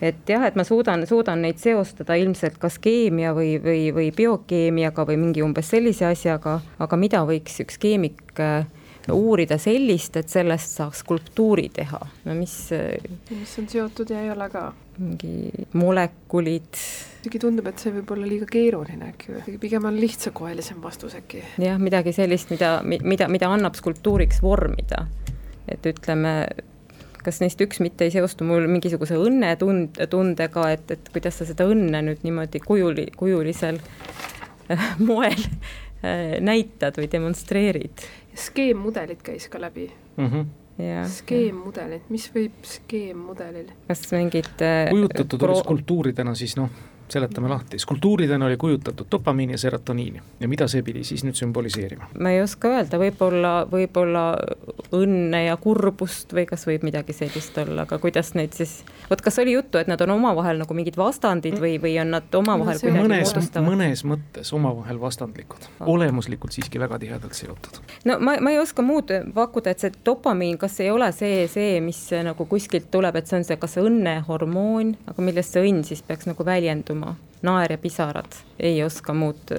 et 0.00 0.30
jah, 0.30 0.44
et 0.46 0.56
ma 0.58 0.64
suudan, 0.66 1.04
suudan 1.08 1.42
neid 1.42 1.60
seostada 1.62 2.16
ilmselt 2.18 2.58
kas 2.62 2.78
keemia 2.82 3.34
või, 3.36 3.56
või, 3.62 3.88
või 3.94 4.10
biokeemiaga 4.14 5.06
või 5.08 5.18
mingi 5.20 5.44
umbes 5.44 5.70
sellise 5.74 6.08
asjaga, 6.08 6.58
aga 6.78 7.00
mida 7.00 7.24
võiks 7.28 7.58
üks 7.64 7.80
keemik 7.82 8.38
äh, 8.42 8.66
uurida 9.12 9.58
sellist, 9.60 10.16
et 10.20 10.28
sellest 10.28 10.78
saaks 10.78 11.02
skulptuuri 11.04 11.68
teha, 11.74 12.00
no 12.26 12.36
mis. 12.36 12.54
Äh, 12.76 12.96
mis 13.32 13.54
on 13.60 13.68
seotud 13.70 14.12
ja 14.12 14.22
ei 14.24 14.30
ole 14.34 14.50
ka. 14.52 14.70
mingi 14.98 15.52
molekulid. 15.78 16.78
isegi 17.22 17.38
tundub, 17.38 17.66
et 17.70 17.78
see 17.78 17.92
võib 17.94 18.08
olla 18.16 18.26
liiga 18.26 18.48
keeruline 18.50 19.12
äkki 19.12 19.36
või, 19.36 19.58
pigem 19.62 19.84
on 19.86 19.94
lihtsakoelisem 20.00 20.80
vastus 20.82 21.14
äkki. 21.18 21.44
jah, 21.62 21.78
midagi 21.78 22.12
sellist, 22.16 22.50
mida, 22.50 22.80
mida, 22.82 23.28
mida 23.30 23.50
annab 23.54 23.78
skulptuuriks 23.78 24.42
vormida. 24.42 25.06
et 25.68 25.86
ütleme 25.86 26.34
kas 27.28 27.42
neist 27.44 27.60
üks 27.64 27.82
mitte 27.84 28.08
ei 28.08 28.14
seostu 28.14 28.46
mul 28.48 28.68
mingisuguse 28.70 29.18
õnnetund-, 29.20 30.00
tundega, 30.12 30.68
et, 30.74 30.94
et 30.96 31.10
kuidas 31.14 31.40
sa 31.40 31.48
seda 31.48 31.68
õnne 31.68 32.02
nüüd 32.10 32.24
niimoodi 32.26 32.62
kujuli, 32.64 33.08
kujulisel 33.18 33.80
äh, 34.72 34.88
moel 35.10 35.36
äh, 35.38 36.38
näitad 36.44 36.98
või 37.00 37.10
demonstreerid. 37.12 38.06
skeemmudelid 38.48 39.20
käis 39.24 39.50
ka 39.52 39.60
läbi 39.60 39.90
mm. 39.90 40.24
-hmm 40.30 40.48
skeemmudelid, 41.10 42.04
mis 42.08 42.28
võib 42.30 42.60
skeemmudelil? 42.62 43.72
kas 43.88 44.04
mingid 44.14 44.62
äh, 44.62 44.86
kujutatud 44.92 45.40
pro... 45.40 45.56
oli 45.56 45.64
skulptuuridena 45.64 46.34
siis 46.38 46.54
noh, 46.54 46.70
seletame 47.12 47.48
lahti, 47.48 47.78
skulptuuridena 47.78 48.46
oli 48.46 48.56
kujutatud 48.56 49.06
dopamiini 49.10 49.52
ja 49.56 49.58
serotoniini 49.58 50.22
ja 50.40 50.48
mida 50.48 50.68
see 50.68 50.82
pidi 50.82 51.04
siis 51.04 51.24
nüüd 51.24 51.36
sümboliseerima? 51.38 52.10
ma 52.20 52.32
ei 52.34 52.42
oska 52.42 52.72
öelda, 52.72 53.00
võib-olla, 53.00 53.52
võib-olla 53.70 54.24
õnne 54.96 55.44
ja 55.46 55.56
kurbust 55.60 56.32
või 56.34 56.46
kas 56.48 56.66
võib 56.68 56.84
midagi 56.86 57.16
sellist 57.16 57.58
olla, 57.58 57.84
aga 57.86 57.98
kuidas 58.02 58.32
neid 58.38 58.56
siis, 58.56 58.80
vot 59.10 59.22
kas 59.24 59.38
oli 59.42 59.54
juttu, 59.56 59.80
et 59.80 59.90
nad 59.90 60.00
on 60.04 60.14
omavahel 60.16 60.60
nagu 60.62 60.76
mingid 60.76 60.98
vastandid 60.98 61.58
või, 61.62 61.76
või 61.82 61.94
on 62.02 62.12
nad 62.16 62.34
omavahel 62.34 62.78
no, 62.78 62.84
kuidagi 62.84 63.04
mõnes, 63.04 63.34
mõnes 63.68 64.04
mõttes 64.12 64.52
omavahel 64.56 65.00
vastandlikud, 65.00 65.68
olemuslikult 65.86 66.56
siiski 66.56 66.80
väga 66.80 66.98
tihedalt 67.02 67.38
seotud. 67.38 67.80
no 68.08 68.18
ma, 68.20 68.36
ma 68.40 68.54
ei 68.54 68.60
oska 68.62 68.84
muud 68.84 69.12
pakkuda, 69.34 69.72
et 69.72 69.84
see 69.84 69.92
dopamiin, 70.04 70.58
kas 70.60 70.78
ei 70.84 70.90
ole 70.90 71.10
see, 71.16 71.46
see, 71.50 71.78
mis 71.84 72.00
nagu 72.24 72.48
kuskilt 72.48 72.90
tuleb, 72.92 73.16
et 73.16 73.30
see 73.30 73.38
on 73.40 73.46
see, 73.48 73.58
kas 73.60 73.76
see 73.76 73.84
õnnehormoon, 73.88 74.94
aga 75.12 75.24
millest 75.24 75.56
see 75.56 75.64
õnn 75.68 75.84
siis 75.86 76.02
peaks 76.06 76.28
nagu 76.30 76.44
väljenduma? 76.46 76.97
Naer 77.42 77.72
ja 77.72 77.78
pisarad, 77.78 78.32
ei 78.58 78.82
oska 78.82 79.14
muud, 79.14 79.52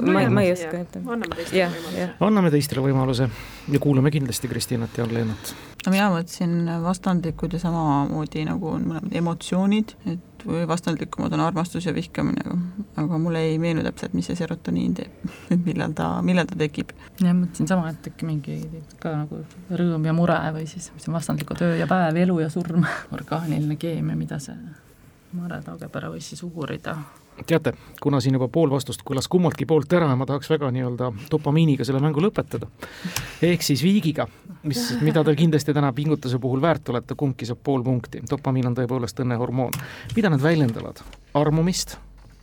ma, 0.00 0.24
ma 0.30 0.42
ei 0.42 0.52
oska 0.52 0.74
öelda. 0.74 1.02
anname 1.06 1.36
teistele 1.36 1.68
võimaluse. 1.68 2.08
anname 2.26 2.50
teistele 2.50 2.82
võimaluse 2.86 3.28
ja 3.72 3.82
kuulame 3.82 4.10
kindlasti 4.10 4.50
Kristinat 4.50 4.98
ja 4.98 5.06
Leenat. 5.06 5.54
no 5.86 5.94
mina 5.94 6.10
mõtlesin 6.10 6.66
vastandlikud 6.82 7.54
ja 7.54 7.62
samamoodi 7.62 8.44
nagu 8.48 8.74
on 8.74 8.90
mõlemad 8.90 9.16
emotsioonid, 9.22 9.96
et 10.10 10.46
või 10.46 10.66
vastandlikumad 10.66 11.32
on 11.36 11.44
armastus 11.44 11.86
ja 11.86 11.94
vihkamine, 11.94 12.58
aga 12.98 13.18
mulle 13.22 13.44
ei 13.46 13.58
meenu 13.62 13.84
täpselt, 13.86 14.16
mis 14.18 14.26
see 14.26 14.38
serotoniin 14.38 14.98
teeb, 14.98 15.26
et 15.54 15.62
millal 15.62 15.94
ta, 15.94 16.16
millal 16.26 16.50
ta 16.50 16.58
tekib. 16.58 16.90
jah, 17.22 17.36
mõtlesin 17.38 17.70
sama, 17.70 17.92
et 17.94 18.10
äkki 18.10 18.26
mingi 18.26 18.58
ka 19.02 19.14
nagu 19.22 19.44
rõõm 19.70 20.10
ja 20.10 20.16
mure 20.16 20.40
või 20.58 20.66
siis, 20.70 20.90
mis 20.96 21.06
on 21.06 21.20
vastandlikud 21.20 21.62
öö 21.62 21.76
ja 21.78 21.86
päev, 21.90 22.18
elu 22.26 22.40
ja 22.42 22.50
surm, 22.50 22.88
orgaaniline 23.16 23.78
keemia, 23.78 24.18
mida 24.18 24.42
see 24.42 24.58
Mare 25.32 25.62
Taagepera 25.64 26.10
võis 26.12 26.26
siis 26.28 26.42
uurida. 26.44 26.96
teate, 27.46 27.72
kuna 28.00 28.20
siin 28.20 28.36
juba 28.36 28.48
pool 28.52 28.70
vastust 28.70 29.00
kõlas 29.08 29.28
kummaltki 29.32 29.66
poolt 29.66 29.92
ära 29.92 30.10
ja 30.10 30.16
ma 30.16 30.26
tahaks 30.28 30.50
väga 30.52 30.70
nii-öelda 30.74 31.08
dopamiiniga 31.30 31.84
selle 31.84 32.00
mängu 32.04 32.20
lõpetada. 32.20 32.68
ehk 33.42 33.62
siis 33.62 33.82
viigiga, 33.82 34.26
mis, 34.62 34.84
mida 35.00 35.24
te 35.24 35.34
kindlasti 35.36 35.74
täna 35.74 35.92
pingutuse 35.92 36.38
puhul 36.38 36.60
väärt 36.60 36.88
olete, 36.88 37.14
kumbki 37.14 37.48
saab 37.48 37.64
pool 37.64 37.82
punkti. 37.82 38.22
dopamiin 38.30 38.66
on 38.66 38.76
tõepoolest 38.76 39.24
õnnehormoon. 39.24 39.72
mida 40.16 40.30
nad 40.30 40.42
väljendavad? 40.42 41.02
armumist 41.34 41.96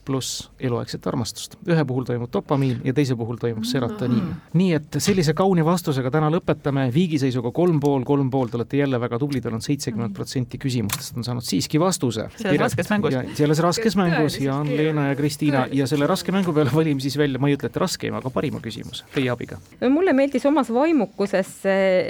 pluss 0.10 0.50
eluaegset 0.60 1.06
armastust. 1.08 1.56
ühe 1.70 1.86
puhul 1.86 2.08
toimub 2.08 2.32
dopamiin 2.34 2.82
ja 2.88 2.94
teise 2.98 3.16
puhul 3.20 3.38
toimub 3.42 3.68
serotoniin 3.68 4.24
mm. 4.24 4.34
-hmm. 4.34 4.58
nii 4.62 4.74
et 4.80 4.98
sellise 4.98 5.36
kauni 5.38 5.66
vastusega 5.66 6.12
täna 6.12 6.32
lõpetame, 6.34 6.88
viigiseisuga 6.94 7.52
kolm 7.56 7.80
pool, 7.84 8.04
kolm 8.08 8.32
pool, 8.34 8.50
te 8.50 8.58
olete 8.58 8.82
jälle 8.82 9.00
väga 9.02 9.20
tublid, 9.20 9.46
olen 9.46 9.62
seitsekümmend 9.62 10.16
protsenti 10.18 10.58
küsimustest 10.58 11.18
on 11.18 11.28
saanud 11.28 11.46
siiski 11.46 11.80
vastuse. 11.80 12.30
selles 12.36 12.60
raskes 12.60 12.90
mängus. 12.90 13.16
selles 13.34 13.64
raskes 13.68 13.96
mängus, 13.96 14.40
Jaan, 14.42 14.68
Leena 14.78 15.08
ja 15.08 15.16
Kristiina 15.16 15.68
ja 15.72 15.88
selle 15.88 16.08
raske 16.08 16.32
mängu 16.32 16.54
peale 16.54 16.72
valime 16.76 17.00
siis 17.00 17.18
välja, 17.18 17.40
ma 17.40 17.50
ei 17.50 17.58
ütle, 17.58 17.70
et 17.70 17.78
raskeim, 17.78 18.16
aga 18.16 18.30
parima 18.30 18.60
küsimuse 18.60 19.06
teie 19.14 19.30
abiga. 19.30 19.62
mulle 19.90 20.14
meeldis 20.14 20.46
omas 20.46 20.74
vaimukuses 20.74 21.56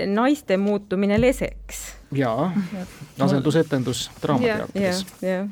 naiste 0.08 0.58
muutumine 0.58 1.22
leseks 1.22 1.99
jaa, 2.12 2.52
asendusetendus 3.20 4.12
Draamateatris. 4.22 5.06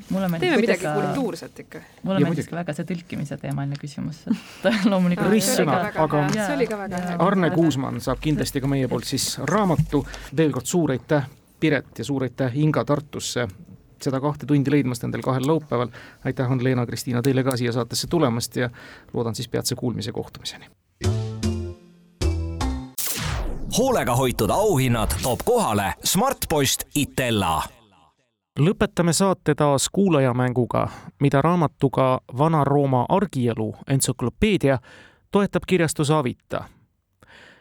mulle 0.10 0.28
meeldis 0.28 0.50
teeme 0.50 0.62
midagi 0.62 0.88
kultuurset 0.94 1.60
ikka. 1.60 1.82
mulle 2.04 2.20
meeldis 2.20 2.50
ka 2.50 2.56
väga 2.56 2.76
see 2.78 2.88
tõlkimise 2.92 3.38
teemaline 3.42 3.78
küsimus, 3.82 4.24
et 4.72 4.88
loomulikult 4.90 5.30
ristsõna, 5.34 5.78
aga 6.06 6.24
see 6.34 6.56
oli 6.56 6.68
ka 6.70 6.82
väga 6.84 7.04
hea. 7.06 7.20
Arne 7.28 7.52
Kuusmann 7.54 8.02
saab 8.04 8.22
kindlasti 8.24 8.64
ka 8.64 8.72
meie 8.72 8.90
poolt 8.92 9.10
siis 9.10 9.38
raamatu, 9.52 10.04
veel 10.38 10.56
kord 10.56 10.70
suur 10.70 10.96
aitäh, 10.96 11.30
Piret 11.60 11.98
ja 11.98 12.06
suur 12.06 12.22
aitäh 12.28 12.54
Inga 12.62 12.84
Tartusse 12.86 13.48
seda 14.02 14.20
kahte 14.22 14.46
tundi 14.46 14.70
leidmast 14.72 15.04
endal 15.08 15.24
kahel 15.26 15.48
laupäeval. 15.50 15.90
aitäh, 16.26 16.52
Ann-Leena, 16.52 16.86
Kristiina 16.86 17.22
teile 17.26 17.44
ka 17.44 17.58
siia 17.58 17.74
saatesse 17.74 18.08
tulemast 18.08 18.56
ja 18.56 18.70
loodan 19.14 19.36
siis 19.36 19.50
peatse 19.50 19.76
kuulmise 19.76 20.12
kohtumiseni 20.12 20.70
hoolega 23.78 24.16
hoitud 24.16 24.50
auhinnad 24.50 25.10
toob 25.24 25.40
kohale 25.46 25.94
Smartpost 26.04 26.84
Itella. 26.96 27.64
lõpetame 28.60 29.14
saate 29.14 29.56
taas 29.56 29.90
kuulajamänguga, 29.92 30.88
mida 31.20 31.42
raamatuga 31.42 32.22
Vana-Rooma 32.38 33.06
argielu 33.10 33.76
entsüklopeedia 33.88 34.80
toetab 35.32 35.64
kirjastus 35.68 36.12
Avita. 36.12 36.64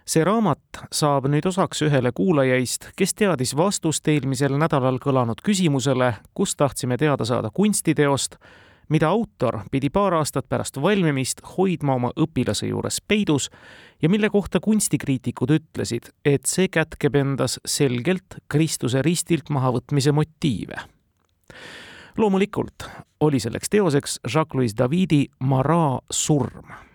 see 0.06 0.24
raamat 0.24 0.60
saab 0.92 1.26
nüüd 1.26 1.46
osaks 1.46 1.82
ühele 1.82 2.12
kuulajaist, 2.14 2.88
kes 2.96 3.14
teadis 3.14 3.56
vastust 3.56 4.08
eelmisel 4.08 4.56
nädalal 4.58 4.98
kõlanud 4.98 5.42
küsimusele, 5.44 6.14
kus 6.34 6.56
tahtsime 6.56 6.96
teada 6.96 7.24
saada 7.24 7.50
kunstiteost 7.50 8.36
mida 8.88 9.08
autor 9.08 9.60
pidi 9.70 9.90
paar 9.90 10.14
aastat 10.14 10.48
pärast 10.48 10.80
valmimist 10.82 11.42
hoidma 11.56 11.94
oma 11.94 12.12
õpilase 12.16 12.68
juures 12.70 13.00
peidus 13.08 13.50
ja 14.02 14.08
mille 14.08 14.30
kohta 14.30 14.60
kunstikriitikud 14.60 15.50
ütlesid, 15.58 16.10
et 16.24 16.46
see 16.46 16.68
kätkeb 16.68 17.16
endas 17.16 17.58
selgelt 17.66 18.40
Kristuse 18.48 19.02
ristilt 19.02 19.50
mahavõtmise 19.50 20.12
motiive. 20.12 20.76
loomulikult 22.16 22.88
oli 23.20 23.40
selleks 23.40 23.68
teoseks 23.68 24.20
Jacques-Louis 24.24 24.76
Davidi 24.78 25.26
Marat 25.40 26.04
surm 26.10 26.86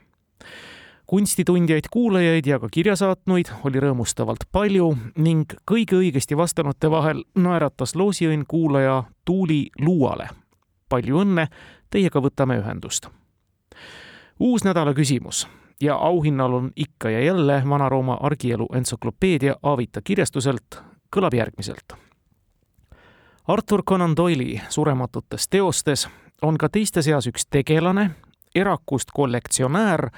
kunstitundjaid, 1.11 1.89
kuulajaid 1.91 2.45
ja 2.47 2.55
ka 2.59 2.69
kirjasaatnuid 2.71 3.49
oli 3.67 3.81
rõõmustavalt 3.83 4.45
palju 4.55 4.93
ning 5.19 5.49
kõige 5.67 5.97
õigesti 5.99 6.37
vastanute 6.39 6.87
vahel 6.91 7.25
naeratas 7.35 7.97
loosiõnn 7.99 8.45
kuulaja 8.47 9.03
Tuuli 9.27 9.65
Luuale. 9.83 10.29
palju 10.89 11.19
õnne 11.23 11.47
teiega 11.91 12.21
võtame 12.21 12.57
ühendust. 12.59 13.07
uus 14.39 14.63
nädala 14.63 14.93
küsimus 14.93 15.47
ja 15.81 15.95
auhinnal 15.95 16.53
on 16.53 16.71
ikka 16.75 17.09
ja 17.09 17.21
jälle 17.21 17.63
Vana-Rooma 17.69 18.17
argielu 18.19 18.67
entsüklopeedia 18.75 19.55
Avita 19.63 20.01
kirjastuselt, 20.01 20.81
kõlab 21.15 21.33
järgmiselt. 21.33 21.93
Arthur 23.47 23.83
Conan 23.83 24.15
Doyle'i 24.15 24.61
surematutes 24.69 25.49
teostes 25.49 26.07
on 26.41 26.57
ka 26.57 26.69
teiste 26.69 27.01
seas 27.01 27.27
üks 27.27 27.47
tegelane, 27.49 28.11
erakust 28.55 29.11
kollektsionäär, 29.13 30.09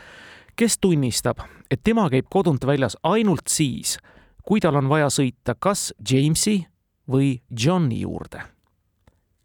kes 0.55 0.77
tunnistab, 0.79 1.39
et 1.71 1.81
tema 1.83 2.09
käib 2.09 2.27
kodunt 2.29 2.65
väljas 2.65 2.97
ainult 3.03 3.47
siis, 3.47 3.97
kui 4.43 4.59
tal 4.59 4.75
on 4.75 4.89
vaja 4.89 5.09
sõita 5.09 5.55
kas 5.59 5.93
Jamesi 6.11 6.65
või 7.09 7.41
Johni 7.65 8.01
juurde. 8.01 8.41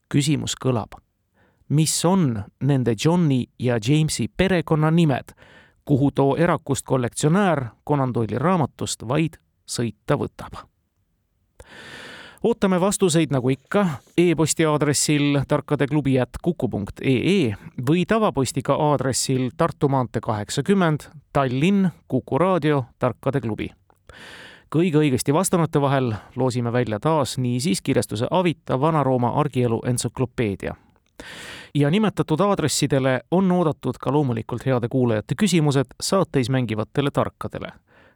küsimus 0.09 0.55
kõlab 0.57 1.08
mis 1.69 2.05
on 2.05 2.45
nende 2.61 2.95
Johni 3.05 3.47
ja 3.59 3.79
Jamesi 3.89 4.29
perekonnanimed, 4.37 5.25
kuhu 5.85 6.11
too 6.11 6.37
erakust 6.37 6.87
kollektsionäär 6.87 7.65
Conan 7.89 8.15
Doyle'i 8.15 8.39
raamatust 8.39 9.09
vaid 9.09 9.33
sõita 9.67 10.17
võtab. 10.17 10.53
ootame 12.45 12.81
vastuseid 12.81 13.31
nagu 13.31 13.49
ikka 13.49 13.87
e-posti 14.19 14.65
aadressil 14.65 15.41
tarkadeklubi.kuku.ee 15.49 17.55
või 17.91 18.07
tavapostiga 18.07 18.75
aadressil 18.75 19.51
Tartu 19.57 19.89
maantee 19.89 20.21
kaheksakümmend, 20.21 21.01
Tallinn, 21.33 21.89
Kuku 22.09 22.39
raadio, 22.39 22.85
Tarkade 22.99 23.41
klubi 23.41 23.71
kõige 24.71 24.99
õigesti 24.99 25.33
vastanute 25.33 25.81
vahel 25.81 26.15
loosime 26.37 26.73
välja 26.73 27.01
taas 27.01 27.39
niisiis 27.39 27.83
kirjastuse 27.83 28.27
Avita 28.31 28.81
Vana-Rooma 28.81 29.33
argielu 29.41 29.81
entsüklopeedia 29.87 30.75
ja 31.75 31.91
nimetatud 31.91 32.41
aadressidele 32.41 33.21
on 33.31 33.53
oodatud 33.53 33.99
ka 34.01 34.13
loomulikult 34.13 34.67
heade 34.67 34.89
kuulajate 34.89 35.35
küsimused 35.35 35.95
saateis 36.01 36.51
mängivatele 36.51 37.11
tarkadele, 37.11 37.73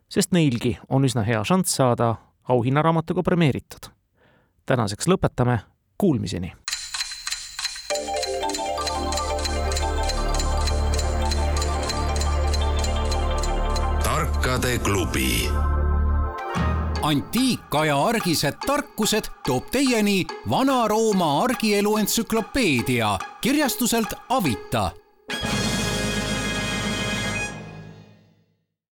sest 0.08 0.32
neilgi 0.32 0.78
on 0.88 1.04
üsna 1.04 1.22
hea 1.22 1.44
šanss 1.44 1.76
saada 1.76 2.14
auhinnaraamatuga 2.48 3.22
premeeritud. 3.22 3.92
tänaseks 4.66 5.08
lõpetame, 5.08 5.58
kuulmiseni! 5.98 6.52
tarkade 14.04 14.78
klubi 14.78 15.48
antiikaja 17.02 17.96
argised 18.04 18.54
tarkused 18.66 19.26
toob 19.46 19.70
teieni 19.70 20.24
Vana-Rooma 20.50 21.42
argielu 21.42 21.96
entsüklopeedia 21.96 23.18
kirjastuselt 23.40 24.14
Avita 24.28 24.90